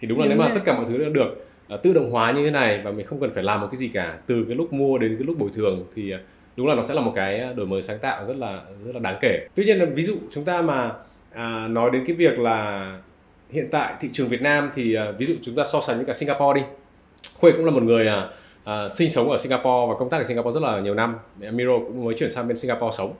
Thì 0.00 0.08
đúng 0.08 0.18
là 0.18 0.24
đúng 0.24 0.38
nếu 0.38 0.48
mà 0.48 0.54
tất 0.54 0.60
cả 0.64 0.76
mọi 0.76 0.84
thứ 0.84 0.98
đã 0.98 1.08
được 1.08 1.47
Ờ, 1.68 1.76
tự 1.76 1.92
động 1.92 2.10
hóa 2.10 2.32
như 2.32 2.44
thế 2.44 2.50
này 2.50 2.80
và 2.84 2.90
mình 2.90 3.06
không 3.06 3.20
cần 3.20 3.30
phải 3.34 3.42
làm 3.42 3.60
một 3.60 3.68
cái 3.70 3.76
gì 3.76 3.88
cả. 3.88 4.18
Từ 4.26 4.44
cái 4.48 4.56
lúc 4.56 4.72
mua 4.72 4.98
đến 4.98 5.16
cái 5.18 5.26
lúc 5.26 5.38
bồi 5.38 5.50
thường 5.54 5.84
thì 5.94 6.10
ờ, 6.10 6.18
đúng 6.56 6.66
là 6.66 6.74
nó 6.74 6.82
sẽ 6.82 6.94
là 6.94 7.00
một 7.00 7.12
cái 7.14 7.40
ờ, 7.40 7.52
đổi 7.52 7.66
mới 7.66 7.82
sáng 7.82 7.98
tạo 7.98 8.26
rất 8.26 8.36
là 8.36 8.60
rất 8.84 8.94
là 8.94 9.00
đáng 9.00 9.18
kể. 9.20 9.48
Tuy 9.54 9.64
nhiên 9.64 9.78
là 9.78 9.84
ví 9.84 10.02
dụ 10.02 10.16
chúng 10.30 10.44
ta 10.44 10.62
mà 10.62 10.92
à, 11.32 11.68
nói 11.68 11.90
đến 11.90 12.04
cái 12.06 12.16
việc 12.16 12.38
là 12.38 12.92
hiện 13.50 13.68
tại 13.70 13.94
thị 14.00 14.08
trường 14.12 14.28
Việt 14.28 14.42
Nam 14.42 14.70
thì 14.74 14.94
à, 14.94 15.10
ví 15.18 15.26
dụ 15.26 15.34
chúng 15.42 15.54
ta 15.54 15.64
so 15.64 15.80
sánh 15.80 15.96
với 15.96 16.06
cả 16.06 16.14
Singapore 16.14 16.60
đi. 16.60 16.66
Khuê 17.40 17.52
cũng 17.52 17.64
là 17.64 17.70
một 17.70 17.82
người 17.82 18.08
à, 18.08 18.28
à, 18.64 18.88
sinh 18.88 19.10
sống 19.10 19.30
ở 19.30 19.36
Singapore 19.38 19.86
và 19.88 19.94
công 19.98 20.10
tác 20.10 20.18
ở 20.18 20.24
Singapore 20.24 20.54
rất 20.54 20.62
là 20.62 20.80
nhiều 20.80 20.94
năm. 20.94 21.16
Miro 21.52 21.78
cũng 21.78 22.04
mới 22.04 22.14
chuyển 22.18 22.30
sang 22.30 22.48
bên 22.48 22.56
Singapore 22.56 22.96
sống. 22.96 23.14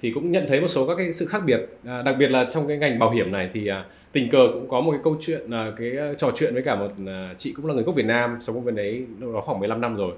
Thì 0.00 0.10
cũng 0.10 0.32
nhận 0.32 0.44
thấy 0.48 0.60
một 0.60 0.66
số 0.66 0.86
các 0.86 0.94
cái 0.94 1.12
sự 1.12 1.26
khác 1.26 1.42
biệt 1.46 1.60
à, 1.86 2.02
đặc 2.02 2.14
biệt 2.18 2.30
là 2.30 2.46
trong 2.50 2.68
cái 2.68 2.76
ngành 2.76 2.98
bảo 2.98 3.10
hiểm 3.10 3.32
này 3.32 3.50
thì 3.52 3.66
à, 3.66 3.84
tình 4.14 4.30
cờ 4.30 4.48
cũng 4.52 4.68
có 4.68 4.80
một 4.80 4.90
cái 4.90 5.00
câu 5.04 5.16
chuyện 5.20 5.50
à, 5.50 5.72
cái 5.76 5.92
trò 6.18 6.30
chuyện 6.36 6.54
với 6.54 6.62
cả 6.62 6.76
một 6.76 6.90
à, 7.06 7.34
chị 7.36 7.52
cũng 7.52 7.66
là 7.66 7.74
người 7.74 7.82
gốc 7.82 7.94
Việt 7.94 8.06
Nam 8.06 8.36
sống 8.40 8.56
ở 8.56 8.60
bên 8.60 8.74
đấy 8.74 9.04
nó 9.18 9.40
khoảng 9.40 9.58
15 9.58 9.80
năm 9.80 9.96
rồi 9.96 10.12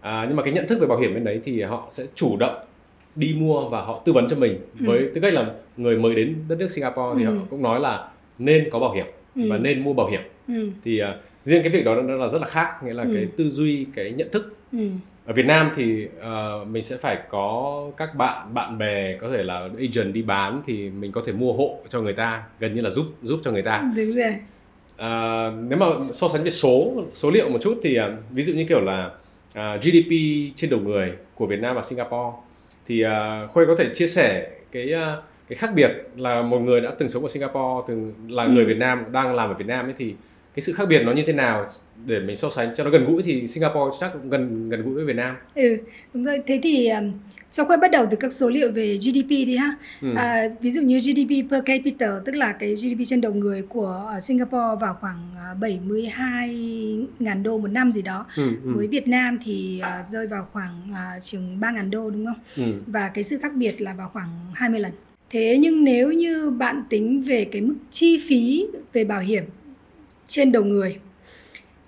à, 0.00 0.24
nhưng 0.28 0.36
mà 0.36 0.42
cái 0.42 0.52
nhận 0.52 0.66
thức 0.68 0.78
về 0.80 0.86
bảo 0.86 0.98
hiểm 0.98 1.14
bên 1.14 1.24
đấy 1.24 1.40
thì 1.44 1.62
họ 1.62 1.86
sẽ 1.90 2.04
chủ 2.14 2.36
động 2.36 2.56
đi 3.14 3.36
mua 3.38 3.68
và 3.68 3.80
họ 3.80 4.02
tư 4.04 4.12
vấn 4.12 4.28
cho 4.28 4.36
mình 4.36 4.58
ừ. 4.80 4.86
với 4.86 5.10
tư 5.14 5.20
cách 5.20 5.34
là 5.34 5.50
người 5.76 5.96
mới 5.96 6.14
đến 6.14 6.36
đất 6.48 6.58
nước 6.58 6.70
Singapore 6.70 7.18
thì 7.18 7.24
ừ. 7.24 7.36
họ 7.36 7.44
cũng 7.50 7.62
nói 7.62 7.80
là 7.80 8.08
nên 8.38 8.68
có 8.70 8.78
bảo 8.78 8.92
hiểm 8.92 9.06
ừ. 9.36 9.42
và 9.50 9.58
nên 9.58 9.84
mua 9.84 9.92
bảo 9.92 10.06
hiểm 10.06 10.22
ừ. 10.48 10.68
thì 10.84 11.02
uh, 11.02 11.08
riêng 11.44 11.62
cái 11.62 11.72
việc 11.72 11.84
đó 11.84 11.94
nó 11.94 12.14
là 12.14 12.28
rất 12.28 12.38
là 12.38 12.46
khác 12.46 12.82
nghĩa 12.84 12.94
là 12.94 13.02
ừ. 13.02 13.10
cái 13.14 13.28
tư 13.36 13.50
duy 13.50 13.86
cái 13.94 14.10
nhận 14.10 14.28
thức 14.32 14.56
ừ. 14.72 14.88
Ở 15.26 15.32
Việt 15.32 15.46
Nam 15.46 15.70
thì 15.74 16.08
uh, 16.18 16.68
mình 16.68 16.82
sẽ 16.82 16.96
phải 16.96 17.18
có 17.30 17.84
các 17.96 18.14
bạn 18.14 18.54
bạn 18.54 18.78
bè 18.78 19.16
có 19.20 19.30
thể 19.30 19.42
là 19.42 19.68
agent 19.78 20.12
đi 20.12 20.22
bán 20.22 20.62
thì 20.66 20.90
mình 20.90 21.12
có 21.12 21.22
thể 21.26 21.32
mua 21.32 21.52
hộ 21.52 21.78
cho 21.88 22.00
người 22.00 22.12
ta 22.12 22.42
gần 22.60 22.74
như 22.74 22.80
là 22.80 22.90
giúp 22.90 23.06
giúp 23.22 23.40
cho 23.44 23.50
người 23.50 23.62
ta 23.62 23.92
đúng 23.96 24.10
rồi 24.10 24.34
uh, 24.94 25.68
nếu 25.68 25.78
mà 25.78 25.86
so 26.12 26.28
sánh 26.28 26.44
về 26.44 26.50
số 26.50 27.04
số 27.12 27.30
liệu 27.30 27.48
một 27.48 27.58
chút 27.62 27.80
thì 27.82 28.00
uh, 28.00 28.04
ví 28.30 28.42
dụ 28.42 28.54
như 28.54 28.64
kiểu 28.68 28.80
là 28.80 29.10
uh, 29.50 29.82
GDP 29.82 30.10
trên 30.56 30.70
đầu 30.70 30.80
người 30.80 31.12
của 31.34 31.46
Việt 31.46 31.60
Nam 31.60 31.76
và 31.76 31.82
Singapore 31.82 32.36
thì 32.86 33.04
uh, 33.04 33.10
Khuê 33.50 33.66
có 33.66 33.76
thể 33.76 33.88
chia 33.94 34.06
sẻ 34.06 34.50
cái 34.72 34.92
uh, 34.94 35.24
cái 35.48 35.56
khác 35.56 35.70
biệt 35.74 35.90
là 36.16 36.42
một 36.42 36.58
người 36.58 36.80
đã 36.80 36.92
từng 36.98 37.08
sống 37.08 37.22
ở 37.22 37.28
Singapore 37.28 37.84
từng 37.88 38.12
là 38.28 38.44
ừ. 38.44 38.50
người 38.50 38.64
Việt 38.64 38.76
Nam 38.76 39.04
đang 39.12 39.34
làm 39.34 39.50
ở 39.50 39.54
Việt 39.54 39.66
Nam 39.66 39.86
ấy 39.86 39.94
thì 39.96 40.14
cái 40.56 40.62
sự 40.62 40.72
khác 40.72 40.84
biệt 40.88 41.02
nó 41.02 41.12
như 41.12 41.22
thế 41.26 41.32
nào 41.32 41.66
để 42.06 42.20
mình 42.20 42.36
so 42.36 42.50
sánh 42.50 42.74
cho 42.76 42.84
nó 42.84 42.90
gần 42.90 43.04
gũi 43.04 43.22
thì 43.22 43.46
Singapore 43.46 43.96
chắc 44.00 44.10
cũng 44.12 44.30
gần 44.30 44.68
gần 44.70 44.82
gũi 44.82 44.94
với 44.94 45.04
Việt 45.04 45.16
Nam. 45.16 45.36
Ừ, 45.54 45.76
đúng 46.14 46.24
rồi. 46.24 46.40
Thế 46.46 46.60
thì 46.62 46.88
um, 46.88 47.12
cho 47.50 47.64
quay 47.64 47.78
bắt 47.78 47.90
đầu 47.90 48.06
từ 48.10 48.16
các 48.16 48.32
số 48.32 48.48
liệu 48.48 48.72
về 48.72 48.96
GDP 48.96 49.28
đi 49.28 49.56
ha. 49.56 49.76
Ừ. 50.02 50.08
À, 50.16 50.48
ví 50.60 50.70
dụ 50.70 50.82
như 50.82 50.98
GDP 50.98 51.50
per 51.50 51.64
capita 51.64 52.20
tức 52.24 52.34
là 52.34 52.52
cái 52.52 52.74
GDP 52.74 53.06
trên 53.06 53.20
đầu 53.20 53.34
người 53.34 53.62
của 53.62 54.18
Singapore 54.22 54.80
vào 54.80 54.96
khoảng 55.00 55.18
72 55.60 56.48
à, 56.48 57.14
ngàn 57.18 57.42
đô 57.42 57.58
một 57.58 57.68
năm 57.68 57.92
gì 57.92 58.02
đó. 58.02 58.26
Ừ, 58.36 58.48
ừ. 58.64 58.72
Với 58.74 58.86
Việt 58.86 59.08
Nam 59.08 59.38
thì 59.44 59.82
uh, 60.00 60.06
rơi 60.06 60.26
vào 60.26 60.48
khoảng 60.52 60.92
uh, 60.92 61.22
chừng 61.22 61.60
3 61.60 61.70
ngàn 61.70 61.90
đô 61.90 62.10
đúng 62.10 62.26
không? 62.26 62.66
Ừ. 62.66 62.72
Và 62.86 63.08
cái 63.08 63.24
sự 63.24 63.38
khác 63.42 63.52
biệt 63.54 63.80
là 63.80 63.94
vào 63.98 64.10
khoảng 64.12 64.28
20 64.54 64.80
lần. 64.80 64.92
Thế 65.30 65.58
nhưng 65.60 65.84
nếu 65.84 66.12
như 66.12 66.50
bạn 66.50 66.82
tính 66.88 67.22
về 67.22 67.44
cái 67.44 67.62
mức 67.62 67.74
chi 67.90 68.18
phí 68.28 68.66
về 68.92 69.04
bảo 69.04 69.20
hiểm 69.20 69.44
trên 70.26 70.52
đầu 70.52 70.64
người 70.64 70.98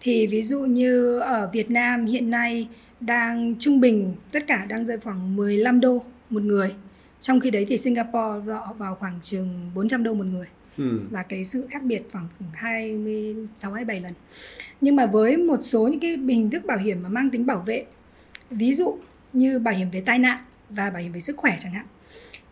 thì 0.01 0.27
ví 0.27 0.43
dụ 0.43 0.61
như 0.61 1.19
ở 1.19 1.51
Việt 1.53 1.71
Nam 1.71 2.07
hiện 2.07 2.31
nay 2.31 2.69
đang 3.01 3.55
trung 3.59 3.81
bình 3.81 4.15
tất 4.33 4.47
cả 4.47 4.67
đang 4.69 4.87
rơi 4.87 4.99
khoảng 4.99 5.37
15 5.37 5.81
đô 5.81 6.03
một 6.31 6.43
người. 6.43 6.75
Trong 7.21 7.41
khi 7.41 7.51
đấy 7.51 7.67
thì 7.69 7.79
Singapore 7.79 8.39
vào, 8.45 8.75
vào 8.79 8.95
khoảng 8.95 9.19
chừng 9.23 9.71
400 9.75 10.03
đô 10.03 10.15
một 10.15 10.27
người. 10.27 10.47
Ừ. 10.79 11.01
Và 11.11 11.23
cái 11.23 11.45
sự 11.45 11.67
khác 11.71 11.83
biệt 11.83 12.03
khoảng 12.13 12.29
26 12.55 13.73
27 13.73 14.01
lần. 14.01 14.13
Nhưng 14.81 14.97
mà 14.97 15.07
với 15.07 15.37
một 15.37 15.59
số 15.63 15.89
những 15.89 16.01
cái 16.01 16.17
hình 16.29 16.51
thức 16.51 16.65
bảo 16.65 16.79
hiểm 16.79 17.03
mà 17.03 17.09
mang 17.09 17.31
tính 17.31 17.47
bảo 17.47 17.63
vệ, 17.67 17.85
ví 18.51 18.75
dụ 18.75 18.99
như 19.33 19.59
bảo 19.59 19.75
hiểm 19.75 19.91
về 19.91 20.01
tai 20.01 20.19
nạn 20.19 20.39
và 20.71 20.91
bảo 20.91 21.03
hiểm 21.03 21.13
về 21.13 21.21
sức 21.21 21.37
khỏe 21.37 21.57
chẳng 21.61 21.73
hạn 21.73 21.87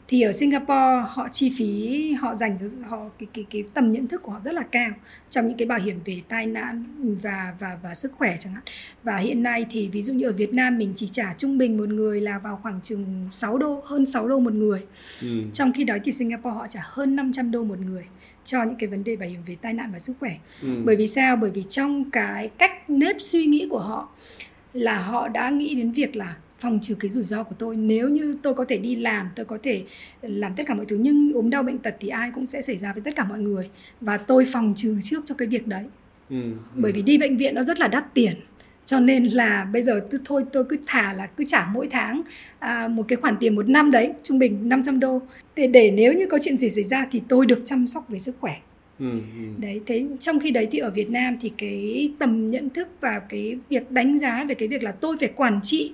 thì 0.09 0.23
ở 0.23 0.33
Singapore 0.33 1.05
họ 1.09 1.29
chi 1.33 1.53
phí 1.57 2.13
họ 2.13 2.35
dành 2.35 2.57
họ 2.89 2.99
cái 3.19 3.27
cái 3.35 3.45
cái 3.51 3.65
tầm 3.75 3.91
nhận 3.91 4.07
thức 4.07 4.23
của 4.23 4.33
họ 4.33 4.41
rất 4.45 4.55
là 4.55 4.63
cao 4.63 4.91
trong 5.31 5.49
những 5.49 5.57
cái 5.57 5.67
bảo 5.67 5.79
hiểm 5.79 6.01
về 6.05 6.21
tai 6.29 6.47
nạn 6.47 6.85
và 7.23 7.55
và 7.61 7.79
và 7.83 7.95
sức 7.95 8.13
khỏe 8.19 8.37
chẳng 8.41 8.53
hạn 8.53 8.63
và 9.03 9.17
hiện 9.17 9.43
nay 9.43 9.67
thì 9.71 9.89
ví 9.89 10.03
dụ 10.03 10.13
như 10.13 10.27
ở 10.27 10.33
Việt 10.33 10.55
Nam 10.55 10.79
mình 10.79 10.93
chỉ 10.97 11.09
trả 11.13 11.35
trung 11.39 11.59
bình 11.59 11.77
một 11.77 11.89
người 11.89 12.21
là 12.21 12.39
vào 12.39 12.61
khoảng 12.63 12.81
chừng 12.83 13.29
6 13.33 13.59
đô 13.59 13.83
hơn 13.85 14.07
6 14.07 14.29
đô 14.29 14.39
một 14.39 14.53
người 14.53 14.87
ừ. 15.23 15.43
trong 15.53 15.73
khi 15.73 15.85
đó 15.85 15.95
thì 16.05 16.13
Singapore 16.13 16.55
họ 16.55 16.67
trả 16.69 16.81
hơn 16.85 17.17
500 17.17 17.51
đô 17.51 17.63
một 17.63 17.79
người 17.81 18.05
cho 18.45 18.65
những 18.65 18.77
cái 18.77 18.89
vấn 18.89 19.05
đề 19.05 19.17
bảo 19.17 19.29
hiểm 19.29 19.41
về 19.47 19.57
tai 19.61 19.73
nạn 19.73 19.91
và 19.93 19.99
sức 19.99 20.13
khỏe 20.21 20.37
ừ. 20.63 20.69
bởi 20.85 20.97
vì 20.97 21.07
sao 21.07 21.37
bởi 21.37 21.51
vì 21.51 21.63
trong 21.69 22.11
cái 22.11 22.49
cách 22.49 22.91
nếp 22.91 23.17
suy 23.19 23.47
nghĩ 23.47 23.67
của 23.71 23.79
họ 23.79 24.09
là 24.73 24.99
họ 24.99 25.29
đã 25.29 25.51
nghĩ 25.51 25.75
đến 25.75 25.93
việc 25.93 26.17
là 26.17 26.37
phòng 26.59 26.79
trừ 26.83 26.95
cái 26.95 27.09
rủi 27.09 27.25
ro 27.25 27.43
của 27.43 27.55
tôi. 27.59 27.77
Nếu 27.77 28.09
như 28.09 28.37
tôi 28.43 28.55
có 28.55 28.65
thể 28.65 28.79
đi 28.79 28.95
làm 28.95 29.29
tôi 29.37 29.47
có 29.47 29.59
thể 29.63 29.85
làm 30.23 30.53
tất 30.57 30.65
cả 30.67 30.75
mọi 30.75 30.87
thứ 30.87 30.97
nhưng 31.01 31.33
ốm 31.33 31.51
đau 31.51 31.63
bệnh 31.63 31.79
tật 31.79 31.95
thì 32.01 32.09
ai 32.09 32.31
cũng 32.35 32.47
sẽ 32.47 32.63
xảy 32.63 32.79
ra 32.79 32.93
với 32.93 33.03
tất 33.03 33.17
cả 33.17 33.25
mọi 33.25 33.39
người. 33.39 33.71
Và 34.01 34.17
tôi 34.17 34.45
phòng 34.53 34.73
trừ 34.77 34.99
trước 35.03 35.23
cho 35.27 35.35
cái 35.35 35.49
việc 35.49 35.67
đấy. 35.67 35.85
Ừ, 36.31 36.43
ừ. 36.43 36.53
bởi 36.75 36.93
vì 36.93 37.03
đi 37.03 37.19
bệnh 37.19 37.37
viện 37.37 37.55
nó 37.55 37.63
rất 37.63 37.81
là 37.81 37.89
đắt 37.89 38.15
tiền. 38.15 38.35
Cho 38.85 39.01
nên 39.01 39.25
là 39.25 39.69
bây 39.73 39.83
giờ 39.83 40.07
tôi 40.11 40.21
thôi 40.25 40.45
tôi 40.53 40.65
cứ 40.65 40.77
thả 40.87 41.13
là 41.13 41.27
cứ 41.27 41.45
trả 41.49 41.69
mỗi 41.73 41.89
tháng 41.91 42.23
à, 42.59 42.89
một 42.89 43.05
cái 43.09 43.17
khoản 43.17 43.37
tiền 43.41 43.55
một 43.55 43.69
năm 43.69 43.91
đấy 43.91 44.13
trung 44.23 44.39
bình 44.39 44.69
500 44.69 45.01
đô. 45.01 45.23
Để 45.57 45.67
để 45.67 45.91
nếu 45.91 46.13
như 46.13 46.27
có 46.27 46.39
chuyện 46.43 46.57
gì 46.57 46.71
xảy 46.71 46.85
ra 46.85 47.07
thì 47.11 47.23
tôi 47.29 47.47
được 47.47 47.59
chăm 47.65 47.87
sóc 47.87 48.09
về 48.09 48.19
sức 48.19 48.37
khỏe. 48.41 48.57
Ừ, 48.99 49.11
ừ. 49.11 49.43
đấy 49.59 49.81
thế 49.87 50.07
trong 50.21 50.41
khi 50.41 50.51
đấy 50.51 50.69
thì 50.71 50.79
ở 50.79 50.91
Việt 50.91 51.11
Nam 51.11 51.37
thì 51.41 51.53
cái 51.59 52.11
tầm 52.19 52.47
nhận 52.47 52.71
thức 52.71 52.89
và 53.01 53.19
cái 53.29 53.59
việc 53.69 53.91
đánh 53.91 54.19
giá 54.19 54.45
về 54.45 54.55
cái 54.55 54.69
việc 54.69 54.83
là 54.83 54.93
tôi 54.93 55.17
phải 55.21 55.29
quản 55.37 55.61
trị 55.63 55.93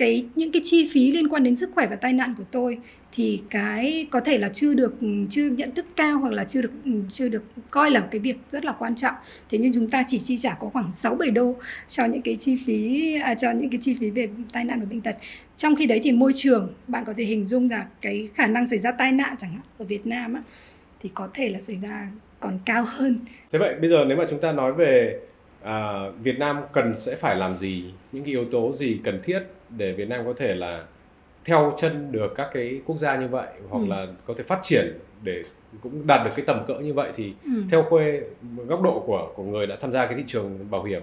cái 0.00 0.24
những 0.34 0.52
cái 0.52 0.62
chi 0.64 0.88
phí 0.92 1.12
liên 1.12 1.28
quan 1.28 1.42
đến 1.42 1.56
sức 1.56 1.70
khỏe 1.74 1.86
và 1.86 1.96
tai 1.96 2.12
nạn 2.12 2.34
của 2.38 2.44
tôi 2.50 2.78
thì 3.12 3.42
cái 3.50 4.06
có 4.10 4.20
thể 4.20 4.38
là 4.38 4.48
chưa 4.48 4.74
được 4.74 5.00
ừ, 5.00 5.06
chưa 5.30 5.48
nhận 5.48 5.74
thức 5.74 5.86
cao 5.96 6.18
hoặc 6.18 6.32
là 6.32 6.44
chưa 6.44 6.62
được 6.62 6.70
ừ, 6.84 6.90
chưa 7.10 7.28
được 7.28 7.42
coi 7.70 7.90
là 7.90 8.00
một 8.00 8.06
cái 8.10 8.18
việc 8.18 8.36
rất 8.48 8.64
là 8.64 8.72
quan 8.78 8.94
trọng. 8.94 9.14
Thế 9.50 9.58
nhưng 9.58 9.72
chúng 9.72 9.90
ta 9.90 10.04
chỉ 10.06 10.18
chi 10.18 10.36
trả 10.36 10.54
có 10.54 10.68
khoảng 10.68 10.92
6 10.92 11.14
7 11.14 11.30
đô 11.30 11.54
cho 11.88 12.04
những 12.04 12.22
cái 12.22 12.36
chi 12.36 12.56
phí 12.66 13.14
à, 13.22 13.34
cho 13.34 13.50
những 13.50 13.70
cái 13.70 13.78
chi 13.82 13.94
phí 14.00 14.10
về 14.10 14.28
tai 14.52 14.64
nạn 14.64 14.80
và 14.80 14.86
bệnh 14.90 15.00
tật. 15.00 15.16
Trong 15.56 15.76
khi 15.76 15.86
đấy 15.86 16.00
thì 16.02 16.12
môi 16.12 16.32
trường 16.34 16.72
bạn 16.86 17.04
có 17.04 17.12
thể 17.16 17.24
hình 17.24 17.46
dung 17.46 17.70
là 17.70 17.86
cái 18.00 18.28
khả 18.34 18.46
năng 18.46 18.66
xảy 18.66 18.78
ra 18.78 18.92
tai 18.92 19.12
nạn 19.12 19.34
chẳng 19.38 19.50
hạn 19.50 19.62
ở 19.78 19.84
Việt 19.84 20.06
Nam 20.06 20.34
á, 20.34 20.42
thì 21.00 21.10
có 21.14 21.28
thể 21.34 21.48
là 21.48 21.60
xảy 21.60 21.76
ra 21.82 22.08
còn 22.40 22.58
cao 22.64 22.84
hơn. 22.86 23.18
Thế 23.52 23.58
vậy 23.58 23.74
bây 23.80 23.90
giờ 23.90 24.04
nếu 24.08 24.16
mà 24.16 24.24
chúng 24.30 24.40
ta 24.40 24.52
nói 24.52 24.72
về 24.72 25.20
à, 25.62 25.92
Việt 26.22 26.38
Nam 26.38 26.56
cần 26.72 26.96
sẽ 26.96 27.16
phải 27.16 27.36
làm 27.36 27.56
gì 27.56 27.84
những 28.12 28.24
cái 28.24 28.30
yếu 28.30 28.44
tố 28.44 28.72
gì 28.72 29.00
cần 29.04 29.20
thiết 29.24 29.42
để 29.76 29.92
Việt 29.92 30.08
Nam 30.08 30.24
có 30.24 30.32
thể 30.36 30.54
là 30.54 30.84
theo 31.44 31.72
chân 31.78 32.12
được 32.12 32.32
các 32.36 32.48
cái 32.52 32.80
quốc 32.86 32.98
gia 32.98 33.16
như 33.16 33.28
vậy 33.28 33.48
hoặc 33.68 33.78
ừ. 33.78 33.86
là 33.86 34.06
có 34.26 34.34
thể 34.36 34.44
phát 34.44 34.58
triển 34.62 34.98
để 35.22 35.42
cũng 35.82 36.06
đạt 36.06 36.24
được 36.24 36.30
cái 36.36 36.44
tầm 36.46 36.64
cỡ 36.66 36.78
như 36.78 36.92
vậy 36.92 37.12
thì 37.16 37.32
ừ. 37.44 37.50
theo 37.70 37.82
khuê 37.82 38.20
góc 38.66 38.82
độ 38.82 39.04
của 39.06 39.32
của 39.36 39.42
người 39.42 39.66
đã 39.66 39.76
tham 39.80 39.92
gia 39.92 40.06
cái 40.06 40.14
thị 40.14 40.24
trường 40.26 40.70
bảo 40.70 40.84
hiểm 40.84 41.02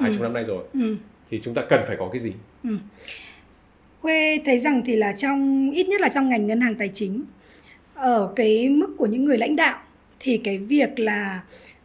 hai 0.00 0.10
chục 0.12 0.20
ừ. 0.20 0.22
năm 0.22 0.32
nay 0.32 0.44
rồi 0.44 0.64
ừ. 0.72 0.96
thì 1.30 1.40
chúng 1.42 1.54
ta 1.54 1.62
cần 1.68 1.80
phải 1.86 1.96
có 1.96 2.08
cái 2.12 2.20
gì? 2.20 2.32
Ừ. 2.64 2.76
Khuê 4.00 4.40
thấy 4.44 4.58
rằng 4.58 4.82
thì 4.86 4.96
là 4.96 5.12
trong 5.12 5.70
ít 5.70 5.88
nhất 5.88 6.00
là 6.00 6.08
trong 6.08 6.28
ngành 6.28 6.46
ngân 6.46 6.60
hàng 6.60 6.74
tài 6.74 6.88
chính 6.88 7.22
ở 7.94 8.32
cái 8.36 8.68
mức 8.68 8.94
của 8.98 9.06
những 9.06 9.24
người 9.24 9.38
lãnh 9.38 9.56
đạo 9.56 9.82
thì 10.20 10.36
cái 10.44 10.58
việc 10.58 10.98
là 10.98 11.42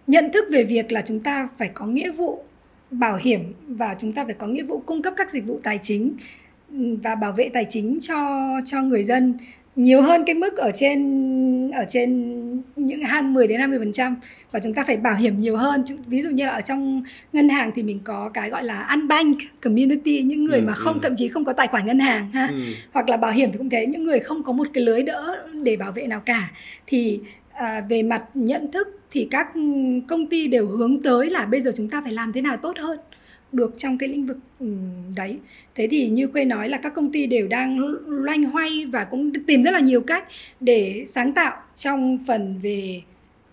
nhận 0.07 0.31
thức 0.31 0.45
về 0.51 0.63
việc 0.63 0.91
là 0.91 1.01
chúng 1.01 1.19
ta 1.19 1.47
phải 1.57 1.69
có 1.73 1.85
nghĩa 1.85 2.11
vụ 2.11 2.43
bảo 2.91 3.17
hiểm 3.21 3.43
và 3.67 3.95
chúng 3.99 4.13
ta 4.13 4.25
phải 4.25 4.33
có 4.33 4.47
nghĩa 4.47 4.63
vụ 4.63 4.79
cung 4.85 5.01
cấp 5.01 5.13
các 5.17 5.31
dịch 5.31 5.45
vụ 5.45 5.59
tài 5.63 5.79
chính 5.81 6.13
và 7.03 7.15
bảo 7.15 7.31
vệ 7.31 7.49
tài 7.53 7.65
chính 7.69 7.99
cho 8.01 8.39
cho 8.65 8.81
người 8.81 9.03
dân. 9.03 9.33
Nhiều 9.75 10.01
hơn 10.01 10.23
cái 10.25 10.35
mức 10.35 10.57
ở 10.57 10.71
trên 10.75 11.71
ở 11.71 11.85
trên 11.87 12.61
những 12.75 13.01
20 13.01 13.47
đến 13.47 13.59
20 13.59 13.79
phần 13.79 13.91
trăm. 13.91 14.15
Và 14.51 14.59
chúng 14.59 14.73
ta 14.73 14.83
phải 14.83 14.97
bảo 14.97 15.15
hiểm 15.15 15.39
nhiều 15.39 15.57
hơn. 15.57 15.83
Ví 16.07 16.21
dụ 16.21 16.29
như 16.29 16.45
là 16.45 16.51
ở 16.51 16.61
trong 16.61 17.03
ngân 17.33 17.49
hàng 17.49 17.71
thì 17.75 17.83
mình 17.83 17.99
có 18.03 18.29
cái 18.33 18.49
gọi 18.49 18.63
là 18.63 18.87
unbank 18.93 19.37
community 19.61 20.21
những 20.21 20.45
người 20.45 20.59
ừ, 20.59 20.65
mà 20.65 20.73
không 20.73 20.93
ừ. 20.93 20.99
thậm 21.03 21.15
chí 21.15 21.27
không 21.27 21.45
có 21.45 21.53
tài 21.53 21.67
khoản 21.67 21.85
ngân 21.85 21.99
hàng 21.99 22.31
ha. 22.31 22.47
Ừ. 22.47 22.61
hoặc 22.91 23.09
là 23.09 23.17
bảo 23.17 23.31
hiểm 23.31 23.51
thì 23.51 23.57
cũng 23.57 23.69
thế 23.69 23.85
những 23.85 24.03
người 24.03 24.19
không 24.19 24.43
có 24.43 24.53
một 24.53 24.67
cái 24.73 24.83
lưới 24.83 25.03
đỡ 25.03 25.35
để 25.63 25.75
bảo 25.75 25.91
vệ 25.91 26.07
nào 26.07 26.21
cả. 26.25 26.51
Thì 26.87 27.19
à, 27.51 27.81
về 27.89 28.03
mặt 28.03 28.23
nhận 28.33 28.71
thức 28.71 28.98
thì 29.11 29.27
các 29.31 29.47
công 30.07 30.27
ty 30.27 30.47
đều 30.47 30.67
hướng 30.67 31.01
tới 31.01 31.29
là 31.29 31.45
bây 31.45 31.61
giờ 31.61 31.71
chúng 31.75 31.89
ta 31.89 32.01
phải 32.01 32.13
làm 32.13 32.33
thế 32.33 32.41
nào 32.41 32.57
tốt 32.57 32.77
hơn 32.77 32.99
được 33.51 33.73
trong 33.77 33.97
cái 33.97 34.09
lĩnh 34.09 34.25
vực 34.25 34.37
đấy. 35.15 35.37
Thế 35.75 35.87
thì 35.91 36.07
như 36.07 36.27
khuê 36.27 36.45
nói 36.45 36.69
là 36.69 36.77
các 36.77 36.93
công 36.95 37.11
ty 37.11 37.27
đều 37.27 37.47
đang 37.47 37.79
loanh 38.07 38.43
hoay 38.43 38.85
và 38.85 39.03
cũng 39.03 39.31
tìm 39.47 39.63
rất 39.63 39.71
là 39.71 39.79
nhiều 39.79 40.01
cách 40.01 40.23
để 40.59 41.03
sáng 41.07 41.33
tạo 41.33 41.61
trong 41.75 42.17
phần 42.27 42.59
về 42.61 43.01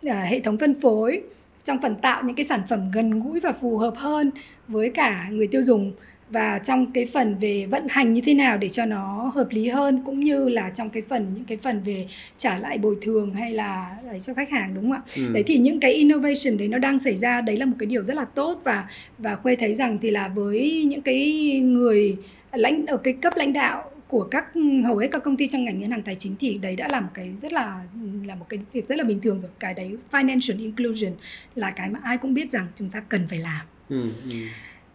à, 0.02 0.22
hệ 0.22 0.40
thống 0.40 0.58
phân 0.58 0.80
phối, 0.80 1.22
trong 1.64 1.78
phần 1.82 1.94
tạo 2.02 2.22
những 2.22 2.36
cái 2.36 2.44
sản 2.44 2.60
phẩm 2.68 2.90
gần 2.94 3.20
gũi 3.20 3.40
và 3.40 3.52
phù 3.52 3.78
hợp 3.78 3.94
hơn 3.96 4.30
với 4.68 4.90
cả 4.90 5.28
người 5.30 5.46
tiêu 5.46 5.62
dùng 5.62 5.92
và 6.30 6.58
trong 6.58 6.92
cái 6.92 7.06
phần 7.06 7.36
về 7.38 7.66
vận 7.66 7.86
hành 7.88 8.12
như 8.12 8.20
thế 8.20 8.34
nào 8.34 8.58
để 8.58 8.68
cho 8.68 8.84
nó 8.84 9.30
hợp 9.34 9.48
lý 9.50 9.68
hơn 9.68 10.02
cũng 10.06 10.20
như 10.20 10.48
là 10.48 10.70
trong 10.70 10.90
cái 10.90 11.02
phần 11.08 11.26
những 11.34 11.44
cái 11.44 11.58
phần 11.58 11.82
về 11.82 12.06
trả 12.36 12.58
lại 12.58 12.78
bồi 12.78 12.96
thường 13.02 13.34
hay 13.34 13.52
là 13.52 13.96
đấy 14.06 14.20
cho 14.20 14.34
khách 14.34 14.50
hàng 14.50 14.74
đúng 14.74 14.84
không 14.84 14.92
ạ? 14.92 15.02
Ừ. 15.16 15.32
đấy 15.32 15.42
thì 15.46 15.58
những 15.58 15.80
cái 15.80 15.92
innovation 15.92 16.56
đấy 16.58 16.68
nó 16.68 16.78
đang 16.78 16.98
xảy 16.98 17.16
ra 17.16 17.40
đấy 17.40 17.56
là 17.56 17.66
một 17.66 17.76
cái 17.78 17.86
điều 17.86 18.02
rất 18.02 18.16
là 18.16 18.24
tốt. 18.24 18.60
Và 18.64 18.84
và 19.18 19.36
khuê 19.36 19.56
thấy 19.56 19.74
rằng 19.74 19.98
thì 20.02 20.10
là 20.10 20.28
với 20.28 20.84
những 20.84 21.02
cái 21.02 21.42
người 21.60 22.16
lãnh 22.52 22.86
ở 22.86 22.96
cái 22.96 23.12
cấp 23.12 23.32
lãnh 23.36 23.52
đạo 23.52 23.90
của 24.08 24.24
các 24.30 24.44
hầu 24.84 24.96
hết 24.96 25.08
các 25.12 25.22
công 25.22 25.36
ty 25.36 25.46
trong 25.46 25.64
ngành 25.64 25.80
ngân 25.80 25.90
hàng 25.90 26.02
tài 26.02 26.14
chính 26.14 26.34
thì 26.40 26.58
đấy 26.62 26.76
đã 26.76 26.88
là 26.88 27.00
một 27.00 27.10
cái 27.14 27.32
rất 27.36 27.52
là 27.52 27.80
là 28.26 28.34
một 28.34 28.46
cái 28.48 28.60
việc 28.72 28.86
rất 28.86 28.98
là 28.98 29.04
bình 29.04 29.20
thường 29.20 29.40
rồi. 29.40 29.50
Cái 29.60 29.74
đấy 29.74 29.96
financial 30.10 30.58
inclusion 30.58 31.12
là 31.54 31.70
cái 31.70 31.90
mà 31.90 31.98
ai 32.02 32.18
cũng 32.18 32.34
biết 32.34 32.50
rằng 32.50 32.66
chúng 32.76 32.90
ta 32.90 33.00
cần 33.00 33.26
phải 33.28 33.38
làm. 33.38 33.66
Ừ, 33.88 34.02
ừ 34.30 34.36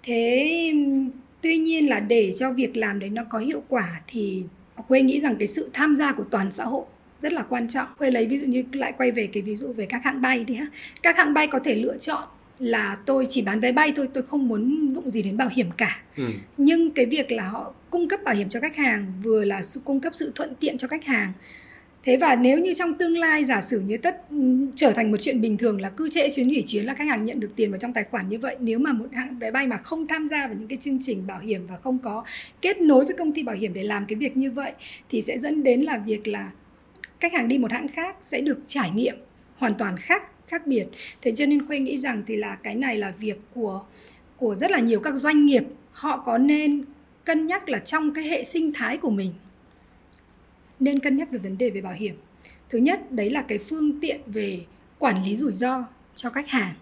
thế 0.04 0.74
tuy 1.42 1.58
nhiên 1.58 1.90
là 1.90 2.00
để 2.00 2.32
cho 2.36 2.52
việc 2.52 2.78
làm 2.78 3.00
đấy 3.00 3.10
nó 3.10 3.24
có 3.30 3.40
hiệu 3.40 3.64
quả 3.68 4.02
thì 4.08 4.44
Khuê 4.76 5.02
nghĩ 5.02 5.20
rằng 5.20 5.36
cái 5.36 5.48
sự 5.48 5.70
tham 5.74 5.96
gia 5.96 6.12
của 6.12 6.24
toàn 6.24 6.52
xã 6.52 6.66
hội 6.66 6.84
rất 7.22 7.34
là 7.34 7.44
quan 7.50 7.68
trọng. 7.68 7.88
Khuê 7.98 8.12
lấy 8.12 8.26
ví 8.26 8.38
dụ 8.38 8.46
như 8.48 8.64
lại 8.74 8.94
quay 8.98 9.12
về 9.12 9.28
cái 9.34 9.44
ví 9.44 9.56
dụ 9.56 9.74
về 9.74 9.86
các 9.86 10.04
hãng 10.04 10.22
bay 10.22 10.44
đi 10.44 10.56
ha. 10.56 10.68
Các 11.04 11.18
hãng 11.18 11.34
bay 11.34 11.48
có 11.48 11.60
thể 11.60 11.76
lựa 11.76 11.98
chọn 11.98 12.24
là 12.60 12.98
tôi 13.06 13.26
chỉ 13.30 13.42
bán 13.42 13.60
vé 13.60 13.72
bay 13.72 13.94
thôi, 13.96 14.08
tôi 14.14 14.24
không 14.24 14.48
muốn 14.48 14.94
đụng 14.94 15.10
gì 15.10 15.22
đến 15.22 15.38
bảo 15.38 15.50
hiểm 15.52 15.68
cả. 15.78 16.02
Ừ. 16.18 16.24
Nhưng 16.58 16.92
cái 16.92 17.06
việc 17.06 17.32
là 17.32 17.48
họ 17.48 17.74
cung 17.90 18.10
cấp 18.10 18.20
bảo 18.24 18.36
hiểm 18.36 18.50
cho 18.50 18.60
khách 18.60 18.76
hàng 18.76 19.14
vừa 19.24 19.46
là 19.46 19.62
cung 19.84 20.00
cấp 20.00 20.16
sự 20.16 20.32
thuận 20.36 20.56
tiện 20.56 20.78
cho 20.78 20.88
khách 20.88 21.06
hàng 21.06 21.34
Thế 22.04 22.18
và 22.18 22.36
nếu 22.36 22.60
như 22.60 22.74
trong 22.74 22.94
tương 22.94 23.18
lai 23.18 23.46
giả 23.46 23.62
sử 23.62 23.80
như 23.80 23.98
tất 23.98 24.30
ừ, 24.30 24.38
trở 24.76 24.92
thành 24.92 25.12
một 25.12 25.18
chuyện 25.20 25.42
bình 25.42 25.58
thường 25.58 25.82
là 25.82 25.90
cứ 25.90 26.10
trễ 26.10 26.30
chuyến 26.30 26.48
hủy 26.48 26.64
chuyến 26.68 26.86
là 26.86 26.94
khách 26.94 27.08
hàng 27.08 27.26
nhận 27.26 27.40
được 27.40 27.52
tiền 27.56 27.72
vào 27.72 27.78
trong 27.78 27.94
tài 27.94 28.04
khoản 28.04 28.30
như 28.30 28.38
vậy, 28.40 28.56
nếu 28.60 28.80
mà 28.80 28.94
một 28.94 29.06
hãng 29.12 29.40
vé 29.40 29.52
bay 29.52 29.68
mà 29.68 29.78
không 29.78 30.08
tham 30.08 30.28
gia 30.28 30.48
vào 30.48 30.56
những 30.60 30.68
cái 30.68 30.78
chương 30.82 30.98
trình 31.02 31.28
bảo 31.28 31.40
hiểm 31.40 31.68
và 31.68 31.78
không 31.78 32.00
có 32.00 32.24
kết 32.62 32.82
nối 32.82 33.06
với 33.06 33.14
công 33.14 33.32
ty 33.32 33.44
bảo 33.44 33.56
hiểm 33.56 33.74
để 33.74 33.84
làm 33.84 34.06
cái 34.06 34.16
việc 34.16 34.38
như 34.38 34.52
vậy, 34.52 34.72
thì 35.10 35.22
sẽ 35.22 35.38
dẫn 35.40 35.64
đến 35.64 35.82
là 35.82 35.98
việc 35.98 36.28
là 36.28 36.52
khách 37.20 37.34
hàng 37.34 37.48
đi 37.48 37.58
một 37.58 37.72
hãng 37.72 37.88
khác 37.88 38.16
sẽ 38.22 38.42
được 38.42 38.60
trải 38.68 38.92
nghiệm 38.92 39.16
hoàn 39.56 39.74
toàn 39.74 39.98
khác 39.98 40.24
khác 40.48 40.68
biệt. 40.68 40.86
Thế 41.22 41.32
cho 41.36 41.46
nên 41.46 41.68
Khuê 41.68 41.80
nghĩ 41.80 41.98
rằng 41.98 42.24
thì 42.28 42.36
là 42.36 42.58
cái 42.64 42.76
này 42.76 42.98
là 42.98 43.14
việc 43.20 43.40
của 43.56 43.84
của 44.38 44.56
rất 44.56 44.72
là 44.72 44.80
nhiều 44.80 45.00
các 45.00 45.16
doanh 45.16 45.46
nghiệp, 45.46 45.64
họ 45.92 46.24
có 46.26 46.38
nên 46.38 46.82
cân 47.26 47.48
nhắc 47.48 47.70
là 47.70 47.78
trong 47.78 48.14
cái 48.14 48.24
hệ 48.24 48.44
sinh 48.44 48.74
thái 48.74 48.98
của 48.98 49.10
mình 49.10 49.34
nên 50.82 51.00
cân 51.00 51.16
nhắc 51.16 51.32
về 51.32 51.40
vấn 51.40 51.58
đề 51.58 51.70
về 51.70 51.82
bảo 51.82 51.94
hiểm. 51.94 52.16
Thứ 52.70 52.78
nhất 52.78 53.12
đấy 53.12 53.30
là 53.30 53.42
cái 53.42 53.58
phương 53.58 54.00
tiện 54.00 54.22
về 54.26 54.60
quản 55.00 55.24
lý 55.26 55.36
rủi 55.36 55.54
ro 55.54 55.86
cho 56.16 56.30
khách 56.30 56.48
hàng. 56.48 56.74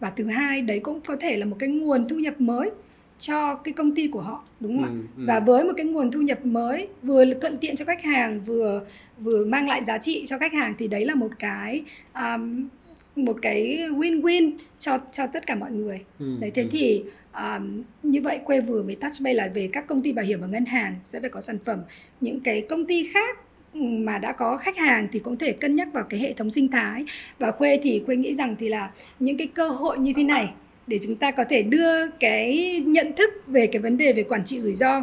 Và 0.00 0.10
thứ 0.10 0.26
hai 0.26 0.62
đấy 0.62 0.80
cũng 0.80 1.00
có 1.00 1.16
thể 1.16 1.36
là 1.36 1.46
một 1.46 1.56
cái 1.58 1.68
nguồn 1.68 2.08
thu 2.08 2.16
nhập 2.16 2.40
mới 2.40 2.70
cho 3.18 3.54
cái 3.54 3.72
công 3.72 3.94
ty 3.94 4.08
của 4.08 4.20
họ 4.20 4.44
đúng 4.60 4.82
không 4.82 4.92
ừ, 4.92 5.00
ạ? 5.00 5.14
Ừ. 5.16 5.24
và 5.26 5.40
với 5.40 5.64
một 5.64 5.72
cái 5.76 5.86
nguồn 5.86 6.10
thu 6.10 6.20
nhập 6.20 6.46
mới 6.46 6.88
vừa 7.02 7.24
thuận 7.34 7.58
tiện 7.58 7.76
cho 7.76 7.84
khách 7.84 8.02
hàng 8.02 8.40
vừa 8.44 8.82
vừa 9.18 9.44
mang 9.44 9.68
lại 9.68 9.84
giá 9.84 9.98
trị 9.98 10.24
cho 10.26 10.38
khách 10.38 10.52
hàng 10.52 10.74
thì 10.78 10.88
đấy 10.88 11.06
là 11.06 11.14
một 11.14 11.30
cái 11.38 11.82
um, 12.14 12.68
một 13.16 13.36
cái 13.42 13.78
win-win 13.90 14.52
cho 14.78 14.98
cho 15.12 15.26
tất 15.26 15.46
cả 15.46 15.54
mọi 15.54 15.72
người. 15.72 16.00
Ừ, 16.18 16.36
đấy 16.40 16.50
thế 16.54 16.62
ừ. 16.62 16.68
thì 16.72 17.04
um, 17.34 17.82
như 18.02 18.20
vậy 18.22 18.38
quê 18.44 18.60
vừa 18.60 18.82
mới 18.82 18.94
touch 18.94 19.20
bay 19.20 19.34
là 19.34 19.50
về 19.54 19.68
các 19.72 19.86
công 19.86 20.02
ty 20.02 20.12
bảo 20.12 20.24
hiểm 20.24 20.40
và 20.40 20.46
ngân 20.46 20.64
hàng 20.64 20.94
sẽ 21.04 21.20
phải 21.20 21.30
có 21.30 21.40
sản 21.40 21.58
phẩm. 21.64 21.80
Những 22.20 22.40
cái 22.40 22.60
công 22.68 22.86
ty 22.86 23.08
khác 23.14 23.38
mà 23.74 24.18
đã 24.18 24.32
có 24.32 24.56
khách 24.56 24.76
hàng 24.76 25.08
thì 25.12 25.18
cũng 25.18 25.36
thể 25.36 25.52
cân 25.52 25.76
nhắc 25.76 25.88
vào 25.92 26.04
cái 26.04 26.20
hệ 26.20 26.32
thống 26.32 26.50
sinh 26.50 26.68
thái. 26.68 27.04
Và 27.38 27.50
khuê 27.50 27.78
thì 27.82 28.02
khuê 28.06 28.16
nghĩ 28.16 28.34
rằng 28.34 28.56
thì 28.60 28.68
là 28.68 28.90
những 29.18 29.36
cái 29.36 29.46
cơ 29.46 29.68
hội 29.68 29.98
như 29.98 30.12
thế 30.16 30.24
này 30.24 30.50
để 30.86 30.98
chúng 31.02 31.16
ta 31.16 31.30
có 31.30 31.44
thể 31.50 31.62
đưa 31.62 32.06
cái 32.10 32.80
nhận 32.86 33.12
thức 33.16 33.30
về 33.46 33.66
cái 33.66 33.82
vấn 33.82 33.96
đề 33.96 34.12
về 34.12 34.22
quản 34.22 34.44
trị 34.44 34.60
rủi 34.60 34.74
ro. 34.74 35.02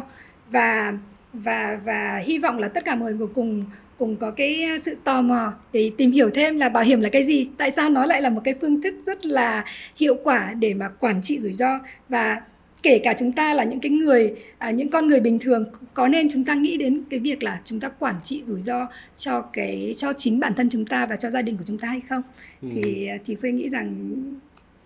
Và 0.50 0.92
và 1.32 1.80
và 1.84 2.22
hy 2.24 2.38
vọng 2.38 2.58
là 2.58 2.68
tất 2.68 2.84
cả 2.84 2.96
mọi 2.96 3.14
người 3.14 3.26
cùng 3.34 3.64
cùng 3.98 4.16
có 4.16 4.30
cái 4.30 4.66
sự 4.80 4.96
tò 5.04 5.22
mò 5.22 5.52
để 5.72 5.90
tìm 5.96 6.12
hiểu 6.12 6.30
thêm 6.30 6.58
là 6.58 6.68
bảo 6.68 6.84
hiểm 6.84 7.00
là 7.00 7.08
cái 7.08 7.22
gì, 7.22 7.48
tại 7.58 7.70
sao 7.70 7.90
nó 7.90 8.06
lại 8.06 8.22
là 8.22 8.30
một 8.30 8.40
cái 8.44 8.54
phương 8.60 8.82
thức 8.82 8.94
rất 9.06 9.26
là 9.26 9.64
hiệu 9.96 10.16
quả 10.24 10.54
để 10.54 10.74
mà 10.74 10.88
quản 10.88 11.22
trị 11.22 11.38
rủi 11.38 11.52
ro. 11.52 11.78
Và 12.08 12.40
kể 12.82 12.98
cả 12.98 13.14
chúng 13.18 13.32
ta 13.32 13.54
là 13.54 13.64
những 13.64 13.80
cái 13.80 13.90
người 13.90 14.34
à, 14.58 14.70
những 14.70 14.88
con 14.88 15.06
người 15.06 15.20
bình 15.20 15.38
thường 15.38 15.64
có 15.94 16.08
nên 16.08 16.28
chúng 16.32 16.44
ta 16.44 16.54
nghĩ 16.54 16.76
đến 16.76 17.02
cái 17.10 17.20
việc 17.20 17.42
là 17.42 17.60
chúng 17.64 17.80
ta 17.80 17.88
quản 17.88 18.14
trị 18.22 18.42
rủi 18.44 18.62
ro 18.62 18.88
cho 19.16 19.40
cái 19.40 19.92
cho 19.96 20.12
chính 20.12 20.40
bản 20.40 20.54
thân 20.54 20.68
chúng 20.70 20.86
ta 20.86 21.06
và 21.06 21.16
cho 21.16 21.30
gia 21.30 21.42
đình 21.42 21.56
của 21.56 21.64
chúng 21.66 21.78
ta 21.78 21.88
hay 21.88 22.00
không? 22.08 22.22
Ừ. 22.62 22.68
thì 22.74 23.08
thì 23.24 23.34
khuê 23.34 23.52
nghĩ 23.52 23.68
rằng 23.68 24.14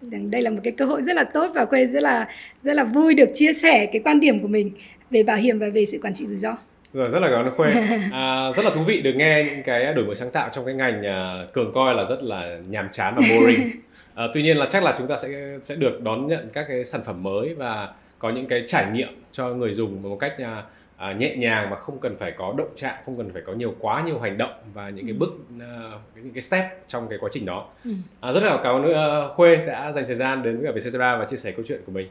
rằng 0.01 0.31
đây 0.31 0.43
là 0.43 0.51
một 0.51 0.61
cái 0.65 0.73
cơ 0.73 0.85
hội 0.85 1.03
rất 1.03 1.17
là 1.17 1.25
tốt 1.25 1.53
và 1.55 1.65
khuê 1.65 1.87
rất 1.87 2.03
là 2.03 2.29
rất 2.63 2.73
là 2.73 2.85
vui 2.85 3.15
được 3.15 3.29
chia 3.35 3.53
sẻ 3.53 3.87
cái 3.87 4.03
quan 4.05 4.21
điểm 4.21 4.41
của 4.41 4.49
mình 4.49 4.71
về 5.11 5.23
bảo 5.23 5.37
hiểm 5.37 5.59
và 5.59 5.67
về 5.69 5.85
sự 5.85 5.99
quản 6.03 6.15
trị 6.15 6.27
rủi 6.27 6.37
ro. 6.37 6.57
Rồi 6.93 7.11
rất 7.11 7.19
là 7.19 7.29
cảm 7.31 7.45
ơn 7.45 7.57
khuê. 7.57 7.73
À, 8.13 8.53
rất 8.57 8.65
là 8.65 8.71
thú 8.75 8.83
vị 8.83 9.03
được 9.03 9.13
nghe 9.17 9.45
những 9.45 9.63
cái 9.63 9.95
đổi 9.95 10.05
mới 10.05 10.15
sáng 10.15 10.31
tạo 10.31 10.49
trong 10.53 10.65
cái 10.65 10.75
ngành 10.75 11.01
uh, 11.01 11.53
cường 11.53 11.73
coi 11.75 11.95
là 11.95 12.05
rất 12.05 12.23
là 12.23 12.59
nhàm 12.69 12.89
chán 12.93 13.15
và 13.17 13.23
boring 13.31 13.71
à, 14.17 14.25
tuy 14.35 14.43
nhiên 14.43 14.57
là 14.57 14.67
chắc 14.71 14.83
là 14.83 14.95
chúng 14.99 15.07
ta 15.07 15.17
sẽ 15.17 15.59
sẽ 15.63 15.75
được 15.75 16.03
đón 16.03 16.27
nhận 16.27 16.49
các 16.53 16.67
cái 16.69 16.85
sản 16.85 17.01
phẩm 17.05 17.23
mới 17.23 17.55
và 17.55 17.95
có 18.19 18.31
những 18.31 18.47
cái 18.47 18.65
trải 18.67 18.91
nghiệm 18.93 19.23
cho 19.33 19.49
người 19.49 19.73
dùng 19.73 20.03
một 20.03 20.17
cách 20.21 20.37
uh, 20.43 20.65
à, 20.97 21.13
nhẹ 21.13 21.37
nhàng 21.37 21.71
và 21.71 21.77
không 21.77 21.99
cần 22.01 22.17
phải 22.19 22.33
có 22.39 22.55
động 22.59 22.69
chạm 22.75 22.95
không 23.05 23.17
cần 23.17 23.31
phải 23.33 23.43
có 23.47 23.53
nhiều 23.53 23.75
quá 23.79 24.03
nhiều 24.07 24.19
hành 24.19 24.39
động 24.39 24.51
và 24.75 24.91
những 24.91 25.07
cái 25.07 25.15
ừ. 25.15 25.19
bước 25.19 25.31
uh, 25.57 26.17
những 26.25 26.33
cái 26.33 26.41
step 26.41 26.65
trong 26.89 27.09
cái 27.09 27.19
quá 27.23 27.31
trình 27.33 27.47
đó 27.47 27.69
ừ. 27.85 27.91
à, 28.21 28.33
rất 28.33 28.43
là 28.43 28.61
cảm 28.63 28.75
ơn 28.75 28.85
uh, 28.85 29.37
khuê 29.37 29.57
đã 29.57 29.93
dành 29.93 30.05
thời 30.07 30.17
gian 30.17 30.43
đến 30.43 30.61
với 30.61 30.73
Vietcetera 30.73 31.17
và 31.17 31.25
chia 31.25 31.37
sẻ 31.37 31.53
câu 31.53 31.65
chuyện 31.69 31.81
của 31.87 31.93
mình 31.93 32.09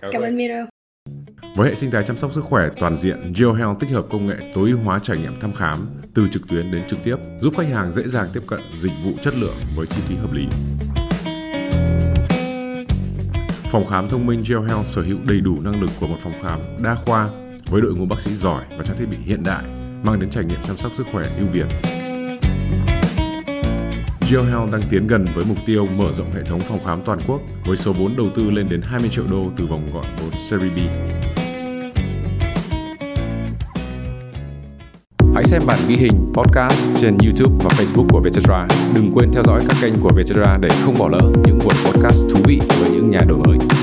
cảm, 0.00 0.10
cảm 0.12 0.22
ơn 0.22 0.36
Miro 0.36 0.66
với 1.56 1.68
hệ 1.68 1.74
sinh 1.74 1.90
thái 1.90 2.02
chăm 2.04 2.16
sóc 2.16 2.32
sức 2.34 2.44
khỏe 2.44 2.68
toàn 2.78 2.96
diện, 2.96 3.32
GeoHealth 3.36 3.80
tích 3.80 3.90
hợp 3.90 4.04
công 4.10 4.26
nghệ 4.26 4.36
tối 4.54 4.70
ưu 4.70 4.78
hóa 4.78 4.98
trải 5.02 5.16
nghiệm 5.16 5.40
thăm 5.40 5.52
khám 5.52 5.78
từ 6.14 6.28
trực 6.32 6.48
tuyến 6.48 6.70
đến 6.70 6.82
trực 6.88 6.98
tiếp, 7.04 7.16
giúp 7.40 7.54
khách 7.56 7.68
hàng 7.68 7.92
dễ 7.92 8.02
dàng 8.02 8.26
tiếp 8.34 8.40
cận 8.46 8.60
dịch 8.70 8.92
vụ 9.04 9.10
chất 9.22 9.34
lượng 9.34 9.54
với 9.76 9.86
chi 9.86 10.00
phí 10.08 10.16
hợp 10.16 10.32
lý. 10.32 10.46
Phòng 13.70 13.86
khám 13.86 14.08
thông 14.08 14.26
minh 14.26 14.42
GeoHealth 14.48 14.86
sở 14.86 15.02
hữu 15.02 15.18
đầy 15.28 15.40
đủ 15.40 15.60
năng 15.60 15.80
lực 15.80 15.90
của 16.00 16.06
một 16.06 16.16
phòng 16.22 16.32
khám 16.42 16.60
đa 16.82 16.94
khoa 16.94 17.28
với 17.70 17.80
đội 17.80 17.94
ngũ 17.94 18.04
bác 18.06 18.20
sĩ 18.20 18.34
giỏi 18.34 18.64
và 18.78 18.84
trang 18.84 18.96
thiết 18.98 19.06
bị 19.10 19.16
hiện 19.24 19.42
đại, 19.44 19.64
mang 20.02 20.20
đến 20.20 20.30
trải 20.30 20.44
nghiệm 20.44 20.58
chăm 20.66 20.76
sóc 20.76 20.92
sức 20.94 21.06
khỏe 21.12 21.26
ưu 21.38 21.46
việt. 21.46 21.66
GeoHealth 24.30 24.72
đang 24.72 24.82
tiến 24.90 25.06
gần 25.06 25.26
với 25.34 25.44
mục 25.48 25.58
tiêu 25.66 25.86
mở 25.86 26.12
rộng 26.12 26.32
hệ 26.32 26.42
thống 26.42 26.60
phòng 26.60 26.84
khám 26.84 27.02
toàn 27.04 27.18
quốc 27.26 27.40
với 27.66 27.76
số 27.76 27.92
vốn 27.92 28.16
đầu 28.16 28.26
tư 28.34 28.50
lên 28.50 28.68
đến 28.68 28.80
20 28.82 29.10
triệu 29.12 29.24
đô 29.30 29.50
từ 29.56 29.66
vòng 29.66 29.90
gọi 29.94 30.04
vốn 30.20 30.40
Series 30.40 30.72
B. 30.72 30.78
Hãy 35.34 35.44
xem 35.44 35.62
bản 35.66 35.78
ghi 35.88 35.96
hình 35.96 36.32
podcast 36.34 36.96
trên 37.00 37.16
YouTube 37.24 37.64
và 37.64 37.70
Facebook 37.70 38.08
của 38.08 38.20
Vietcetera. 38.20 38.66
Đừng 38.94 39.12
quên 39.14 39.32
theo 39.32 39.42
dõi 39.42 39.62
các 39.68 39.76
kênh 39.82 39.94
của 40.00 40.10
Vietcetera 40.16 40.58
để 40.60 40.68
không 40.84 40.98
bỏ 40.98 41.08
lỡ 41.08 41.32
những 41.44 41.55
podcast 41.96 42.28
thú 42.30 42.38
vị 42.44 42.60
với 42.80 42.90
những 42.90 43.10
nhà 43.10 43.20
đổi 43.28 43.38
mới. 43.38 43.75